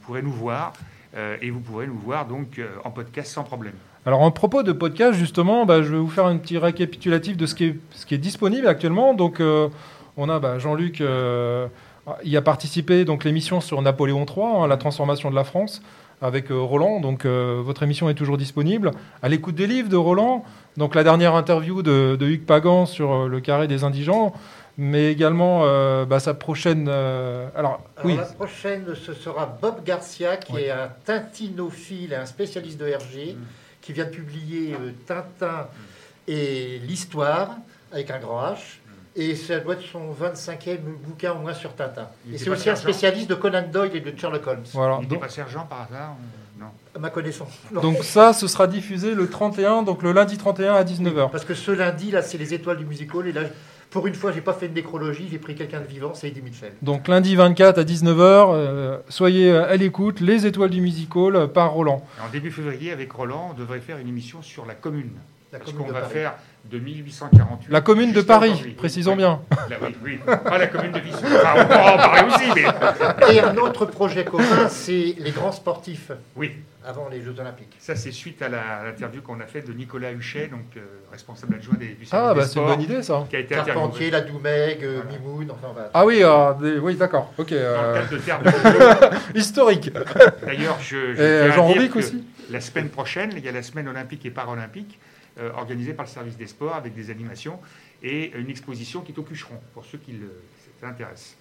pourrez 0.02 0.22
nous 0.22 0.32
voir 0.32 0.74
euh, 1.16 1.38
et 1.42 1.50
vous 1.50 1.60
pourrez 1.60 1.88
nous 1.88 1.98
voir 1.98 2.26
donc 2.26 2.60
euh, 2.60 2.68
en 2.84 2.92
podcast 2.92 3.32
sans 3.32 3.44
problème. 3.44 3.76
Alors 4.06 4.22
en 4.22 4.30
propos 4.32 4.62
de 4.64 4.72
podcast, 4.72 5.18
justement, 5.18 5.66
bah, 5.66 5.82
je 5.82 5.92
vais 5.92 5.98
vous 5.98 6.10
faire 6.10 6.26
un 6.28 6.38
petit 6.38 6.58
récapitulatif 6.58 7.38
de 7.38 7.46
ce 7.46 7.56
qui 7.56 7.66
est, 7.66 7.76
ce 7.92 8.06
qui 8.06 8.14
est 8.14 8.20
disponible 8.20 8.68
actuellement. 8.68 9.14
Donc 9.16 9.40
euh, 9.40 9.68
on 10.18 10.30
a 10.30 10.40
bah, 10.40 10.60
Jean-Luc, 10.60 11.02
euh, 11.02 11.68
il 12.24 12.36
a 12.38 12.42
participé 12.44 13.04
donc 13.04 13.24
l'émission 13.24 13.62
sur 13.62 13.82
Napoléon 13.82 14.26
III, 14.26 14.46
hein, 14.46 14.68
la 14.68 14.78
transformation 14.78 15.32
de 15.32 15.36
la 15.36 15.44
France, 15.44 15.82
avec 16.22 16.52
euh, 16.52 16.56
Roland. 16.60 17.00
Donc 17.00 17.26
euh, 17.26 17.62
votre 17.66 17.82
émission 17.82 18.08
est 18.08 18.14
toujours 18.14 18.38
disponible. 18.38 18.92
À 19.24 19.28
l'écoute 19.30 19.56
des 19.56 19.66
livres 19.66 19.90
de 19.90 19.98
Roland, 19.98 20.44
donc 20.78 20.94
la 20.94 21.04
dernière 21.04 21.34
interview 21.34 21.82
de, 21.82 22.16
de 22.16 22.26
Hugues 22.28 22.46
Pagan 22.46 22.86
sur 22.86 23.12
euh, 23.12 23.28
le 23.28 23.40
carré 23.40 23.68
des 23.68 23.84
indigents. 23.84 24.34
mais 24.78 25.12
également 25.12 25.62
euh, 25.64 26.06
bah, 26.06 26.20
sa 26.20 26.36
prochaine. 26.36 26.88
alors, 26.90 27.50
Alors, 27.56 27.82
oui, 28.04 28.18
La 28.18 28.24
prochaine, 28.26 28.86
ce 28.94 29.14
sera 29.14 29.58
Bob 29.60 29.84
Garcia, 29.84 30.38
qui 30.38 30.54
Oui. 30.54 30.62
est 30.62 30.70
un 30.70 30.90
tintinophile, 31.06 32.14
un 32.14 32.26
spécialiste 32.28 32.80
de 32.80 32.86
RG, 32.86 33.36
qui 33.86 33.94
vient 33.94 34.06
de 34.06 34.10
publier 34.10 34.74
euh, 34.74 34.92
Tintin 35.06 35.68
et 36.28 36.80
l'histoire, 36.80 37.52
avec 37.92 38.10
un 38.10 38.18
grand 38.20 38.42
H. 38.54 38.58
Et 39.16 39.36
ça 39.36 39.60
doit 39.60 39.76
être 39.76 39.84
son 39.86 40.12
25e 40.12 40.80
bouquin 41.06 41.34
au 41.34 41.36
moins 41.40 41.54
sur 41.54 41.74
Tintin. 41.76 42.10
Il 42.28 42.34
Et 42.34 42.38
c'est 42.38 42.50
aussi 42.50 42.70
un 42.70 42.76
spécialiste 42.76 43.30
de 43.30 43.36
Conan 43.36 43.64
Doyle 43.72 43.96
et 43.96 44.02
de 44.02 44.20
Sherlock 44.20 44.46
Holmes, 44.48 44.64
voilà. 44.74 45.00
Il 45.02 45.08
Donc, 45.08 45.22
pas 45.22 45.30
sergent 45.30 45.66
par 45.70 45.84
hasard 45.90 46.16
ou- 46.20 46.60
Non. 46.60 46.66
à 46.96 47.00
ma 47.00 47.10
connaissance. 47.12 47.54
Non. 47.72 47.80
donc 47.82 48.04
ça, 48.04 48.34
ce 48.34 48.48
sera 48.48 48.66
diffusé 48.68 49.14
le 49.14 49.30
31, 49.30 49.84
donc 49.84 50.02
le 50.02 50.12
lundi 50.12 50.38
31 50.38 50.74
à 50.74 50.84
19h. 50.84 51.30
Parce 51.30 51.46
que 51.46 51.54
ce 51.54 51.72
lundi, 51.72 52.12
là, 52.12 52.22
c'est 52.24 52.38
les 52.40 52.54
étoiles 52.54 52.78
du 52.78 52.86
musical. 52.86 53.28
Et 53.28 53.32
là, 53.32 53.42
pour 53.96 54.08
une 54.08 54.14
fois, 54.14 54.34
j'ai 54.34 54.42
pas 54.42 54.52
fait 54.52 54.66
une 54.66 54.74
nécrologie, 54.74 55.30
j'ai 55.32 55.38
pris 55.40 55.56
quelqu'un 55.56 55.80
de 55.80 55.88
vivant, 55.88 56.14
c'est 56.14 56.28
Eddie 56.28 56.42
Mitchell. 56.42 56.74
Donc 56.82 57.08
lundi 57.08 57.34
24 57.34 57.78
à 57.78 57.84
19h, 57.86 58.20
euh, 58.20 58.98
soyez 59.08 59.50
à 59.52 59.74
l'écoute, 59.78 60.20
les 60.20 60.46
étoiles 60.46 60.70
du 60.70 60.82
musical 60.82 61.34
euh, 61.34 61.48
par 61.48 61.72
Roland. 61.72 62.06
En 62.22 62.30
début 62.30 62.52
février, 62.52 62.92
avec 62.92 63.10
Roland, 63.14 63.52
on 63.52 63.58
devrait 63.58 63.80
faire 63.80 63.98
une 63.98 64.10
émission 64.10 64.42
sur 64.42 64.66
la 64.66 64.74
commune. 64.74 65.12
Commune 65.60 65.82
qu'on 65.82 65.88
de 65.88 65.94
va 65.94 66.02
Paris. 66.02 66.14
faire 66.14 66.34
de 66.66 66.80
1848. 66.80 67.72
La 67.72 67.82
commune 67.82 68.12
de 68.12 68.22
Paris, 68.22 68.74
précisons 68.76 69.12
Oui. 69.12 69.18
bien. 69.18 69.40
Là, 69.70 69.78
oui, 69.84 69.96
oui. 70.04 70.20
Pas 70.26 70.58
la 70.58 70.66
commune 70.68 70.92
de 70.94 71.00
Vissou. 71.00 71.20
Enfin, 71.26 71.54
on 71.58 71.66
pourra 71.66 71.94
en 71.94 71.98
parler 71.98 72.22
aussi, 72.34 72.52
mais 72.56 73.36
Et 73.36 73.40
un 73.40 73.56
autre 73.58 73.86
projet 73.86 74.26
commun, 74.26 74.68
c'est 74.68 75.16
les 75.20 75.30
grands 75.32 75.52
sportifs 75.52 76.12
oui. 76.36 76.54
avant 76.84 77.08
les 77.10 77.22
Jeux 77.22 77.36
Olympiques. 77.40 77.76
Ça, 77.78 77.96
c'est 77.96 78.12
suite 78.12 78.42
à 78.42 78.50
l'interview 78.50 79.22
qu'on 79.22 79.40
a 79.42 79.46
faite 79.46 79.68
de 79.68 79.74
Nicolas 79.74 80.12
Huchet, 80.12 80.48
donc 80.48 80.62
euh, 80.78 80.80
responsable 81.12 81.54
adjoint 81.56 81.76
des, 81.78 81.90
du 81.90 82.08
Ah, 82.12 82.34
bah 82.34 82.46
c'est 82.48 82.60
une 82.60 82.66
bonne 82.66 82.82
idée 82.82 83.04
ça. 83.04 83.26
qui 83.30 83.36
a 83.36 83.40
été 83.40 83.54
Carpentier, 83.54 84.10
la 84.10 84.22
Doumègue, 84.22 84.84
euh, 84.84 85.02
Voilà. 85.04 85.20
Mimoun, 85.20 85.52
enfin. 85.52 85.68
Ah 85.94 86.04
oui, 86.04 86.22
euh, 86.24 86.54
des- 86.60 86.80
oui 86.80 86.96
d'accord, 86.96 87.32
ok. 87.38 87.50
dans 87.52 87.56
le 87.56 87.62
euh, 87.62 88.02
cadre 88.26 88.44
de 88.44 89.40
historique. 89.40 89.92
D'ailleurs, 90.44 90.78
je, 90.82 91.48
Et 91.48 91.52
Jean 91.52 91.68
Robic 91.68 91.96
aussi. 91.96 92.24
La 92.50 92.62
semaine 92.62 92.90
prochaine, 92.90 93.32
il 93.38 93.44
y 93.46 93.50
a 93.50 93.52
la 93.52 93.64
semaine 93.64 93.88
olympique 93.88 94.26
et 94.26 94.30
paralympique 94.30 95.00
euh, 95.40 95.52
organisée 95.56 95.94
par 95.94 96.06
le 96.06 96.12
service 96.12 96.38
des 96.38 96.48
sports 96.48 96.76
avec 96.76 96.94
des 96.94 97.10
animations 97.10 97.60
et 98.04 98.32
une 98.38 98.50
exposition 98.50 99.02
qui 99.02 99.12
est 99.12 99.20
au 99.20 99.24
Cucheron 99.24 99.56
pour 99.74 99.86
ceux 99.86 99.98
qui 99.98 100.14
s'intéressent. 100.82 101.36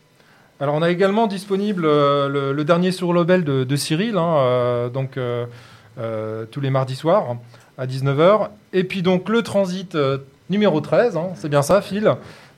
Alors 0.61 0.77
on 0.77 0.83
a 0.83 0.91
également 0.91 1.27
disponible 1.27 1.85
euh, 1.85 2.29
le, 2.29 2.53
le 2.53 2.65
dernier 2.65 2.93
sur 2.93 3.13
Lobel 3.13 3.45
de, 3.45 3.65
de 3.65 3.77
Cyril, 3.77 4.17
hein, 4.17 4.37
euh, 4.37 4.89
donc 4.89 5.17
euh, 5.17 5.47
euh, 5.99 6.47
tous 6.47 6.61
les 6.61 6.71
mardis 6.71 6.95
soirs 6.95 7.37
à 7.77 7.87
19h. 7.87 8.51
Et 8.73 8.85
puis 8.85 9.03
donc 9.03 9.29
le 9.29 9.43
transit 9.43 9.95
euh, 9.97 10.19
numéro 10.51 10.81
13, 10.81 11.17
hein, 11.17 11.31
c'est 11.35 11.49
bien 11.49 11.63
ça 11.63 11.83
Phil? 11.83 12.09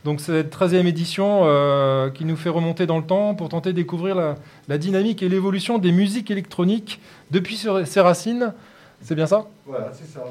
Donc 0.04 0.20
cette 0.20 0.54
13e 0.54 0.86
édition 0.86 1.40
euh, 1.44 2.10
qui 2.10 2.24
nous 2.26 2.36
fait 2.36 2.50
remonter 2.50 2.86
dans 2.86 2.98
le 2.98 3.04
temps 3.04 3.34
pour 3.34 3.48
tenter 3.48 3.70
de 3.70 3.76
découvrir 3.76 4.14
la, 4.14 4.36
la 4.68 4.78
dynamique 4.78 5.22
et 5.22 5.28
l'évolution 5.28 5.78
des 5.78 5.90
musiques 5.90 6.30
électroniques 6.30 7.00
depuis 7.30 7.56
ses 7.56 8.00
racines. 8.00 8.52
C'est 9.00 9.14
bien 9.14 9.26
ça? 9.26 9.46
Voilà, 9.64 9.90
c'est 9.92 10.06
ça. 10.06 10.22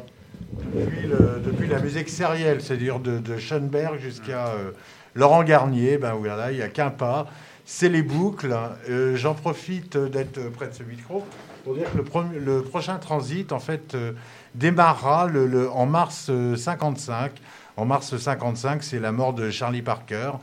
Depuis, 0.73 1.67
la 1.67 1.79
musique 1.79 2.09
sérielle, 2.09 2.61
c'est-à-dire 2.61 2.99
de, 2.99 3.38
Schoenberg 3.38 3.99
jusqu'à 3.99 4.47
euh, 4.47 4.71
Laurent 5.13 5.43
Garnier, 5.43 5.97
ben 5.97 6.13
voilà, 6.13 6.51
il 6.51 6.57
n'y 6.57 6.63
a 6.63 6.67
qu'un 6.67 6.89
pas. 6.89 7.27
C'est 7.65 7.89
les 7.89 8.03
boucles. 8.03 8.55
Euh, 8.89 9.15
J'en 9.15 9.33
profite 9.33 9.97
d'être 9.97 10.51
près 10.51 10.67
de 10.67 10.73
ce 10.73 10.83
micro 10.83 11.25
pour 11.63 11.73
dire 11.73 11.91
que 11.91 11.97
le, 11.97 12.61
prochain 12.61 12.97
transit, 12.97 13.51
en 13.51 13.59
fait, 13.59 13.95
euh, 13.95 14.11
démarrera 14.53 15.27
en 15.73 15.86
mars 15.88 16.27
euh, 16.29 16.55
55. 16.55 17.31
En 17.75 17.86
mars 17.86 18.15
55, 18.15 18.83
c'est 18.83 18.99
la 18.99 19.11
mort 19.11 19.33
de 19.33 19.49
Charlie 19.49 19.81
Parker, 19.81 20.33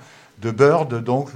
de 0.40 0.50
Bird, 0.50 1.02
donc 1.02 1.28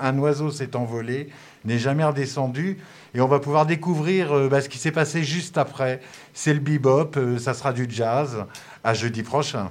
un 0.00 0.18
oiseau 0.18 0.50
s'est 0.50 0.74
envolé, 0.74 1.28
n'est 1.66 1.78
jamais 1.78 2.02
redescendu. 2.02 2.78
Et 3.16 3.20
on 3.22 3.26
va 3.28 3.38
pouvoir 3.40 3.64
découvrir 3.64 4.30
euh, 4.36 4.48
bah, 4.48 4.60
ce 4.60 4.68
qui 4.68 4.76
s'est 4.76 4.90
passé 4.92 5.24
juste 5.24 5.56
après. 5.56 6.00
C'est 6.34 6.52
le 6.52 6.60
bebop, 6.60 7.16
euh, 7.16 7.38
ça 7.38 7.54
sera 7.54 7.72
du 7.72 7.86
jazz. 7.88 8.44
À 8.84 8.92
jeudi 8.92 9.22
prochain. 9.22 9.70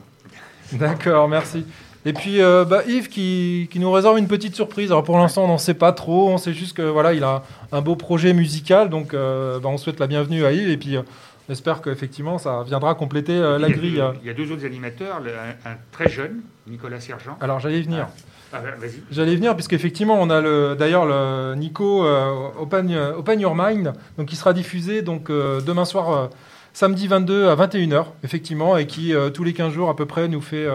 D'accord, 0.73 1.27
merci. 1.29 1.63
Et 2.07 2.13
puis 2.13 2.41
euh, 2.41 2.65
bah, 2.65 2.81
Yves 2.87 3.07
qui, 3.07 3.69
qui 3.71 3.79
nous 3.79 3.91
réserve 3.91 4.17
une 4.17 4.27
petite 4.27 4.55
surprise. 4.55 4.89
Alors 4.91 5.03
pour 5.03 5.17
l'instant 5.19 5.43
on 5.45 5.47
n'en 5.47 5.57
sait 5.59 5.73
pas 5.75 5.91
trop, 5.91 6.29
on 6.29 6.37
sait 6.39 6.53
juste 6.53 6.75
que 6.75 6.81
voilà 6.81 7.13
il 7.13 7.23
a 7.23 7.43
un 7.71 7.81
beau 7.81 7.95
projet 7.95 8.33
musical, 8.33 8.89
donc 8.89 9.13
euh, 9.13 9.59
bah, 9.59 9.69
on 9.69 9.77
souhaite 9.77 9.99
la 9.99 10.07
bienvenue 10.07 10.43
à 10.45 10.51
Yves 10.51 10.69
et 10.69 10.77
puis 10.77 10.97
euh, 10.97 11.01
on 11.47 11.53
espère 11.53 11.81
qu'effectivement 11.81 12.37
ça 12.39 12.63
viendra 12.63 12.93
compléter 12.95 13.33
euh, 13.33 13.57
la 13.59 13.67
il, 13.67 13.71
y 13.71 13.73
a 13.73 13.77
grille. 13.77 13.91
deux, 13.93 14.19
il 14.21 14.27
y 14.27 14.29
a 14.29 14.33
deux 14.33 14.51
autres 14.51 14.65
animateurs, 14.65 15.19
le- 15.19 15.31
un, 15.31 15.71
un 15.71 15.75
très 15.91 16.09
jeune, 16.09 16.41
Nicolas 16.67 16.99
Sergent. 16.99 17.37
Alors 17.41 17.59
j'allais 17.59 17.79
y 17.79 17.83
venir. 17.83 18.07
Ah, 18.09 18.21
Vas-y. 18.61 19.01
J'allais 19.11 19.35
venir 19.35 19.53
puisqu'effectivement 19.55 20.17
on 20.21 20.29
a 20.29 20.41
le 20.41 20.75
d'ailleurs 20.77 21.05
le 21.05 21.55
Nico 21.55 22.05
euh, 22.05 22.49
Open, 22.59 22.89
euh, 22.91 23.15
Open 23.17 23.39
Your 23.39 23.55
Mind, 23.55 23.93
donc 24.17 24.27
qui 24.27 24.35
sera 24.35 24.53
diffusé 24.53 25.01
donc 25.01 25.29
euh, 25.29 25.61
demain 25.61 25.85
soir. 25.85 26.11
euh, 26.11 26.27
Samedi 26.73 27.07
22 27.07 27.47
à 27.47 27.55
21h, 27.55 28.05
effectivement, 28.25 28.75
et 28.75 28.85
qui 28.85 29.13
tous 29.33 29.45
les 29.45 29.53
15 29.53 29.71
jours 29.71 29.89
à 29.89 29.95
peu 29.95 30.05
près 30.05 30.27
nous 30.27 30.41
fait, 30.41 30.67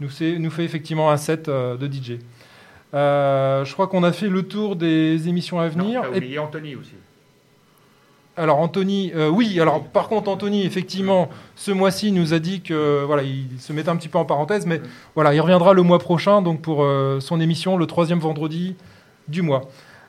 nous 0.00 0.08
nous 0.38 0.50
fait 0.50 0.64
effectivement 0.64 1.10
un 1.10 1.18
set 1.18 1.50
de 1.50 1.86
DJ. 1.86 2.12
Je 2.94 3.72
crois 3.74 3.86
qu'on 3.86 4.04
a 4.04 4.12
fait 4.12 4.28
le 4.28 4.44
tour 4.44 4.74
des 4.74 5.28
émissions 5.28 5.60
à 5.60 5.68
venir. 5.68 6.02
Non, 6.02 6.14
Et- 6.14 6.38
Anthony 6.38 6.76
aussi. 6.76 6.94
Alors 8.36 8.58
Anthony, 8.58 9.12
euh, 9.14 9.28
oui, 9.28 9.60
alors 9.60 9.84
par 9.84 10.08
contre 10.08 10.28
Anthony, 10.28 10.64
effectivement, 10.66 11.30
ce 11.56 11.70
mois-ci 11.70 12.10
nous 12.12 12.34
a 12.34 12.38
dit 12.38 12.62
que 12.62 13.04
voilà, 13.04 13.22
il 13.22 13.46
se 13.58 13.72
mettait 13.72 13.88
un 13.90 13.96
petit 13.96 14.08
peu 14.08 14.18
en 14.18 14.24
parenthèse, 14.24 14.66
mais 14.66 14.80
voilà, 15.14 15.34
il 15.34 15.40
reviendra 15.40 15.72
le 15.72 15.82
mois 15.82 15.98
prochain, 15.98 16.42
donc 16.42 16.60
pour 16.60 16.82
euh, 16.82 17.20
son 17.20 17.40
émission 17.40 17.76
le 17.76 17.86
troisième 17.86 18.18
vendredi 18.18 18.74
du 19.28 19.42
mois. 19.42 19.62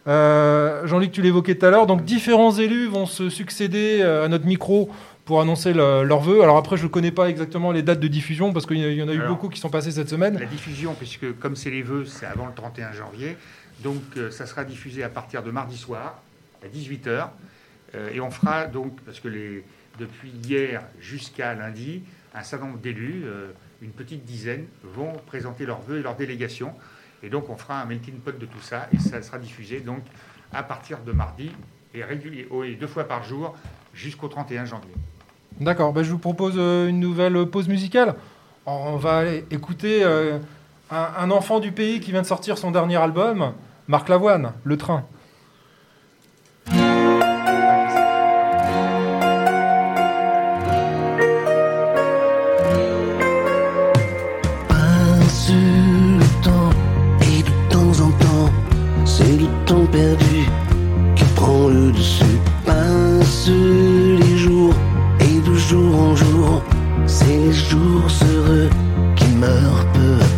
Euh, 0.08 0.86
Jean-Luc, 0.88 1.12
tu 1.12 1.22
l'évoquais 1.22 1.56
tout 1.56 1.66
à 1.66 1.70
l'heure, 1.72 1.88
donc 1.88 2.04
différents 2.04 2.52
élus 2.52 2.88
vont 2.88 3.06
se 3.06 3.30
succéder 3.30 4.02
à 4.02 4.28
notre 4.28 4.46
micro 4.46 4.90
pour 5.26 5.42
annoncer 5.42 5.74
le- 5.74 6.04
leurs 6.04 6.20
vœux. 6.22 6.44
Alors 6.44 6.58
après, 6.58 6.78
je 6.78 6.84
ne 6.84 6.88
connais 6.90 7.12
pas 7.12 7.30
exactement 7.30 7.72
les 7.72 7.82
dates 7.82 8.00
de 8.00 8.08
diffusion 8.08 8.54
parce 8.54 8.66
qu'il 8.68 8.78
y, 8.78 9.02
en 9.02 9.08
a 9.08 9.14
eu 9.14 9.18
Alors, 9.20 9.30
beaucoup 9.30 9.50
qui 9.50 9.60
sont 9.60 9.70
passées 9.70 9.90
cette 9.92 10.10
semaine. 10.10 10.38
La 10.38 10.46
diffusion, 10.46 10.94
puisque 10.94 11.38
comme 11.40 11.56
c'est 11.56 11.72
les 11.72 11.82
vœux, 11.82 12.06
c'est 12.06 12.28
avant 12.28 12.46
le 12.46 12.54
31 12.56 12.92
janvier, 12.92 13.36
donc 13.84 14.02
ça 14.30 14.46
sera 14.46 14.64
diffusé 14.64 15.04
à 15.04 15.10
partir 15.10 15.42
de 15.42 15.50
mardi 15.50 15.78
soir 15.78 16.22
à 16.64 16.68
18h. 16.68 17.30
Et 18.14 18.20
on 18.20 18.32
fera 18.32 18.68
donc, 18.68 19.00
parce 19.02 19.20
que 19.20 19.28
depuis 20.00 20.30
hier 20.30 20.82
jusqu'à 21.00 21.54
lundi, 21.54 22.04
un 22.34 22.44
certain 22.44 22.68
nombre 22.68 22.80
d'élus, 22.80 23.24
euh, 23.26 23.52
une 23.82 23.92
petite 23.92 24.26
dizaine, 24.26 24.66
vont 24.84 25.14
présenter 25.26 25.66
leurs 25.66 25.82
vœux 25.82 26.00
et 26.00 26.02
leurs 26.04 26.16
délégations. 26.16 26.74
Et 27.24 27.30
donc 27.30 27.50
on 27.50 27.56
fera 27.56 27.82
un 27.82 27.86
melting 27.86 28.16
pot 28.16 28.38
de 28.38 28.46
tout 28.46 28.62
ça 28.62 28.88
et 28.94 29.00
ça 29.00 29.22
sera 29.22 29.38
diffusé 29.40 29.80
donc 29.80 30.02
à 30.54 30.64
partir 30.64 31.00
de 31.00 31.12
mardi 31.12 31.52
et, 31.94 32.04
régulier, 32.04 32.48
oh, 32.52 32.64
deux 32.80 32.88
fois 32.88 33.06
par 33.06 33.24
jour 33.24 33.56
jusqu'au 33.94 34.28
31 34.28 34.66
janvier. 34.66 34.92
D'accord, 35.60 35.94
bah, 35.94 36.04
je 36.04 36.12
vous 36.12 36.20
propose 36.20 36.56
euh, 36.58 36.90
une 36.90 37.00
nouvelle 37.00 37.46
pause 37.46 37.70
musicale. 37.70 38.16
On 38.66 38.98
va 38.98 39.26
écouter 39.52 40.04
euh, 40.04 40.40
un 40.92 41.32
enfant 41.32 41.60
du 41.60 41.72
pays 41.72 42.00
qui 42.00 42.12
vient 42.12 42.22
de 42.22 42.28
sortir 42.28 42.58
son 42.58 42.72
dernier 42.72 42.98
album, 42.98 43.54
Marc 43.88 44.10
Lavoine, 44.10 44.54
Le 44.64 44.76
Train. 44.76 45.06
Jours 67.76 68.10
heureux 68.36 68.70
qui 69.16 69.28
meurent 69.36 69.86
peu 69.94 70.14
à 70.22 70.28
peu 70.30 70.35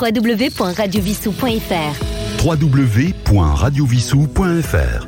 www.radiovissou.fr 0.00 2.44
www.radiovissou.fr. 2.44 5.06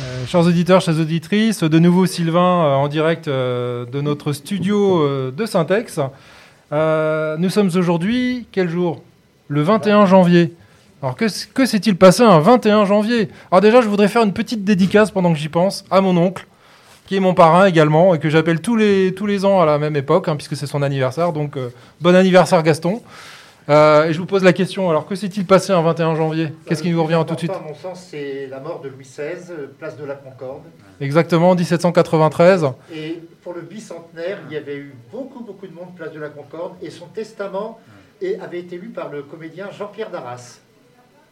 Euh, 0.00 0.26
chers 0.26 0.40
auditeurs, 0.40 0.80
chères 0.80 0.98
auditrices, 0.98 1.62
de 1.62 1.78
nouveau 1.78 2.06
Sylvain 2.06 2.64
euh, 2.64 2.74
en 2.74 2.88
direct 2.88 3.28
euh, 3.28 3.86
de 3.86 4.00
notre 4.00 4.32
studio 4.32 5.02
euh, 5.02 5.30
de 5.30 5.46
Syntex. 5.46 6.00
Nous 6.72 7.50
sommes 7.50 7.70
aujourd'hui, 7.74 8.48
quel 8.50 8.68
jour? 8.68 9.04
Le 9.48 9.62
21 9.62 10.06
janvier. 10.06 10.56
Alors 11.04 11.16
que, 11.16 11.28
s'est-il 11.28 11.96
passé 11.96 12.22
un 12.22 12.40
21 12.40 12.86
janvier? 12.86 13.28
Alors 13.50 13.60
déjà, 13.60 13.82
je 13.82 13.88
voudrais 13.88 14.08
faire 14.08 14.22
une 14.22 14.32
petite 14.32 14.64
dédicace 14.64 15.10
pendant 15.10 15.34
que 15.34 15.38
j'y 15.38 15.50
pense 15.50 15.84
à 15.90 16.00
mon 16.00 16.16
oncle, 16.16 16.46
qui 17.06 17.16
est 17.16 17.20
mon 17.20 17.34
parrain 17.34 17.66
également, 17.66 18.14
et 18.14 18.18
que 18.18 18.30
j'appelle 18.30 18.62
tous 18.62 18.74
les, 18.74 19.12
tous 19.14 19.26
les 19.26 19.44
ans 19.44 19.60
à 19.60 19.66
la 19.66 19.78
même 19.78 19.96
époque, 19.96 20.28
hein, 20.28 20.36
puisque 20.36 20.56
c'est 20.56 20.66
son 20.66 20.80
anniversaire. 20.80 21.34
Donc 21.34 21.58
euh, 21.58 21.68
bon 22.00 22.16
anniversaire 22.16 22.62
Gaston. 22.62 23.02
Euh, 23.68 24.04
et 24.06 24.12
je 24.12 24.18
vous 24.18 24.26
pose 24.26 24.44
la 24.44 24.52
question, 24.52 24.90
alors 24.90 25.06
que 25.06 25.14
s'est-il 25.14 25.46
passé 25.46 25.72
un 25.72 25.80
21 25.80 26.16
janvier? 26.16 26.52
Qu'est-ce 26.66 26.82
qui 26.82 26.90
nous 26.90 27.02
revient 27.02 27.22
tout 27.26 27.34
de 27.34 27.38
suite? 27.38 27.50
À 27.50 27.60
mon 27.60 27.74
sens, 27.74 28.08
c'est 28.10 28.46
la 28.48 28.60
mort 28.60 28.80
de 28.82 28.88
Louis 28.90 29.04
XVI, 29.04 29.50
euh, 29.50 29.66
place 29.78 29.96
de 29.96 30.04
la 30.04 30.16
Concorde. 30.16 30.64
Exactement, 31.00 31.54
1793. 31.54 32.66
Et 32.92 33.22
pour 33.42 33.54
le 33.54 33.62
bicentenaire, 33.62 34.38
il 34.48 34.54
y 34.54 34.56
avait 34.58 34.76
eu 34.76 34.94
beaucoup, 35.10 35.42
beaucoup 35.42 35.66
de 35.66 35.72
monde 35.74 35.94
place 35.96 36.12
de 36.12 36.20
la 36.20 36.28
Concorde. 36.28 36.74
Et 36.82 36.90
son 36.90 37.06
testament 37.06 37.80
et 38.20 38.38
avait 38.38 38.60
été 38.60 38.76
lu 38.76 38.88
par 38.88 39.08
le 39.10 39.22
comédien 39.22 39.70
Jean-Pierre 39.70 40.10
Darras. 40.10 40.60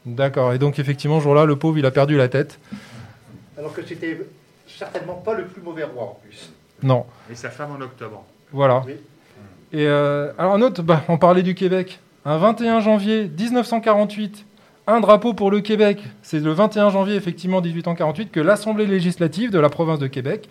D'accord, 0.06 0.52
et 0.52 0.58
donc 0.58 0.78
effectivement, 0.78 1.18
ce 1.18 1.24
jour-là, 1.24 1.44
le 1.44 1.56
pauvre, 1.56 1.78
il 1.78 1.86
a 1.86 1.90
perdu 1.90 2.16
la 2.16 2.28
tête. 2.28 2.58
Alors 3.58 3.72
que 3.72 3.82
c'était 3.86 4.18
certainement 4.66 5.14
pas 5.14 5.34
le 5.34 5.44
plus 5.44 5.62
mauvais 5.62 5.84
roi 5.84 6.04
en 6.04 6.18
plus. 6.24 6.50
Non, 6.82 7.06
Et 7.30 7.34
sa 7.34 7.50
femme 7.50 7.76
en 7.78 7.80
octobre. 7.80 8.24
voilà. 8.52 8.82
Oui. 8.86 8.94
Et 9.72 9.86
euh, 9.86 10.32
alors 10.36 10.54
un 10.54 10.62
autre, 10.62 10.82
bah, 10.82 11.02
on 11.08 11.16
parlait 11.18 11.42
du 11.42 11.54
Québec. 11.54 12.00
Un 12.24 12.36
21 12.36 12.78
janvier 12.78 13.28
1948, 13.36 14.46
un 14.86 15.00
drapeau 15.00 15.34
pour 15.34 15.50
le 15.50 15.60
Québec. 15.60 16.04
C'est 16.22 16.38
le 16.38 16.52
21 16.52 16.90
janvier, 16.90 17.16
effectivement, 17.16 17.60
1848, 17.60 18.30
que 18.30 18.38
l'Assemblée 18.38 18.86
législative 18.86 19.50
de 19.50 19.58
la 19.58 19.68
province 19.68 19.98
de 19.98 20.06
Québec, 20.06 20.48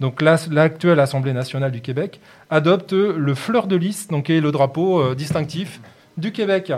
donc 0.00 0.20
l'actuelle 0.20 0.98
Assemblée 0.98 1.32
nationale 1.32 1.70
du 1.70 1.80
Québec, 1.80 2.18
adopte 2.50 2.92
le 2.92 3.34
fleur 3.36 3.68
de 3.68 3.76
lys, 3.76 4.08
donc 4.08 4.30
est 4.30 4.40
le 4.40 4.50
drapeau 4.50 5.00
euh, 5.00 5.14
distinctif 5.14 5.80
du 6.16 6.32
Québec. 6.32 6.72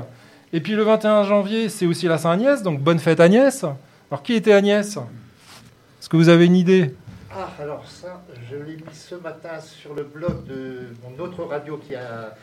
Et 0.52 0.60
puis 0.60 0.74
le 0.74 0.82
21 0.82 1.24
janvier, 1.24 1.70
c'est 1.70 1.86
aussi 1.86 2.06
la 2.06 2.18
Saint-Agnès, 2.18 2.62
donc 2.62 2.80
bonne 2.80 2.98
fête 2.98 3.20
Agnès. 3.20 3.64
Alors 4.10 4.22
qui 4.22 4.34
était 4.34 4.52
Agnès? 4.52 4.98
Est-ce 4.98 6.10
que 6.10 6.18
vous 6.18 6.28
avez 6.28 6.44
une 6.44 6.56
idée? 6.56 6.94
Ah, 7.34 7.48
alors 7.58 7.84
ça, 7.88 8.22
je 8.50 8.56
l'ai 8.56 8.76
mis 8.76 8.92
ce 8.92 9.14
matin 9.14 9.58
sur 9.58 9.94
le 9.94 10.02
blog 10.02 10.44
de 10.46 10.88
mon 11.02 11.24
autre 11.24 11.44
radio 11.44 11.78
qui 11.78 11.94
a 11.94 12.34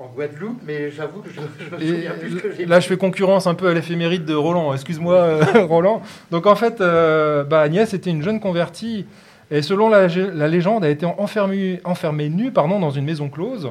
en 0.00 0.06
Guadeloupe, 0.06 0.62
mais 0.66 0.90
j'avoue 0.90 1.20
que 1.20 1.28
je, 1.28 1.40
je 1.40 1.74
me 1.74 1.78
souviens 1.78 2.12
plus 2.12 2.36
que 2.36 2.52
j'ai 2.56 2.64
là, 2.64 2.80
je 2.80 2.88
fais 2.88 2.96
concurrence 2.96 3.46
un 3.46 3.54
peu 3.54 3.68
à 3.68 3.74
l'éphéméride 3.74 4.24
de 4.24 4.34
Roland. 4.34 4.72
Excuse-moi, 4.72 5.14
euh, 5.14 5.44
Roland. 5.66 6.00
Donc, 6.30 6.46
en 6.46 6.54
fait, 6.56 6.80
euh, 6.80 7.44
bah, 7.44 7.60
Agnès 7.60 7.92
était 7.92 8.10
une 8.10 8.22
jeune 8.22 8.40
convertie. 8.40 9.04
Et 9.50 9.62
selon 9.62 9.88
la, 9.88 10.06
légende, 10.48 10.84
a 10.84 10.88
été 10.88 11.04
enfermée, 11.04 11.80
enfermée 11.84 12.28
nue 12.28 12.50
pardon, 12.50 12.78
dans 12.78 12.90
une 12.90 13.04
maison 13.04 13.28
close. 13.28 13.70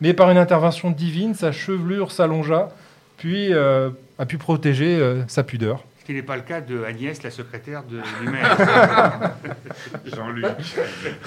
Mais 0.00 0.14
par 0.14 0.30
une 0.30 0.38
intervention 0.38 0.90
divine, 0.90 1.34
sa 1.34 1.52
chevelure 1.52 2.10
s'allongea, 2.12 2.68
puis 3.16 3.52
euh, 3.52 3.90
a 4.18 4.24
pu 4.24 4.38
protéger 4.38 4.96
euh, 4.96 5.22
sa 5.26 5.42
pudeur. 5.42 5.84
Ce 6.06 6.12
qui 6.12 6.16
n'est 6.16 6.22
pas 6.22 6.36
le 6.36 6.42
cas 6.42 6.60
de 6.60 6.84
Agnès, 6.84 7.20
la 7.24 7.32
secrétaire 7.32 7.82
de 7.82 7.96
lui-même. 8.20 8.46
Jean-Luc. 10.14 10.46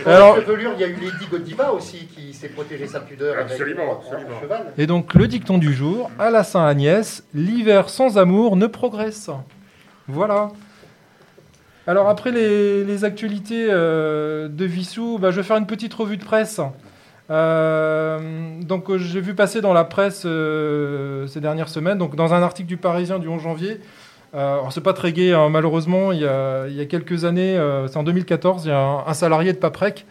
Pour 0.02 0.08
Alors- 0.08 0.36
chevelure, 0.38 0.72
il 0.76 0.80
y 0.80 0.84
a 0.86 0.88
eu 0.88 0.94
Lady 0.94 1.28
Godiva 1.30 1.74
aussi 1.74 2.06
qui 2.08 2.34
s'est 2.34 2.48
protégée 2.48 2.88
sa 2.88 3.02
pudeur 3.02 3.36
Absolument, 3.42 3.82
avec 3.82 3.92
en- 3.92 3.96
en 3.98 4.00
absolument. 4.00 4.40
cheval. 4.42 4.74
Et 4.78 4.88
donc, 4.88 5.16
le 5.16 5.28
dicton 5.28 5.58
du 5.58 5.74
jour, 5.74 6.10
à 6.18 6.30
la 6.32 6.46
Saint-Agnès, 6.46 7.26
l'hiver 7.34 7.90
sans 7.90 8.18
amour 8.18 8.56
ne 8.56 8.68
progresse. 8.68 9.30
Voilà. 10.08 10.48
Alors, 11.86 12.08
après 12.08 12.32
les, 12.32 12.86
les 12.86 13.04
actualités 13.04 13.68
euh, 13.70 14.48
de 14.48 14.64
Vissou, 14.64 15.18
bah, 15.20 15.32
je 15.32 15.42
vais 15.42 15.44
faire 15.44 15.58
une 15.58 15.68
petite 15.68 15.94
revue 15.94 16.16
de 16.16 16.24
presse. 16.24 16.62
Euh, 17.30 18.62
donc, 18.62 18.90
euh, 18.90 18.98
j'ai 18.98 19.20
vu 19.20 19.36
passer 19.36 19.60
dans 19.60 19.74
la 19.74 19.84
presse 19.84 20.24
euh, 20.26 21.28
ces 21.28 21.42
dernières 21.42 21.68
semaines, 21.68 21.98
donc 21.98 22.16
dans 22.16 22.34
un 22.34 22.42
article 22.42 22.70
du 22.70 22.78
Parisien 22.78 23.20
du 23.20 23.28
11 23.28 23.42
janvier. 23.42 23.82
Euh, 24.34 24.54
alors, 24.54 24.72
c'est 24.72 24.82
pas 24.82 24.94
très 24.94 25.12
gai, 25.12 25.34
hein, 25.34 25.50
malheureusement. 25.50 26.12
Il 26.12 26.20
y, 26.20 26.26
a, 26.26 26.68
il 26.68 26.76
y 26.76 26.82
a 26.82 26.86
quelques 26.86 27.26
années, 27.26 27.58
euh, 27.58 27.88
c'est 27.88 27.98
en 27.98 28.04
2014, 28.04 28.66
il 28.66 28.70
y 28.70 28.72
a 28.72 29.04
un, 29.08 29.14
salarié 29.14 29.54
de 29.54 29.58
Paprec 29.58 30.06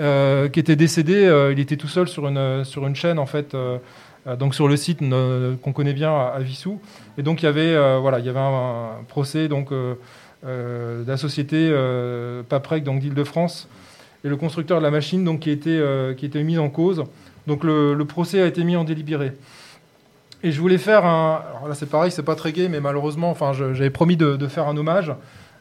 euh, 0.00 0.48
qui 0.48 0.58
était 0.60 0.76
décédé. 0.76 1.24
euh, 1.26 1.52
il 1.52 1.60
était 1.60 1.76
tout 1.76 1.88
seul 1.88 2.08
sur 2.08 2.26
une, 2.28 2.64
sur 2.64 2.86
une 2.86 2.96
chaîne, 2.96 3.18
en 3.18 3.26
fait. 3.26 3.54
euh, 3.54 3.78
euh, 4.26 4.36
donc 4.36 4.54
sur 4.54 4.68
le 4.68 4.76
site 4.76 5.02
euh, 5.02 5.56
qu'on 5.56 5.72
connaît 5.72 5.92
bien 5.92 6.14
à, 6.14 6.38
Vissou. 6.40 6.80
Et 7.18 7.22
donc 7.22 7.42
il 7.42 7.46
y 7.46 7.48
avait, 7.48 7.74
euh, 7.74 7.98
voilà, 8.00 8.18
il 8.18 8.26
y 8.26 8.28
avait 8.28 8.38
un, 8.38 8.90
procès 9.08 9.48
donc, 9.48 9.72
euh, 9.72 9.94
euh, 10.46 11.04
de 11.04 11.08
la 11.08 11.16
société 11.16 11.56
euh, 11.72 12.42
Paprec 12.42 12.84
d'Île-de-France 12.84 13.68
et 14.24 14.28
le 14.28 14.36
constructeur 14.36 14.78
de 14.78 14.84
la 14.84 14.90
machine 14.90 15.24
donc, 15.24 15.40
qui, 15.40 15.50
était, 15.50 15.70
euh, 15.70 16.14
qui 16.14 16.26
était 16.26 16.42
mis 16.44 16.58
en 16.58 16.68
cause. 16.68 17.04
Donc 17.48 17.64
le 17.64 18.00
procès 18.04 18.40
a 18.40 18.46
été 18.46 18.62
mis 18.62 18.76
en 18.76 18.84
délibéré. 18.84 19.32
Et 20.44 20.50
je 20.50 20.60
voulais 20.60 20.78
faire 20.78 21.04
un... 21.04 21.40
Alors 21.50 21.68
là 21.68 21.74
c'est 21.74 21.88
pareil, 21.88 22.10
c'est 22.10 22.24
pas 22.24 22.34
très 22.34 22.52
gai, 22.52 22.68
mais 22.68 22.80
malheureusement, 22.80 23.30
enfin 23.30 23.52
j'avais 23.52 23.90
promis 23.90 24.16
de, 24.16 24.46
faire 24.48 24.66
un 24.66 24.76
hommage. 24.76 25.12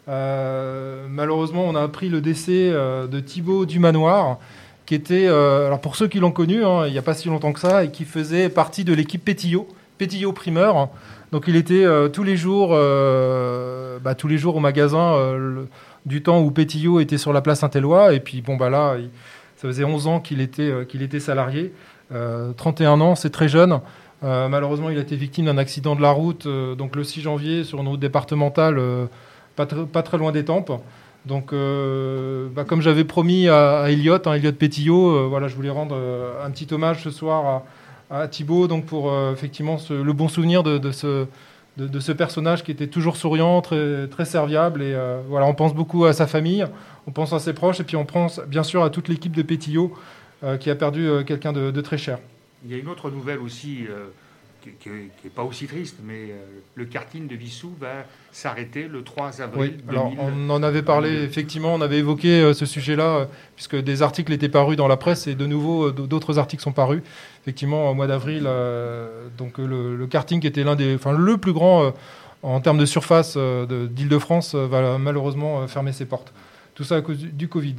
Euh, 0.09 1.05
malheureusement, 1.09 1.65
on 1.67 1.75
a 1.75 1.81
appris 1.81 2.09
le 2.09 2.21
décès 2.21 2.71
euh, 2.71 3.05
de 3.05 3.19
Thibaut 3.19 3.65
Dumanoir, 3.65 4.39
qui 4.87 4.95
était, 4.95 5.27
euh, 5.27 5.67
alors 5.67 5.79
pour 5.79 5.95
ceux 5.95 6.07
qui 6.07 6.19
l'ont 6.19 6.31
connu, 6.31 6.65
hein, 6.65 6.87
il 6.87 6.91
n'y 6.91 6.97
a 6.97 7.03
pas 7.03 7.13
si 7.13 7.27
longtemps 7.27 7.53
que 7.53 7.59
ça, 7.59 7.83
et 7.83 7.91
qui 7.91 8.05
faisait 8.05 8.49
partie 8.49 8.83
de 8.83 8.93
l'équipe 8.93 9.23
Pétillot, 9.23 9.67
Pétillot 9.99 10.33
primeur, 10.33 10.89
Donc 11.31 11.43
il 11.47 11.55
était 11.55 11.85
tous 12.11 12.23
les 12.23 12.35
jours, 12.35 12.69
bah, 12.69 14.15
tous 14.15 14.27
les 14.27 14.39
jours 14.39 14.55
au 14.55 14.59
magasin 14.59 15.15
du 16.07 16.23
temps 16.23 16.41
où 16.41 16.49
Pétillot 16.49 16.99
était 16.99 17.19
sur 17.19 17.33
la 17.33 17.41
place 17.41 17.59
Saint-Éloi. 17.59 18.15
Et 18.15 18.19
puis 18.19 18.41
bon 18.41 18.55
bah 18.57 18.71
là, 18.71 18.95
ça 19.57 19.67
faisait 19.67 19.83
11 19.83 20.07
ans 20.07 20.19
qu'il 20.19 20.41
était, 20.41 20.87
qu'il 20.89 21.03
était 21.03 21.19
salarié. 21.19 21.71
Euh, 22.13 22.51
31 22.53 22.99
ans, 23.01 23.15
c'est 23.15 23.29
très 23.29 23.47
jeune. 23.47 23.79
Euh, 24.23 24.47
malheureusement, 24.47 24.89
il 24.89 24.97
a 24.97 25.01
été 25.01 25.15
victime 25.15 25.45
d'un 25.45 25.57
accident 25.57 25.95
de 25.95 26.01
la 26.01 26.11
route, 26.11 26.45
euh, 26.45 26.75
donc 26.75 26.95
le 26.95 27.03
6 27.03 27.21
janvier 27.21 27.63
sur 27.63 27.79
une 27.81 27.87
route 27.87 27.99
départementale, 27.99 28.77
euh, 28.77 29.05
pas, 29.55 29.65
tr- 29.65 29.87
pas 29.87 30.03
très 30.03 30.17
loin 30.17 30.31
des 30.31 30.45
Tempes. 30.45 30.71
Donc, 31.25 31.53
bah, 31.53 32.63
comme 32.63 32.81
j'avais 32.81 33.03
promis 33.03 33.47
à, 33.47 33.81
à 33.81 33.89
Elliot, 33.91 34.17
hein, 34.25 34.33
Elliot 34.33 34.53
Pétillot, 34.53 35.29
voilà, 35.29 35.47
je 35.47 35.55
voulais 35.55 35.69
rendre 35.69 35.95
un 36.43 36.49
petit 36.49 36.67
hommage 36.73 37.03
ce 37.03 37.11
soir 37.11 37.63
à, 38.09 38.21
à 38.23 38.27
Thibaut, 38.27 38.67
donc 38.67 38.87
pour 38.87 39.13
effectivement 39.31 39.77
le 39.91 40.13
bon 40.13 40.27
souvenir 40.27 40.63
de, 40.63 40.91
ce, 40.91 42.11
personnage 42.11 42.63
qui 42.63 42.71
était 42.71 42.87
toujours 42.87 43.17
souriant, 43.17 43.61
très, 43.61 44.25
serviable. 44.25 44.81
Et 44.81 44.95
voilà, 45.29 45.45
on 45.45 45.53
pense 45.53 45.75
beaucoup 45.75 46.05
à 46.05 46.13
sa 46.13 46.25
famille, 46.25 46.65
on 47.05 47.11
pense 47.11 47.33
à 47.33 47.39
ses 47.39 47.53
proches, 47.53 47.79
et 47.79 47.83
puis 47.83 47.97
on 47.97 48.05
pense 48.05 48.41
bien 48.47 48.63
sûr 48.63 48.83
à 48.83 48.89
toute 48.89 49.07
l'équipe 49.07 49.35
de 49.35 49.43
Pétillot 49.43 49.93
qui 50.59 50.71
a 50.71 50.75
perdu 50.75 51.07
quelqu'un 51.27 51.53
de 51.53 51.81
très 51.81 51.99
cher. 51.99 52.17
Il 52.65 52.71
y 52.71 52.75
a 52.75 52.77
une 52.77 52.87
autre 52.89 53.09
nouvelle 53.09 53.39
aussi 53.39 53.85
euh, 53.89 54.07
qui 54.61 54.89
n'est 54.89 55.29
pas 55.33 55.43
aussi 55.43 55.65
triste, 55.65 55.97
mais 56.03 56.29
euh, 56.29 56.35
le 56.75 56.85
karting 56.85 57.27
de 57.27 57.35
Vissou 57.35 57.73
va 57.79 58.05
s'arrêter 58.31 58.87
le 58.87 59.03
3 59.03 59.41
avril 59.41 59.73
Oui, 59.79 59.83
alors 59.89 60.09
2000. 60.11 60.19
on 60.21 60.49
en 60.51 60.61
avait 60.61 60.83
parlé, 60.83 61.23
effectivement, 61.23 61.73
on 61.73 61.81
avait 61.81 61.97
évoqué 61.97 62.41
euh, 62.41 62.53
ce 62.53 62.67
sujet-là, 62.67 63.27
puisque 63.55 63.75
des 63.75 64.03
articles 64.03 64.31
étaient 64.31 64.49
parus 64.49 64.77
dans 64.77 64.87
la 64.87 64.97
presse 64.97 65.25
et 65.25 65.33
de 65.33 65.45
nouveau 65.47 65.91
d'autres 65.91 66.37
articles 66.37 66.61
sont 66.61 66.71
parus. 66.73 67.01
Effectivement, 67.41 67.89
au 67.89 67.95
mois 67.95 68.05
d'avril, 68.05 68.47
donc 69.39 69.57
le, 69.57 69.95
le 69.95 70.07
karting 70.07 70.45
était 70.45 70.63
l'un 70.63 70.75
des, 70.75 70.93
enfin 70.93 71.11
le 71.11 71.37
plus 71.37 71.53
grand 71.53 71.91
en 72.43 72.59
termes 72.61 72.77
de 72.77 72.85
surface 72.85 73.35
de- 73.35 73.87
d'Île-de-France 73.87 74.53
va 74.53 74.99
malheureusement 74.99 75.67
fermer 75.67 75.91
ses 75.91 76.05
portes. 76.05 76.31
Tout 76.75 76.83
ça 76.83 76.97
à 76.97 77.01
cause 77.01 77.17
du, 77.17 77.31
du 77.31 77.47
Covid. 77.47 77.77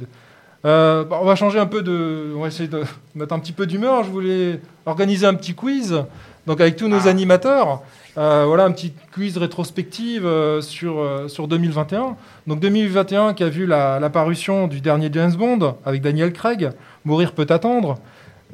Euh, 0.65 1.03
bah, 1.03 1.19
on 1.21 1.25
va 1.25 1.35
changer 1.35 1.59
un 1.59 1.65
peu 1.65 1.81
de, 1.81 2.33
on 2.35 2.41
va 2.41 2.47
essayer 2.47 2.69
de 2.69 2.83
mettre 3.15 3.33
un 3.33 3.39
petit 3.39 3.51
peu 3.51 3.65
d'humeur. 3.65 4.03
Je 4.03 4.09
voulais 4.09 4.59
organiser 4.85 5.25
un 5.25 5.33
petit 5.33 5.53
quiz, 5.53 6.03
donc 6.47 6.61
avec 6.61 6.75
tous 6.75 6.87
nos 6.87 7.07
animateurs. 7.07 7.81
Euh, 8.17 8.43
voilà 8.45 8.65
un 8.65 8.71
petit 8.71 8.93
quiz 9.13 9.37
rétrospective 9.37 10.25
euh, 10.25 10.61
sur, 10.61 11.03
sur 11.27 11.47
2021. 11.47 12.15
Donc 12.47 12.59
2021 12.59 13.33
qui 13.33 13.43
a 13.43 13.49
vu 13.49 13.65
la, 13.65 13.99
la 13.99 14.09
parution 14.09 14.67
du 14.67 14.81
dernier 14.81 15.09
James 15.11 15.33
Bond 15.33 15.75
avec 15.85 16.01
Daniel 16.01 16.31
Craig, 16.31 16.69
Mourir 17.05 17.33
peut 17.33 17.47
attendre. 17.49 17.97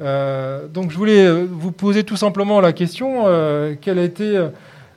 Donc 0.00 0.90
je 0.90 0.96
voulais 0.96 1.30
vous 1.30 1.72
poser 1.72 2.04
tout 2.04 2.16
simplement 2.16 2.60
la 2.62 2.72
question 2.72 3.24
euh, 3.26 3.74
quel 3.78 3.98
a 3.98 4.02
été 4.02 4.48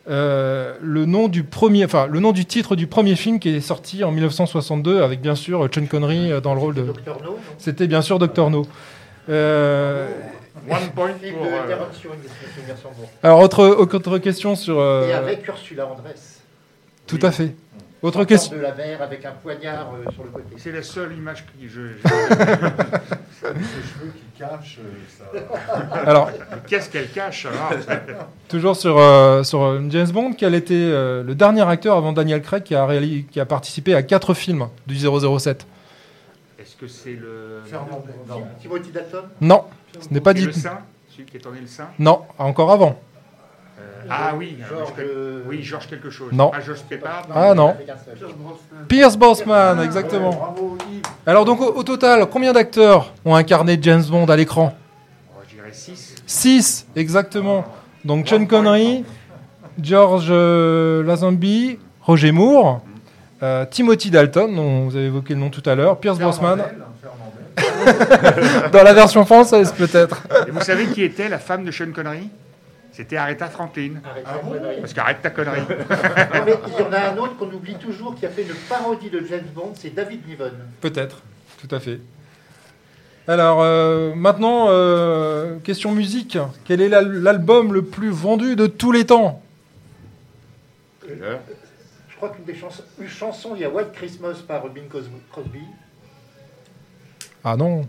euh, 0.10 0.76
le 0.82 1.06
nom 1.06 1.28
du 1.30 1.44
premier, 1.44 1.86
enfin 1.86 2.08
le 2.08 2.20
nom 2.20 2.32
du 2.34 2.46
titre 2.46 2.76
du 2.76 2.88
premier 2.88 3.16
film 3.16 3.40
qui 3.40 3.50
est 3.56 3.62
sorti 3.62 4.04
en 4.04 4.12
1962 4.12 5.02
avec 5.02 5.22
bien 5.22 5.36
sûr 5.36 5.68
Sean 5.74 5.86
Connery 5.86 6.32
euh, 6.32 6.42
dans 6.42 6.54
le 6.54 6.60
rôle 6.60 6.74
de. 6.76 6.82
Docteur 6.84 7.18
No, 7.24 7.30
non 7.32 7.38
C'était 7.58 7.88
bien 7.88 8.02
sûr 8.02 8.20
Docteur 8.20 8.50
No. 8.50 8.66
Euh, 9.30 10.10
One 10.70 10.90
point 10.96 11.10
pour. 11.34 11.46
euh, 11.46 11.76
alors 13.24 13.40
autre, 13.42 13.66
autre 13.66 14.18
question 14.18 14.56
sur. 14.56 14.80
euh, 14.80 15.08
Et 15.08 15.14
avec 15.14 15.48
Ursula 15.48 15.88
Andress. 15.88 16.42
Tout 17.08 17.20
à 17.22 17.32
fait. 17.32 17.56
Autre 18.02 18.26
question. 18.26 18.58
de 18.58 18.62
la 18.62 18.74
mer 18.74 19.02
avec 19.02 19.24
un 19.26 19.32
poignard 19.32 19.94
euh, 19.94 20.12
sur 20.12 20.24
le 20.26 20.30
côté. 20.30 20.56
C'est 20.58 20.72
la 20.74 20.84
seule 20.84 21.14
image 21.16 21.46
que 21.46 21.68
je. 21.68 21.82
Euh, 24.42 24.46
ça. 25.10 25.26
Alors 26.06 26.30
Qu'est-ce 26.68 26.90
qu'elle 26.90 27.10
cache 27.12 27.46
alors 27.46 27.70
Toujours 28.48 28.76
sur, 28.76 28.98
euh, 28.98 29.44
sur 29.44 29.62
euh, 29.62 29.80
James 29.90 30.10
Bond, 30.10 30.34
quel 30.38 30.56
était 30.56 30.74
euh, 30.74 31.24
le 31.24 31.36
dernier 31.36 31.62
acteur 31.68 31.96
avant 31.98 32.14
Daniel 32.14 32.42
Craig 32.42 32.64
qui 32.64 32.74
a, 32.76 32.86
réali- 32.88 33.26
qui 33.28 33.40
a 33.40 33.46
participé 33.46 33.94
à 33.94 34.02
quatre 34.04 34.34
films 34.34 34.70
du 34.88 34.96
007 34.98 35.66
Est-ce 36.60 36.76
que 36.76 36.88
c'est 36.88 37.14
le. 37.14 37.62
Timothy 38.62 38.92
Dalton? 38.92 39.26
Non, 39.42 39.66
ce 40.00 40.12
n'est 40.12 40.20
pas 40.22 40.34
dit. 40.34 40.46
le 40.46 40.52
Celui 40.52 41.26
qui 41.30 41.38
est 41.38 41.40
tourné 41.40 41.60
le 41.62 41.68
sein 41.68 41.90
Non, 42.00 42.24
encore 42.40 42.72
avant. 42.72 43.00
Ah 44.10 44.34
oui, 44.38 44.58
connais- 44.96 45.08
euh, 45.08 45.42
oui, 45.48 45.64
Georges 45.64 45.88
quelque 45.88 46.10
chose. 46.10 46.32
Non. 46.32 46.52
Ah, 46.54 46.60
Pépard 46.90 47.28
Ah 47.34 47.54
non. 47.54 47.76
Pierce 48.88 49.18
Brosnan, 49.18 49.82
exactement. 49.82 50.32
Bravo, 50.32 50.78
Yves. 50.92 51.02
Alors 51.26 51.46
donc 51.46 51.62
au, 51.62 51.74
au 51.74 51.84
total, 51.84 52.28
combien 52.30 52.54
d'acteurs 52.54 53.14
ont 53.26 53.36
incarné 53.36 53.78
James 53.82 54.04
Bond 54.10 54.26
à 54.26 54.36
l'écran 54.36 54.74
Oh, 55.36 55.42
Je 55.48 55.56
dirais 55.56 55.70
6. 55.72 56.16
6, 56.26 56.88
exactement. 56.96 57.66
Donc 58.06 58.28
Sean 58.28 58.46
Connery, 58.46 59.06
George 59.82 60.28
euh, 60.30 61.04
Lazenby, 61.04 61.80
Roger 62.02 62.32
Moore, 62.32 62.82
euh, 63.42 63.66
Timothy 63.70 64.12
Dalton, 64.12 64.54
dont 64.56 64.86
vous 64.86 64.96
avez 64.96 65.06
évoqué 65.06 65.34
le 65.34 65.40
nom 65.40 65.50
tout 65.50 65.64
à 65.70 65.76
l'heure, 65.76 65.98
Pierce 66.00 66.20
Brosnan, 66.20 66.58
Fernandel. 66.58 66.80
dans 68.72 68.84
la 68.84 68.94
version 68.94 69.26
française 69.26 69.74
peut-être. 69.78 70.24
Et 70.48 70.52
vous 70.52 70.62
savez 70.62 70.88
qui 70.88 71.04
était 71.04 71.30
la 71.30 71.40
femme 71.40 71.64
de 71.64 71.72
Sean 71.72 71.92
Connery? 71.94 72.30
C'était 72.94 73.18
Aretha 73.18 73.48
Franklin. 73.50 73.96
Arrête 74.06 74.24
Ah 74.26 74.38
bon. 74.44 74.54
Parce 74.80 74.94
qu'arrête 74.94 75.22
ta 75.22 75.32
connerie. 75.32 75.62
Mais 76.46 76.54
il 76.68 76.74
y 76.80 76.82
en 76.88 76.94
a 76.94 77.00
un 77.12 77.18
autre 77.18 77.36
qu'on 77.38 77.52
oublie 77.52 77.76
toujours 77.76 78.14
qui 78.16 78.26
a 78.26 78.30
fait 78.30 78.44
une 78.44 78.54
parodie 78.70 79.10
de 79.10 79.20
James 79.28 79.48
Bond, 79.54 79.74
c'est 79.76 79.94
David 79.96 80.28
Niven. 80.28 80.54
Peut-être, 80.80 81.24
tout 81.60 81.74
à 81.76 81.80
fait. 81.80 82.00
Alors 83.28 83.62
euh, 83.64 84.14
maintenant, 84.14 84.68
euh, 84.70 85.58
question 85.64 85.92
musique. 85.92 86.38
Quel 86.66 86.82
est 86.82 86.90
l'al- 86.90 87.22
l'album 87.24 87.74
le 87.74 87.82
plus 87.84 88.10
vendu 88.12 88.56
de 88.56 88.68
tous 88.68 88.92
les 88.92 89.06
temps? 89.06 89.42
Je 91.08 92.16
crois 92.16 92.30
qu'une 92.30 92.46
des 92.46 92.56
chansons, 92.56 92.84
une 93.00 93.08
chanson, 93.08 93.52
il 93.56 93.62
y 93.62 93.66
a 93.66 93.70
White 93.70 93.92
Christmas 93.94 94.36
par 94.48 94.68
Bing 94.70 94.88
Cos- 94.88 95.10
Crosby. 95.32 95.60
Ah 97.44 97.58
non. 97.58 97.88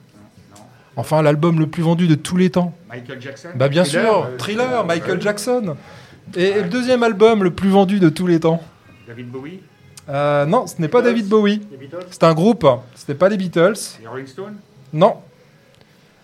Enfin, 0.97 1.23
l'album 1.23 1.59
le 1.59 1.67
plus 1.67 1.83
vendu 1.83 2.07
de 2.07 2.15
tous 2.15 2.37
les 2.37 2.51
temps. 2.51 2.73
Michael 2.89 3.21
Jackson 3.21 3.49
Bah 3.57 3.69
bien 3.69 3.83
Thriller, 3.83 4.05
sûr, 4.13 4.27
euh, 4.27 4.37
Thriller, 4.37 4.85
Michael. 4.87 5.21
Jackson. 5.21 5.77
Et 6.37 6.55
le 6.55 6.69
deuxième 6.69 7.03
album 7.03 7.43
le 7.43 7.51
plus 7.51 7.69
vendu 7.69 7.99
de 8.01 8.09
tous 8.09 8.27
les 8.27 8.41
temps 8.41 8.63
David 9.07 9.29
Bowie 9.31 9.61
Euh, 10.09 10.47
Non, 10.47 10.67
ce 10.67 10.81
n'est 10.81 10.89
pas 10.89 11.03
David 11.03 11.29
Bowie. 11.29 11.61
Les. 11.81 11.89
C'est 12.11 12.23
un 12.25 12.33
groupe. 12.35 12.67
Ce 12.95 13.05
n'est 13.11 13.17
pas 13.19 13.29
les 13.29 13.37
Beatles. 13.37 13.75
Les 14.01 14.07
Rolling 14.07 14.27
Stones 14.27 14.55
Non. 14.93 15.17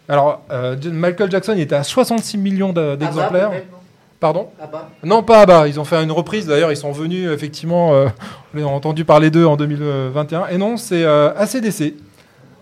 Alors, 0.08 0.42
euh, 0.50 0.76
Michael 0.92 1.30
Jackson 1.30 1.52
il 1.56 1.60
était 1.62 1.74
à 1.76 1.82
66 1.84 2.38
millions 2.38 2.72
d'exemplaires. 2.72 3.46
Abba, 3.48 3.56
peut-être, 3.56 3.70
non 3.70 3.78
Pardon 4.18 4.48
Abba. 4.60 4.88
Non, 5.02 5.22
pas 5.22 5.40
Abba. 5.42 5.68
Ils 5.68 5.78
ont 5.80 5.84
fait 5.84 6.02
une 6.02 6.10
reprise. 6.12 6.46
D'ailleurs, 6.46 6.70
ils 6.72 6.76
sont 6.76 6.92
venus, 6.92 7.28
effectivement, 7.30 7.90
on 8.54 8.58
a 8.62 8.64
entendu 8.66 9.04
parler 9.04 9.30
d'eux 9.30 9.46
en 9.46 9.56
2021. 9.56 10.46
Et 10.48 10.58
non, 10.58 10.76
c'est 10.76 11.04
ACDC. 11.04 11.94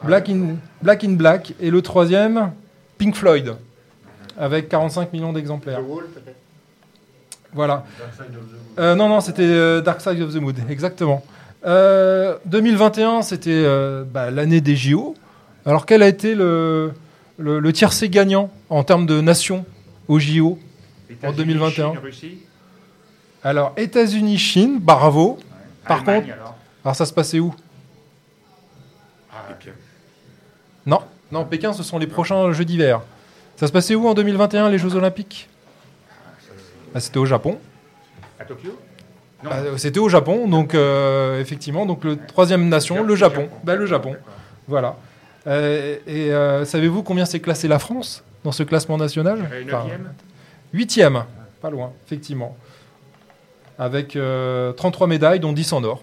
Black 0.02 0.28
in, 0.28 0.56
Black 0.82 1.04
in 1.04 1.12
Black. 1.12 1.54
Et 1.60 1.70
le 1.70 1.82
troisième, 1.82 2.52
Pink 2.98 3.14
Floyd. 3.14 3.54
Avec 4.38 4.68
45 4.68 5.12
millions 5.12 5.32
d'exemplaires. 5.32 5.80
The 5.80 5.88
Wall, 5.88 6.04
peut-être. 6.14 6.36
Voilà. 7.52 7.84
Dark 7.98 8.12
Side 8.14 8.36
of 8.36 8.44
the 8.46 8.52
Moon. 8.52 8.84
Euh, 8.84 8.94
non, 8.94 9.08
non, 9.08 9.20
c'était 9.20 9.42
euh, 9.42 9.80
Dark 9.80 10.00
Side 10.00 10.20
of 10.22 10.32
the 10.32 10.36
Moon, 10.36 10.52
exactement. 10.68 11.24
Euh, 11.66 12.36
2021, 12.46 13.22
c'était 13.22 13.50
euh, 13.50 14.04
bah, 14.04 14.30
l'année 14.30 14.60
des 14.60 14.76
JO. 14.76 15.14
Alors, 15.66 15.86
quel 15.86 16.02
a 16.02 16.08
été 16.08 16.34
le, 16.36 16.92
le, 17.38 17.58
le 17.58 17.72
tiercé 17.72 18.08
gagnant 18.08 18.50
en 18.70 18.84
termes 18.84 19.06
de 19.06 19.20
nation 19.20 19.64
aux 20.06 20.18
JO 20.20 20.58
États-Unis, 21.10 21.36
2021. 21.36 21.70
Chine, 21.92 22.00
Russie 22.02 22.38
Alors, 23.42 23.72
États-Unis, 23.76 24.38
Chine, 24.38 24.78
bravo. 24.80 25.38
Par 25.86 26.00
Allemagne, 26.00 26.22
contre- 26.22 26.34
alors 26.34 26.54
Alors, 26.84 26.96
ça 26.96 27.06
se 27.06 27.12
passait 27.12 27.40
où? 27.40 27.52
Non, 31.30 31.44
Pékin, 31.44 31.72
ce 31.72 31.82
sont 31.82 31.98
les 31.98 32.06
prochains 32.06 32.52
Jeux 32.52 32.64
d'hiver. 32.64 33.00
Ça 33.56 33.66
se 33.66 33.72
passait 33.72 33.94
où 33.94 34.08
en 34.08 34.14
2021, 34.14 34.68
les 34.68 34.78
Jeux 34.78 34.94
Olympiques? 34.94 35.48
Bah, 36.94 37.00
C'était 37.00 37.18
au 37.18 37.26
Japon. 37.26 37.58
À 38.38 38.44
Tokyo? 38.44 38.78
Bah, 39.42 39.56
C'était 39.76 40.00
au 40.00 40.08
Japon, 40.08 40.48
donc 40.48 40.74
euh, 40.74 41.40
effectivement, 41.40 41.86
donc 41.86 42.04
le 42.04 42.16
troisième 42.16 42.68
nation, 42.68 43.02
le 43.02 43.14
Japon. 43.14 43.48
Bah, 43.64 43.74
le 43.74 43.86
Japon. 43.86 44.16
Voilà. 44.66 44.96
Euh, 45.46 45.96
et 46.06 46.32
euh, 46.32 46.64
savez-vous 46.64 47.02
combien 47.02 47.24
s'est 47.24 47.40
classé 47.40 47.68
la 47.68 47.78
France 47.78 48.24
dans 48.44 48.52
ce 48.52 48.62
classement 48.62 48.96
national? 48.96 49.48
Enfin. 49.66 49.86
Huitième, 50.72 51.24
pas 51.62 51.70
loin, 51.70 51.92
effectivement. 52.06 52.56
Avec 53.78 54.16
euh, 54.16 54.72
33 54.72 55.06
médailles, 55.06 55.40
dont 55.40 55.52
10 55.52 55.72
en 55.72 55.84
or. 55.84 56.02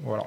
Voilà. 0.00 0.24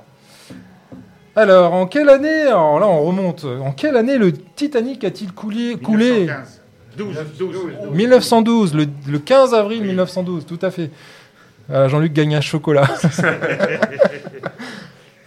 Alors, 1.37 1.75
en 1.75 1.85
quelle 1.85 2.09
année 2.09 2.47
Alors 2.47 2.79
là, 2.79 2.87
on 2.87 3.05
remonte. 3.05 3.45
En 3.45 3.71
quelle 3.71 3.95
année 3.95 4.17
le 4.17 4.33
Titanic 4.33 5.03
a-t-il 5.03 5.31
coulé, 5.33 5.77
coulé 5.77 6.25
1915. 6.25 6.61
12, 6.97 7.17
12. 7.37 7.55
1912, 7.91 8.73
le, 8.73 8.87
le 9.07 9.19
15 9.19 9.53
avril 9.53 9.83
1912, 9.83 10.47
tout 10.47 10.57
à 10.63 10.71
fait. 10.71 10.89
Euh, 11.69 11.87
Jean-Luc 11.89 12.11
gagne 12.11 12.33
un 12.33 12.41
chocolat. 12.41 12.87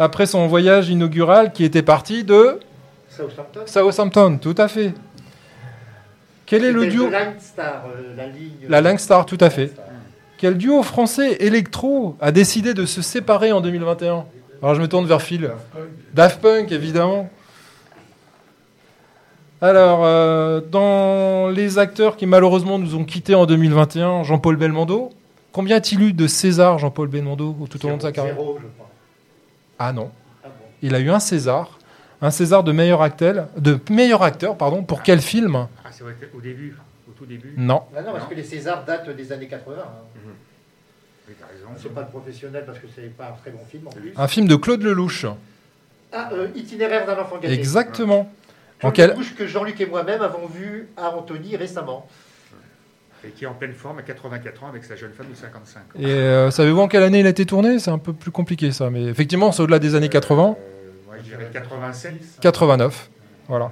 Après 0.00 0.26
son 0.26 0.48
voyage 0.48 0.88
inaugural 0.88 1.52
qui 1.52 1.62
était 1.62 1.82
parti 1.82 2.24
de 2.24 2.58
Southampton. 3.08 3.60
Southampton, 3.66 4.38
tout 4.38 4.56
à 4.58 4.66
fait. 4.66 4.92
Quel 6.44 6.64
est 6.64 6.72
le 6.72 6.88
duo 6.88 7.06
The 7.06 7.12
Line 7.12 7.34
Star, 7.38 7.84
euh, 7.86 8.16
la 8.16 8.26
ligne. 8.26 8.66
La 8.68 8.80
Langue 8.80 8.98
Star, 8.98 9.26
tout 9.26 9.38
à 9.40 9.48
fait. 9.48 9.70
quel 10.38 10.58
duo 10.58 10.82
français 10.82 11.36
électro 11.38 12.16
a 12.20 12.32
décidé 12.32 12.74
de 12.74 12.84
se 12.84 13.00
séparer 13.00 13.52
en 13.52 13.60
2021 13.60 14.24
Alors 14.62 14.74
je 14.74 14.80
me 14.80 14.88
tourne 14.88 15.06
vers 15.06 15.22
Phil. 15.22 15.50
Daft 16.14 16.40
Punk, 16.40 16.70
évidemment. 16.72 17.30
Alors, 19.62 20.00
euh, 20.04 20.60
dans 20.60 21.48
les 21.50 21.78
acteurs 21.78 22.16
qui 22.16 22.26
malheureusement 22.26 22.78
nous 22.78 22.94
ont 22.94 23.04
quittés 23.04 23.34
en 23.34 23.44
2021, 23.46 24.22
Jean-Paul 24.22 24.56
Belmondo. 24.56 25.10
Combien 25.52 25.76
a-t-il 25.76 26.00
eu 26.02 26.12
de 26.12 26.26
César, 26.26 26.78
Jean-Paul 26.78 27.08
Belmondo, 27.08 27.56
au- 27.60 27.66
tout 27.66 27.84
au 27.84 27.88
long 27.90 27.96
de 27.96 28.02
sa 28.02 28.12
carrière? 28.12 28.36
Zéro, 28.36 28.56
je 28.60 28.66
crois. 28.76 28.88
Ah 29.78 29.92
non. 29.92 30.10
Ah 30.44 30.48
bon. 30.48 30.64
Il 30.82 30.94
a 30.94 31.00
eu 31.00 31.10
un 31.10 31.20
César. 31.20 31.78
Un 32.22 32.30
César 32.30 32.62
de 32.64 32.72
meilleur 32.72 33.00
acteur, 33.02 33.48
de 33.56 33.78
meilleur 33.90 34.22
acteur 34.22 34.56
pardon, 34.56 34.82
pour 34.82 35.02
quel 35.02 35.20
film? 35.20 35.66
Ah, 35.84 35.88
c'est 35.90 36.04
qu'au 36.04 36.40
début, 36.40 36.76
au 37.08 37.12
tout 37.12 37.24
début. 37.26 37.54
Non. 37.56 37.82
Ah 37.96 38.02
non, 38.02 38.12
parce 38.12 38.26
que 38.26 38.34
les 38.34 38.44
Césars 38.44 38.84
datent 38.84 39.08
des 39.10 39.32
années 39.32 39.48
80. 39.48 39.76
hein. 39.78 39.84
C'est 41.76 41.94
pas 41.94 42.02
le 42.02 42.08
professionnel 42.08 42.64
parce 42.66 42.78
que 42.78 42.86
c'est 42.94 43.16
pas 43.16 43.28
un 43.28 43.40
très 43.40 43.50
bon 43.50 43.64
film 43.70 43.86
en 43.86 43.90
plus. 43.90 44.12
Un 44.16 44.28
film 44.28 44.46
de 44.46 44.56
Claude 44.56 44.82
Lelouch. 44.82 45.26
Ah, 46.12 46.30
euh, 46.32 46.48
Itinéraire 46.54 47.06
d'un 47.06 47.18
enfant 47.18 47.36
gâté. 47.36 47.54
Exactement. 47.54 48.30
En 48.82 48.88
Jean-Luc 48.88 48.96
quel... 48.96 49.14
Bouche 49.14 49.34
que 49.34 49.46
Jean-Luc 49.46 49.80
et 49.80 49.86
moi-même 49.86 50.22
avons 50.22 50.46
vu 50.46 50.88
à 50.96 51.10
Antony 51.10 51.56
récemment. 51.56 52.08
Et 53.24 53.28
qui 53.30 53.44
est 53.44 53.46
en 53.46 53.52
pleine 53.52 53.74
forme 53.74 53.98
à 53.98 54.02
84 54.02 54.64
ans 54.64 54.68
avec 54.68 54.82
sa 54.84 54.96
jeune 54.96 55.12
femme 55.12 55.26
de 55.30 55.36
55 55.36 55.78
ans. 55.78 55.82
Et 55.98 56.06
euh, 56.06 56.50
savez-vous 56.50 56.80
en 56.80 56.88
quelle 56.88 57.02
année 57.02 57.20
il 57.20 57.26
a 57.26 57.30
été 57.30 57.44
tourné? 57.44 57.78
C'est 57.78 57.90
un 57.90 57.98
peu 57.98 58.14
plus 58.14 58.30
compliqué 58.30 58.72
ça, 58.72 58.88
mais 58.88 59.04
effectivement 59.04 59.52
c'est 59.52 59.62
au-delà 59.62 59.78
des 59.78 59.94
années 59.94 60.08
80. 60.08 60.56
Euh, 60.58 60.90
moi, 61.06 61.16
je 61.18 61.24
dirais 61.24 61.50
87. 61.52 62.14
89. 62.40 63.10
Voilà. 63.48 63.70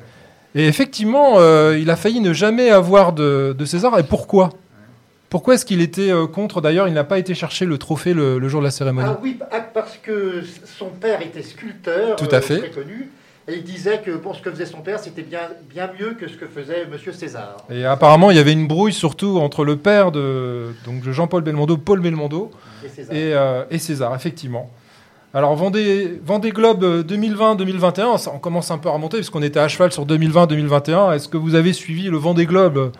Et 0.54 0.66
effectivement, 0.66 1.38
euh, 1.38 1.78
il 1.78 1.88
a 1.90 1.96
failli 1.96 2.20
ne 2.20 2.32
jamais 2.34 2.70
avoir 2.70 3.12
de, 3.14 3.54
de 3.56 3.64
César. 3.64 3.98
Et 3.98 4.02
pourquoi? 4.02 4.50
Pourquoi 5.30 5.54
est-ce 5.54 5.66
qu'il 5.66 5.80
était 5.82 6.10
euh, 6.10 6.26
contre? 6.26 6.60
D'ailleurs, 6.60 6.88
il 6.88 6.94
n'a 6.94 7.04
pas 7.04 7.18
été 7.18 7.34
chercher 7.34 7.66
le 7.66 7.76
trophée 7.78 8.14
le, 8.14 8.38
le 8.38 8.48
jour 8.48 8.60
de 8.60 8.64
la 8.66 8.70
cérémonie. 8.70 9.08
Ah 9.10 9.18
oui, 9.22 9.38
ah, 9.50 9.60
parce 9.60 9.98
que 9.98 10.42
son 10.78 10.86
père 10.88 11.20
était 11.20 11.42
sculpteur, 11.42 12.16
Tout 12.16 12.28
à 12.30 12.40
fait. 12.40 12.58
très 12.58 12.70
connu, 12.70 13.10
et 13.46 13.54
il 13.56 13.64
disait 13.64 14.00
que 14.04 14.12
pour 14.12 14.34
ce 14.36 14.42
que 14.42 14.50
faisait 14.50 14.64
son 14.66 14.78
père, 14.80 14.98
c'était 15.00 15.22
bien, 15.22 15.40
bien 15.68 15.90
mieux 16.00 16.14
que 16.18 16.28
ce 16.28 16.36
que 16.36 16.46
faisait 16.46 16.86
Monsieur 16.90 17.12
César. 17.12 17.56
Et 17.70 17.84
apparemment, 17.84 18.30
il 18.30 18.36
y 18.38 18.40
avait 18.40 18.52
une 18.52 18.66
brouille 18.66 18.92
surtout 18.92 19.38
entre 19.38 19.64
le 19.64 19.76
père 19.76 20.12
de, 20.12 20.68
donc, 20.86 21.02
de 21.02 21.12
Jean-Paul 21.12 21.42
Belmondo, 21.42 21.76
Paul 21.76 22.00
Belmondo, 22.00 22.50
Et 22.84 22.88
César. 22.88 23.14
et, 23.14 23.34
euh, 23.34 23.64
et 23.70 23.78
César, 23.78 24.14
effectivement. 24.14 24.70
Alors, 25.34 25.54
Vendée, 25.56 26.18
Vendée 26.24 26.50
Globe 26.52 26.82
euh, 26.84 27.02
2020-2021, 27.02 28.16
ça, 28.18 28.32
on 28.34 28.38
commence 28.38 28.70
un 28.70 28.78
peu 28.78 28.88
à 28.88 28.92
remonter, 28.92 29.18
puisqu'on 29.18 29.42
était 29.42 29.60
à 29.60 29.68
cheval 29.68 29.92
sur 29.92 30.06
2020-2021. 30.06 31.14
Est-ce 31.14 31.28
que 31.28 31.36
vous 31.36 31.54
avez 31.54 31.74
suivi 31.74 32.04
le 32.08 32.16
Vendée 32.16 32.46
Globe? 32.46 32.92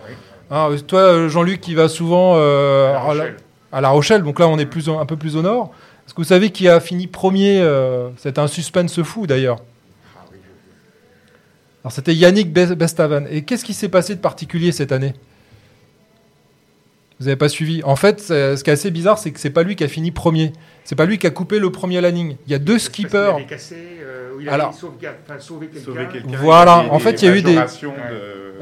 Hein, 0.51 0.69
euh, 0.71 0.79
Toi, 0.79 1.01
euh, 1.01 1.29
Jean-Luc, 1.29 1.61
qui 1.61 1.75
va 1.75 1.89
souvent 1.89 2.35
euh, 2.37 2.91
à, 2.91 2.93
la, 2.93 3.01
Rochelle. 3.01 3.37
à 3.73 3.81
La 3.81 3.89
Rochelle, 3.91 4.23
donc 4.23 4.39
là, 4.41 4.49
on 4.49 4.59
est 4.59 4.67
plus, 4.67 4.89
un 4.89 5.07
peu 5.07 5.17
plus 5.17 5.37
au 5.37 5.43
nord. 5.43 5.73
Est-ce 6.07 6.15
que 6.15 6.21
vous 6.21 6.25
savez 6.29 6.51
qui 6.51 6.69
a 6.69 6.81
fini 6.81 7.07
premier 7.07 7.61
euh, 7.61 8.09
C'était 8.17 8.39
un 8.41 8.47
suspense 8.47 9.03
fou, 9.03 9.27
d'ailleurs. 9.27 9.59
Ah 10.17 10.21
Alors, 11.85 11.93
c'était 11.93 12.15
Yannick 12.15 12.53
Be- 12.53 12.75
Bestaven. 12.75 13.27
Et 13.31 13.43
qu'est-ce 13.43 13.65
qui 13.65 13.75
s'est 13.75 13.89
passé 13.91 14.15
de 14.15 14.21
particulier 14.21 14.73
cette 14.73 14.93
année? 14.93 15.15
Vous 17.21 17.27
n'avez 17.27 17.37
pas 17.37 17.49
suivi 17.49 17.83
En 17.85 17.97
fait, 17.97 18.21
ce 18.21 18.63
qui 18.63 18.71
est 18.71 18.73
assez 18.73 18.91
bizarre, 18.91 19.19
c'est 19.19 19.33
que 19.33 19.41
c'est 19.41 19.51
pas 19.51 19.63
lui 19.65 19.75
qui 19.77 19.85
a 19.85 19.89
fini 19.89 20.11
premier. 20.11 20.53
C'est 20.85 20.95
pas 20.95 21.05
lui 21.05 21.19
qui 21.19 21.27
a 21.27 21.31
coupé 21.31 21.59
le 21.59 21.71
premier 21.73 21.99
à 21.99 22.01
la 22.01 22.11
ligne. 22.11 22.37
Il 22.47 22.53
y 22.53 22.55
a 22.55 22.59
deux 22.59 22.79
skippers. 22.79 23.35
avait 23.35 23.45
cassé, 23.45 23.75
euh, 24.03 24.31
il 24.41 24.49
Alors- 24.49 24.69
avait 24.69 24.77
sauvegarde- 24.79 25.17
enfin, 25.29 25.39
sauvé 25.41 25.67
quelqu'un. 25.67 25.85
Sauver 25.85 26.07
quelqu'un. 26.13 26.37
Voilà, 26.41 26.85
en 26.91 26.99
fait, 26.99 27.21
il 27.23 27.25
y 27.27 27.29
a 27.29 27.35
eu 27.37 27.43
des- 27.43 27.55
de- 27.57 27.61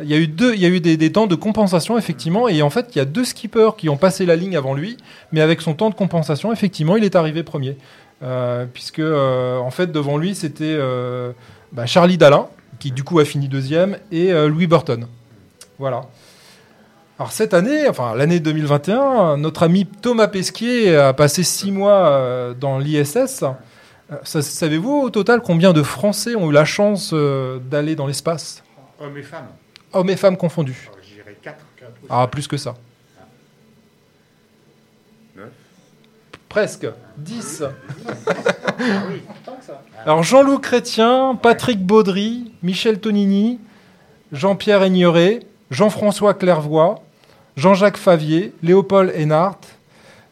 Il 0.02 0.08
y 0.10 0.14
a 0.14 0.18
eu 0.18 0.26
deux, 0.26 0.54
il 0.54 0.60
y 0.60 0.66
a 0.66 0.68
eu 0.68 0.80
des, 0.80 0.96
des 0.98 1.10
temps 1.12 1.26
de 1.26 1.34
compensation 1.34 1.96
effectivement, 1.96 2.48
et 2.48 2.60
en 2.60 2.68
fait, 2.68 2.86
il 2.94 2.98
y 2.98 3.00
a 3.00 3.04
deux 3.06 3.24
skippers 3.24 3.70
qui 3.78 3.88
ont 3.88 3.96
passé 3.96 4.26
la 4.26 4.36
ligne 4.36 4.54
avant 4.56 4.74
lui, 4.74 4.96
mais 5.32 5.40
avec 5.40 5.62
son 5.62 5.72
temps 5.72 5.88
de 5.88 5.94
compensation, 5.94 6.52
effectivement, 6.52 6.96
il 6.96 7.04
est 7.04 7.16
arrivé 7.16 7.42
premier, 7.42 7.76
Euh, 8.22 8.64
puisque 8.72 8.98
euh, 9.00 9.58
en 9.58 9.70
fait 9.70 9.92
devant 9.92 10.16
lui 10.16 10.34
c'était 10.34 10.64
euh, 10.64 11.32
bah, 11.72 11.84
Charlie 11.84 12.16
Dalin 12.16 12.46
qui 12.78 12.90
du 12.90 13.04
coup 13.04 13.18
a 13.20 13.26
fini 13.26 13.46
deuxième 13.46 13.98
et 14.10 14.32
euh, 14.32 14.48
Louis 14.48 14.66
Burton. 14.66 15.06
Voilà. 15.78 16.00
Alors 17.18 17.32
cette 17.32 17.54
année, 17.54 17.88
enfin 17.88 18.14
l'année 18.14 18.40
2021, 18.40 19.38
notre 19.38 19.62
ami 19.62 19.86
Thomas 19.86 20.28
Pesquet 20.28 20.94
a 20.94 21.14
passé 21.14 21.44
six 21.44 21.72
mois 21.72 22.08
euh, 22.10 22.52
dans 22.52 22.78
l'ISS. 22.78 23.42
Euh, 24.12 24.16
Savez-vous 24.22 24.92
au 24.92 25.10
total 25.10 25.40
combien 25.40 25.72
de 25.72 25.82
Français 25.82 26.34
ont 26.34 26.50
eu 26.50 26.52
la 26.52 26.66
chance 26.66 27.12
euh, 27.14 27.58
d'aller 27.58 27.96
dans 27.96 28.06
l'espace? 28.06 28.62
Hommes 29.00 29.16
et 29.16 29.22
femmes. 29.22 29.48
Hommes 29.94 30.10
et 30.10 30.16
femmes 30.16 30.36
confondus. 30.36 30.88
Alors, 30.88 30.98
je 31.02 31.14
dirais 31.14 31.36
4. 31.40 31.56
Ah, 32.10 32.28
plus 32.30 32.46
que 32.46 32.58
ça. 32.58 32.74
Neuf. 35.34 35.48
Presque. 36.50 36.86
10. 37.16 37.64
Ah. 37.64 38.82
Alors 40.04 40.22
Jean-Loup 40.22 40.58
Chrétien, 40.58 41.38
Patrick 41.40 41.84
Baudry, 41.84 42.52
Michel 42.62 43.00
Tonini, 43.00 43.58
Jean-Pierre 44.32 44.82
Aigneret, 44.82 45.40
Jean-François 45.70 46.34
Clairvoy, 46.34 46.96
Jean-Jacques 47.56 47.96
Favier, 47.96 48.52
Léopold 48.62 49.12
Hénart, 49.14 49.58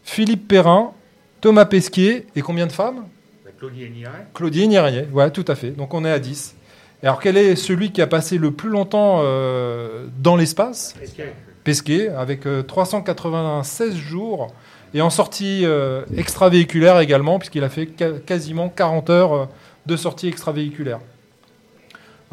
Philippe 0.04 0.46
Perrin, 0.48 0.92
Thomas 1.40 1.64
Pesquet, 1.64 2.26
et 2.36 2.40
combien 2.42 2.66
de 2.66 2.72
femmes? 2.72 3.04
Bah, 3.44 3.50
Claudie 3.58 3.88
Niret. 3.90 4.26
Claudie 4.34 4.68
Nierrier, 4.68 5.06
ouais, 5.12 5.30
tout 5.30 5.44
à 5.48 5.54
fait. 5.54 5.70
Donc 5.70 5.94
on 5.94 6.04
est 6.04 6.10
à 6.10 6.18
10. 6.18 6.54
Et 7.02 7.06
alors 7.06 7.20
quel 7.20 7.36
est 7.36 7.56
celui 7.56 7.92
qui 7.92 8.00
a 8.02 8.06
passé 8.06 8.38
le 8.38 8.50
plus 8.50 8.70
longtemps 8.70 9.20
euh, 9.22 10.06
dans 10.18 10.36
l'espace? 10.36 10.94
A- 11.02 11.22
Pesquet, 11.64 12.08
avec 12.10 12.46
euh, 12.46 12.62
396 12.62 13.94
jours, 13.96 14.48
et 14.92 15.00
en 15.00 15.08
sortie 15.10 15.62
euh, 15.64 16.02
extravéhiculaire 16.16 17.00
également, 17.00 17.38
puisqu'il 17.38 17.64
a 17.64 17.68
fait 17.70 17.86
quasiment 17.86 18.68
40 18.68 19.10
heures 19.10 19.32
euh, 19.34 19.44
de 19.86 19.96
sortie 19.96 20.28
extravéhiculaire. 20.28 21.00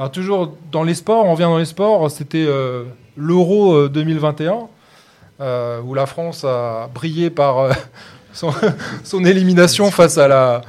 Alors 0.02 0.10
toujours 0.10 0.58
dans 0.72 0.82
les 0.82 0.96
sports, 0.96 1.28
on 1.28 1.34
revient 1.34 1.44
dans 1.44 1.60
les 1.60 1.66
sports, 1.66 2.10
c'était 2.10 2.44
euh, 2.48 2.86
l'Euro 3.16 3.76
euh, 3.76 3.88
2021, 3.88 4.62
euh, 5.40 5.80
où 5.82 5.94
la 5.94 6.08
France 6.08 6.44
a 6.44 6.90
brillé 6.92 7.30
par 7.30 7.60
euh, 7.60 7.72
son, 9.04 9.24
élimination 9.24 9.92
face 9.92 10.18
à 10.18 10.28
la, 10.28 10.62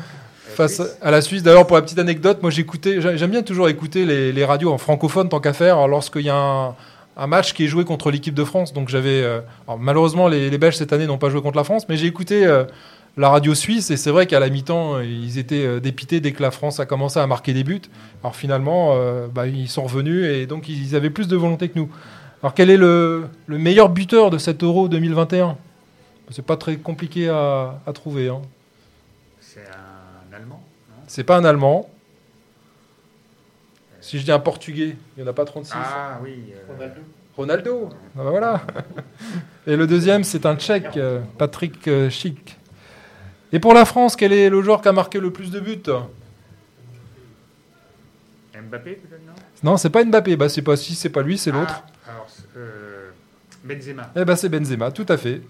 face 0.55 0.83
à 1.01 1.11
la 1.11 1.23
Suisse. 1.23 1.43
D'ailleurs, 1.43 1.67
pour 1.67 1.77
la 1.77 1.83
petite 1.83 1.99
anecdote, 1.99 2.43
moi 2.43 2.51
j'écoutais, 2.51 3.01
j'ai- 3.01 3.17
j'aime 3.17 3.31
bien 3.31 3.41
toujours 3.41 3.71
écouter 3.71 4.05
les, 4.05 4.45
radios 4.45 4.71
en 4.71 4.77
francophone 4.77 5.31
tant 5.31 5.41
qu'à 5.41 5.55
faire 5.55 5.89
lorsqu'il 5.89 6.27
y 6.27 6.29
a 6.29 6.75
un, 7.17 7.27
match 7.27 7.55
qui 7.55 7.65
est 7.65 7.69
joué 7.69 7.87
contre 7.87 8.11
l'équipe 8.11 8.35
de 8.35 8.45
France. 8.45 8.75
Donc 8.75 8.91
j'avais, 8.91 9.23
euh, 9.23 9.41
malheureusement 9.79 10.29
les, 10.29 10.59
Belges 10.59 10.77
cette 10.77 10.93
année 10.93 11.07
n'ont 11.07 11.17
pas 11.17 11.31
joué 11.31 11.41
contre 11.41 11.57
la 11.57 11.65
France, 11.65 11.89
mais 11.89 11.97
j'ai 11.97 12.07
écouté 12.07 12.45
euh, 12.45 12.65
la 13.17 13.29
radio 13.29 13.55
suisse 13.55 13.91
et 13.91 13.97
c'est 13.99 14.11
vrai 14.11 14.27
qu'à 14.27 14.41
la 14.41 14.49
mi-temps 14.49 15.01
ils 15.01 15.39
étaient 15.39 15.67
euh, 15.67 15.81
dépités 15.81 16.21
dès 16.21 16.33
que 16.33 16.43
la 16.43 16.51
France 16.51 16.81
a 16.81 16.87
commencé 16.87 17.19
à 17.19 17.27
marquer 17.27 17.53
des 17.53 17.63
buts. 17.65 17.83
Alors 18.23 18.35
finalement, 18.37 18.93
euh, 18.95 19.27
bah, 19.27 19.47
ils 19.47 19.69
sont 19.69 19.83
revenus 19.83 20.25
et 20.27 20.47
donc 20.47 20.69
ils 20.69 20.97
avaient 20.97 21.11
plus 21.11 21.29
de 21.29 21.37
volonté 21.37 21.69
que 21.69 21.79
nous. 21.79 21.91
Alors 22.43 22.55
quel 22.55 22.71
est 22.71 22.77
le, 22.77 23.27
le 23.47 23.59
meilleur 23.59 23.89
buteur 23.91 24.31
de 24.31 24.39
cet 24.39 24.63
Euro 24.63 24.89
2021 24.89 25.57
C'est 26.31 26.45
pas 26.45 26.57
très 26.57 26.77
compliqué 26.77 27.29
à, 27.29 27.79
à 27.87 27.93
trouver. 27.93 28.29
Hein. 28.29 28.41
C'est 29.41 29.61
un 29.61 30.35
Allemand. 30.37 30.63
C'est 31.07 31.25
pas 31.25 31.37
un 31.37 31.45
Allemand. 31.45 31.91
Si 34.01 34.19
je 34.19 34.25
dis 34.25 34.33
un 34.33 34.41
Portugais, 34.41 34.97
il 35.17 35.23
n'y 35.23 35.29
en 35.29 35.31
a 35.31 35.35
pas 35.35 35.45
36. 35.45 35.75
Ah 35.77 36.19
oui. 36.23 36.53
euh, 36.55 36.73
Ronaldo. 36.73 37.01
Ronaldo. 37.37 37.89
Ah 38.19 38.25
bah 38.25 38.31
voilà. 38.31 38.63
Et 39.67 39.77
le 39.77 39.87
deuxième, 39.87 40.25
c'est 40.25 40.45
un 40.47 40.57
Tchèque, 40.57 40.99
Patrick 41.39 41.89
Schick. 42.11 42.57
Et 43.53 43.59
pour 43.61 43.75
la 43.75 43.85
France, 43.85 44.17
quel 44.17 44.33
est 44.33 44.49
le 44.49 44.63
joueur 44.63 44.81
qui 44.81 44.89
a 44.89 44.93
marqué 44.93 45.21
le 45.21 45.31
plus 45.31 45.51
de 45.51 45.61
buts 45.61 45.83
Mbappé 48.55 48.93
peut-être 48.93 49.23
non 49.27 49.33
Non, 49.73 49.77
c'est 49.77 49.91
pas 49.91 50.05
Mbappé. 50.05 50.37
Bah, 50.37 50.49
c'est 50.49 50.63
pas 50.63 50.77
si 50.77 50.95
c'est 50.95 51.09
pas 51.11 51.23
lui, 51.23 51.37
c'est 51.39 51.51
l'autre. 51.51 51.83
Ah, 52.07 52.11
alors, 52.13 52.27
c'est, 52.29 52.45
euh, 52.57 53.11
Benzema. 53.65 54.11
Eh 54.17 54.25
ben, 54.25 54.37
c'est 54.37 54.49
Benzema, 54.49 54.91
tout 54.91 55.07
à 55.09 55.17
fait. 55.17 55.43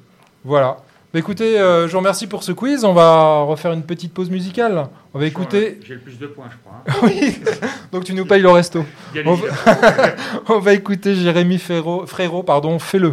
Voilà. 0.44 0.78
Bah, 1.12 1.18
écoutez, 1.18 1.60
euh, 1.60 1.86
je 1.86 1.92
vous 1.92 1.98
remercie 1.98 2.26
pour 2.26 2.42
ce 2.42 2.52
quiz. 2.52 2.84
On 2.84 2.94
va 2.94 3.42
refaire 3.42 3.72
une 3.72 3.82
petite 3.82 4.14
pause 4.14 4.30
musicale. 4.30 4.86
On 5.12 5.18
va 5.18 5.26
écouter. 5.26 5.78
J'ai 5.84 5.94
le 5.94 6.00
plus 6.00 6.18
de 6.18 6.26
points, 6.26 6.46
je 6.50 6.56
crois. 6.56 6.82
hein. 6.86 7.00
oui. 7.20 7.38
Donc 7.92 8.04
tu 8.04 8.14
nous 8.14 8.24
payes 8.24 8.40
le 8.42 8.50
resto. 8.50 8.84
On 9.26 9.34
va... 9.34 9.46
On 10.48 10.58
va 10.58 10.72
écouter 10.72 11.14
Jérémy 11.14 11.58
Frérot, 11.58 12.06
Frérot 12.06 12.42
pardon, 12.42 12.78
fais-le. 12.78 13.12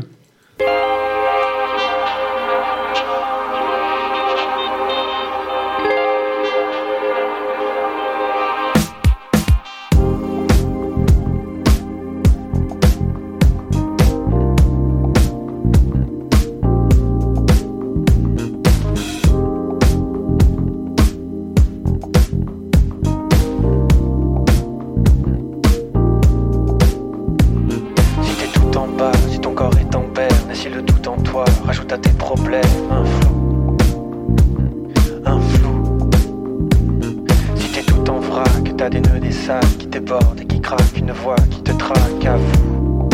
Voix 41.14 41.36
qui 41.49 41.62
te 41.62 41.72
traque 41.72 42.26
à 42.26 42.36
vous. 42.38 43.10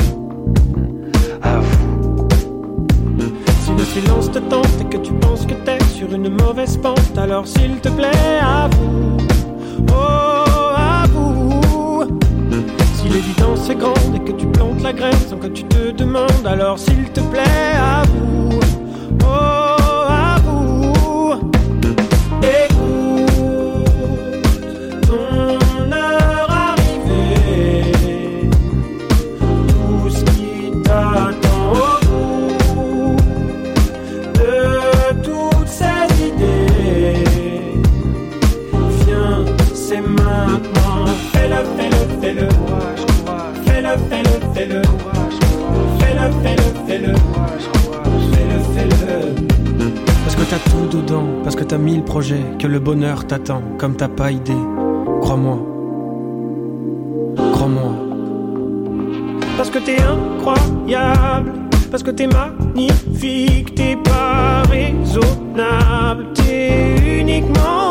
À 1.42 1.60
vous. 1.60 2.28
Si 3.64 3.72
le 3.72 3.84
silence 3.84 4.32
te 4.32 4.40
tente 4.40 4.82
et 4.82 4.86
que 4.86 4.98
tu 4.98 5.14
penses 5.14 5.46
que 5.46 5.54
t'es 5.54 5.84
sur 5.94 6.14
une 6.14 6.30
mauvaise 6.30 6.78
pente, 6.78 7.18
alors 7.18 7.48
s'il 7.48 7.80
te 7.80 7.90
plaît, 7.90 8.40
à 8.42 8.68
vous. 8.68 9.18
Oh, 9.92 10.72
à 10.76 11.06
vous. 11.12 11.62
Si 12.96 13.10
l'évidence 13.10 13.70
est 13.70 13.76
grande 13.76 14.16
et 14.16 14.20
que 14.20 14.32
tu 14.32 14.48
plantes 14.48 14.82
la 14.82 14.94
graine 14.94 15.18
sans 15.30 15.38
que 15.38 15.48
tu 15.48 15.64
te 15.64 15.92
demandes, 15.92 16.46
alors 16.46 16.80
s'il 16.80 17.10
te 17.12 17.22
plaît, 17.22 17.76
à 17.78 18.04
vous. 18.04 18.60
Oh, 19.24 19.55
t'as 50.56 50.72
tout 50.72 50.88
dedans, 50.98 51.26
parce 51.44 51.56
que 51.56 51.64
t'as 51.64 51.78
mille 51.78 52.04
projets, 52.04 52.44
que 52.60 52.68
le 52.68 52.80
bonheur 52.80 53.28
t'attend, 53.28 53.62
comme 53.78 53.96
t'as 53.96 54.08
pas 54.08 54.32
idée. 54.32 54.54
Crois-moi. 55.22 55.60
Crois-moi. 57.54 57.92
Parce 59.58 59.70
que 59.70 59.80
t'es 59.80 59.98
incroyable, 60.02 61.52
parce 61.92 62.04
que 62.04 62.12
t'es 62.12 62.28
magnifique, 62.28 63.76
t'es 63.76 63.98
pas 63.98 64.64
raisonnable, 64.70 66.28
t'es 66.34 67.20
uniquement 67.22 67.85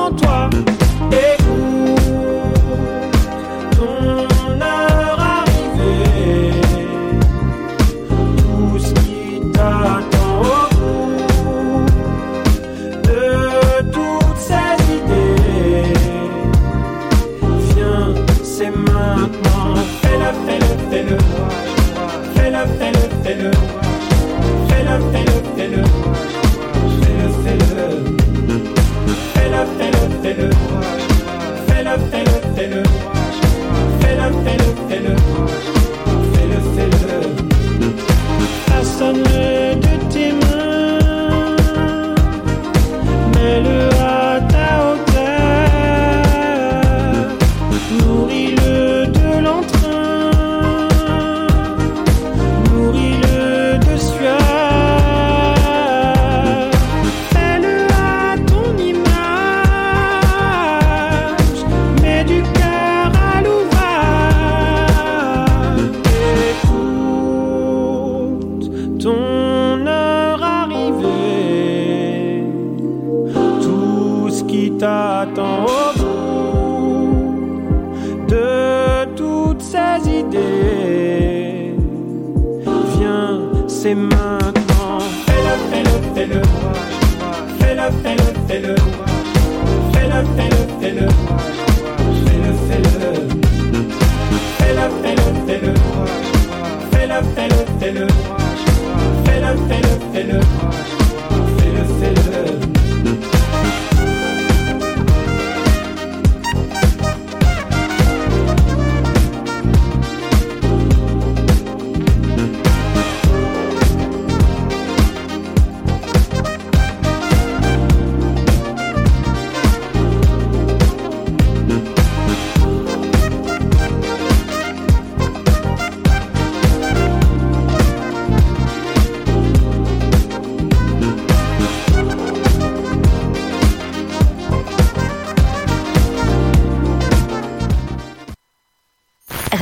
c'est 83.95 84.23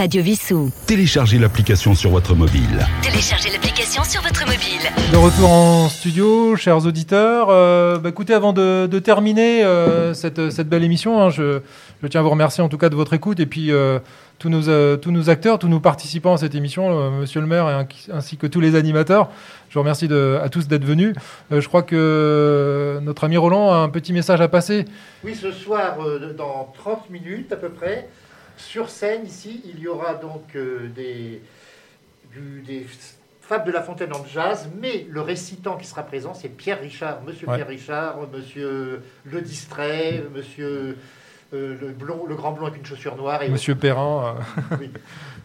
Radio 0.02 0.20
Vissou. 0.20 0.68
Téléchargez 0.88 1.38
l'application 1.38 1.94
sur 1.94 2.10
votre 2.10 2.34
mobile. 2.34 2.84
Téléchargez 3.04 3.50
l'application 3.50 4.02
sur 4.02 4.20
votre 4.20 4.40
mobile. 4.44 4.90
De 5.12 5.16
retour 5.16 5.48
en 5.48 5.88
studio, 5.88 6.56
chers 6.56 6.84
auditeurs. 6.84 7.50
Euh, 7.50 7.98
bah, 7.98 8.08
écoutez, 8.08 8.34
avant 8.34 8.52
de, 8.52 8.88
de 8.88 8.98
terminer 8.98 9.62
euh, 9.62 10.12
cette, 10.12 10.50
cette 10.50 10.68
belle 10.68 10.82
émission, 10.82 11.22
hein, 11.22 11.30
je, 11.30 11.60
je 12.02 12.06
tiens 12.08 12.18
à 12.18 12.22
vous 12.24 12.30
remercier 12.30 12.64
en 12.64 12.68
tout 12.68 12.78
cas 12.78 12.88
de 12.88 12.96
votre 12.96 13.12
écoute 13.12 13.38
et 13.38 13.46
puis 13.46 13.70
euh, 13.70 14.00
tous, 14.40 14.48
nos, 14.48 14.68
euh, 14.68 14.96
tous 14.96 15.12
nos 15.12 15.30
acteurs, 15.30 15.60
tous 15.60 15.68
nos 15.68 15.78
participants 15.78 16.34
à 16.34 16.38
cette 16.38 16.56
émission, 16.56 16.98
euh, 16.98 17.10
Monsieur 17.20 17.40
le 17.40 17.46
maire 17.46 17.68
et 17.70 17.72
ainsi- 17.74 18.10
ainsi 18.12 18.36
que 18.36 18.48
tous 18.48 18.58
les 18.60 18.74
animateurs. 18.74 19.30
Je 19.68 19.74
vous 19.74 19.80
remercie 19.82 20.08
de- 20.08 20.40
à 20.42 20.48
tous 20.48 20.66
d'être 20.66 20.84
venus. 20.84 21.14
Euh, 21.52 21.60
je 21.60 21.68
crois 21.68 21.84
que 21.84 22.98
notre 23.04 23.22
ami 23.22 23.36
Roland 23.36 23.72
a 23.72 23.76
un 23.76 23.88
petit 23.88 24.12
message 24.12 24.40
à 24.40 24.48
passer. 24.48 24.84
Oui, 25.22 25.36
ce 25.40 25.52
soir, 25.52 25.98
euh, 26.04 26.32
dans 26.36 26.72
30 26.76 27.08
minutes 27.08 27.52
à 27.52 27.56
peu 27.56 27.68
près, 27.68 28.08
sur 28.62 28.88
scène 28.90 29.26
ici, 29.26 29.60
il 29.66 29.80
y 29.80 29.88
aura 29.88 30.14
donc 30.14 30.54
euh, 30.56 30.88
des, 30.94 31.42
du- 32.32 32.62
des 32.62 32.86
Fables 33.40 33.66
de 33.66 33.72
la 33.72 33.82
Fontaine 33.82 34.12
en 34.14 34.24
jazz, 34.24 34.68
mais 34.80 35.04
le 35.10 35.20
récitant 35.20 35.76
qui 35.76 35.84
sera 35.86 36.04
présent, 36.04 36.32
c'est 36.32 36.48
Pierre 36.48 36.80
Richard, 36.80 37.22
Monsieur 37.22 37.48
Ouais. 37.48 37.56
Pierre 37.56 37.66
Richard, 37.68 38.16
Monsieur 38.32 39.02
Le 39.24 39.40
Distrait, 39.42 40.22
Monsieur 40.34 40.96
euh, 41.54 41.76
le, 41.80 41.88
blond, 41.88 42.24
le 42.28 42.34
grand 42.34 42.52
blond 42.52 42.66
avec 42.66 42.78
une 42.78 42.86
chaussure 42.86 43.16
noire. 43.16 43.42
Et 43.42 43.48
Monsieur 43.48 43.74
Perrin. 43.74 44.36
euh, 44.70 44.76
Oui, 44.80 44.90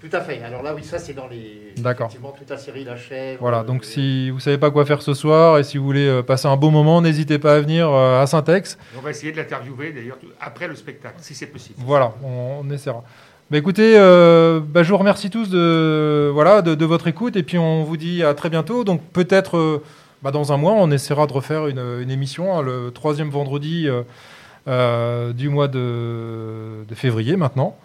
tout 0.02 0.16
à 0.16 0.22
fait. 0.22 0.42
Alors 0.44 0.64
là, 0.64 0.74
oui, 0.76 0.84
ça 0.84 1.00
c'est 1.00 1.14
dans 1.14 1.28
les. 1.28 1.74
D'accord. 1.78 2.08
Effectivement, 2.08 2.34
toute 2.38 2.50
la 2.50 2.58
série 2.58 2.84
La 2.84 2.96
Chèvre. 2.98 3.40
Voilà, 3.42 3.60
euh, 3.60 3.64
donc 3.64 3.84
si 3.84 4.30
vous 4.30 4.40
savez 4.40 4.58
pas 4.58 4.72
quoi 4.72 4.86
faire 4.86 5.02
ce 5.02 5.14
soir 5.14 5.58
et 5.58 5.64
si 5.64 5.78
vous 5.78 5.86
voulez 5.86 6.08
euh, 6.08 6.24
passer 6.24 6.48
un 6.48 6.56
beau 6.58 6.70
moment, 6.70 7.02
n'hésitez 7.02 7.40
pas 7.40 7.56
à 7.56 7.60
venir 7.60 7.90
euh, 7.92 8.22
à 8.22 8.28
Saint-Ex. 8.28 8.78
On 8.98 9.02
va 9.02 9.10
essayer 9.10 9.32
de 9.32 9.38
l'interviewer 9.38 9.92
d'ailleurs 9.92 10.18
après 10.40 10.68
le 10.68 10.76
spectacle, 10.76 11.16
si 11.20 11.36
c'est 11.36 11.48
possible. 11.48 11.76
Voilà, 11.86 12.14
on, 12.24 12.62
on 12.64 12.70
essaiera. 12.72 13.04
Bah 13.50 13.58
écoutez, 13.58 13.94
euh, 13.98 14.60
bah, 14.62 14.84
je 14.84 14.90
vous 14.90 14.98
remercie 14.98 15.30
tous 15.30 15.50
de, 15.50 16.30
voilà, 16.34 16.62
de, 16.62 16.76
de 16.76 16.86
votre 16.86 17.08
écoute 17.08 17.38
et 17.38 17.44
puis 17.44 17.58
on 17.58 17.84
vous 17.84 17.96
dit 17.96 18.22
à 18.22 18.34
très 18.34 18.50
bientôt. 18.50 18.84
Donc 18.84 19.02
peut-être 19.14 19.58
euh, 19.58 19.84
bah, 20.22 20.32
dans 20.32 20.52
un 20.52 20.58
mois, 20.58 20.74
on 20.74 20.92
essaiera 20.92 21.28
de 21.28 21.34
refaire 21.34 21.68
une, 21.68 21.80
une 22.02 22.12
émission 22.12 22.58
hein, 22.58 22.62
le 22.62 22.92
troisième 22.92 23.30
vendredi 23.30 23.88
euh, 23.88 24.02
euh, 24.68 25.32
du 25.32 25.48
mois 25.48 25.70
de, 25.70 26.86
février 26.94 27.38
maintenant. 27.38 27.78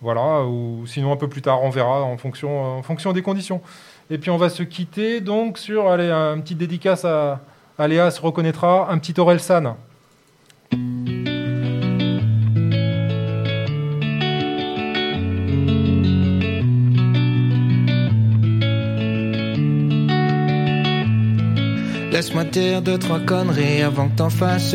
Voilà, 0.00 0.44
ou 0.44 0.84
sinon 0.86 1.12
un 1.12 1.16
peu 1.16 1.28
plus 1.28 1.42
tard, 1.42 1.62
on 1.62 1.70
verra 1.70 2.02
en 2.02 2.16
fonction, 2.16 2.78
en 2.78 2.82
fonction 2.82 3.12
des 3.12 3.22
conditions. 3.22 3.60
Et 4.10 4.18
puis 4.18 4.30
on 4.30 4.36
va 4.36 4.48
se 4.48 4.62
quitter 4.62 5.20
donc 5.20 5.58
sur, 5.58 5.88
allez, 5.88 6.10
un 6.10 6.40
petit 6.40 6.54
dédicace 6.54 7.04
à, 7.04 7.40
à 7.78 8.10
se 8.10 8.20
reconnaîtra, 8.20 8.90
un 8.90 8.98
petit 8.98 9.18
Aurel 9.20 9.40
San. 9.40 9.74
Laisse-moi 22.10 22.44
dire 22.44 22.80
deux, 22.80 22.98
trois 22.98 23.20
conneries 23.20 23.82
avant 23.82 24.08
que 24.08 24.16
t'en 24.16 24.30
fasses. 24.30 24.74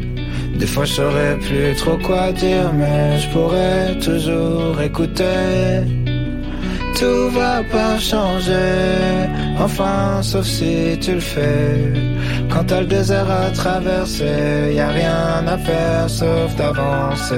Des 0.59 0.67
fois 0.67 0.85
je 0.85 0.93
saurais 0.93 1.37
plus 1.37 1.75
trop 1.75 1.97
quoi 1.97 2.31
dire, 2.31 2.71
mais 2.73 3.19
je 3.19 3.27
pourrais 3.29 3.97
toujours 3.99 4.79
écouter. 4.81 5.81
Tout 6.99 7.29
va 7.29 7.63
pas 7.63 7.97
changer, 7.97 9.27
enfin 9.59 10.21
sauf 10.21 10.45
si 10.45 10.97
tu 11.01 11.13
le 11.13 11.19
fais. 11.19 11.93
Quand 12.49 12.65
t'as 12.65 12.81
le 12.81 12.85
désert 12.85 13.29
à 13.29 13.49
traverser, 13.49 14.73
y 14.75 14.79
a 14.79 14.89
rien 14.89 15.47
à 15.47 15.57
faire 15.57 16.09
sauf 16.09 16.55
d'avancer. 16.55 17.35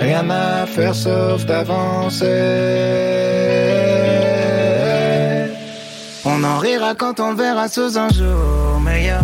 Rien 0.00 0.28
à 0.28 0.66
faire 0.66 0.94
sauf 0.94 1.46
d'avancer. 1.46 2.26
On 6.26 6.42
en 6.44 6.58
rira 6.58 6.94
quand 6.94 7.20
on 7.20 7.30
le 7.30 7.36
verra 7.36 7.68
sous 7.68 7.96
un 7.96 8.08
jour 8.08 8.80
meilleur, 8.84 9.23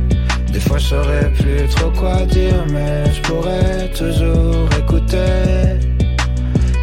Des 0.53 0.59
fois 0.59 0.77
je 0.77 0.87
saurais 0.87 1.31
plus 1.39 1.67
trop 1.69 1.91
quoi 1.91 2.25
dire, 2.25 2.65
mais 2.71 3.11
je 3.13 3.21
pourrais 3.21 3.89
toujours 3.89 4.67
écouter. 4.79 5.79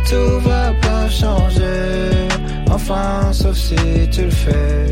Tout 0.08 0.40
va 0.40 0.72
pas 0.80 1.08
changer, 1.08 2.28
enfin 2.70 3.30
sauf 3.32 3.56
si 3.56 3.76
tu 4.10 4.24
le 4.24 4.30
fais. 4.30 4.86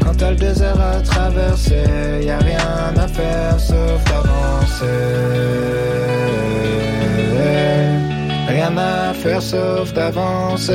Quand 0.00 0.14
t'as 0.16 0.30
le 0.30 0.36
désert 0.36 0.80
à 0.80 1.00
traverser, 1.00 1.84
y 2.22 2.30
a 2.30 2.38
rien 2.38 2.94
à 2.96 3.08
faire 3.08 3.60
sauf 3.60 4.02
d'avancer. 4.10 4.86
Rien 8.48 8.76
à 8.78 9.12
faire 9.12 9.42
sauf 9.42 9.92
d'avancer. 9.92 10.74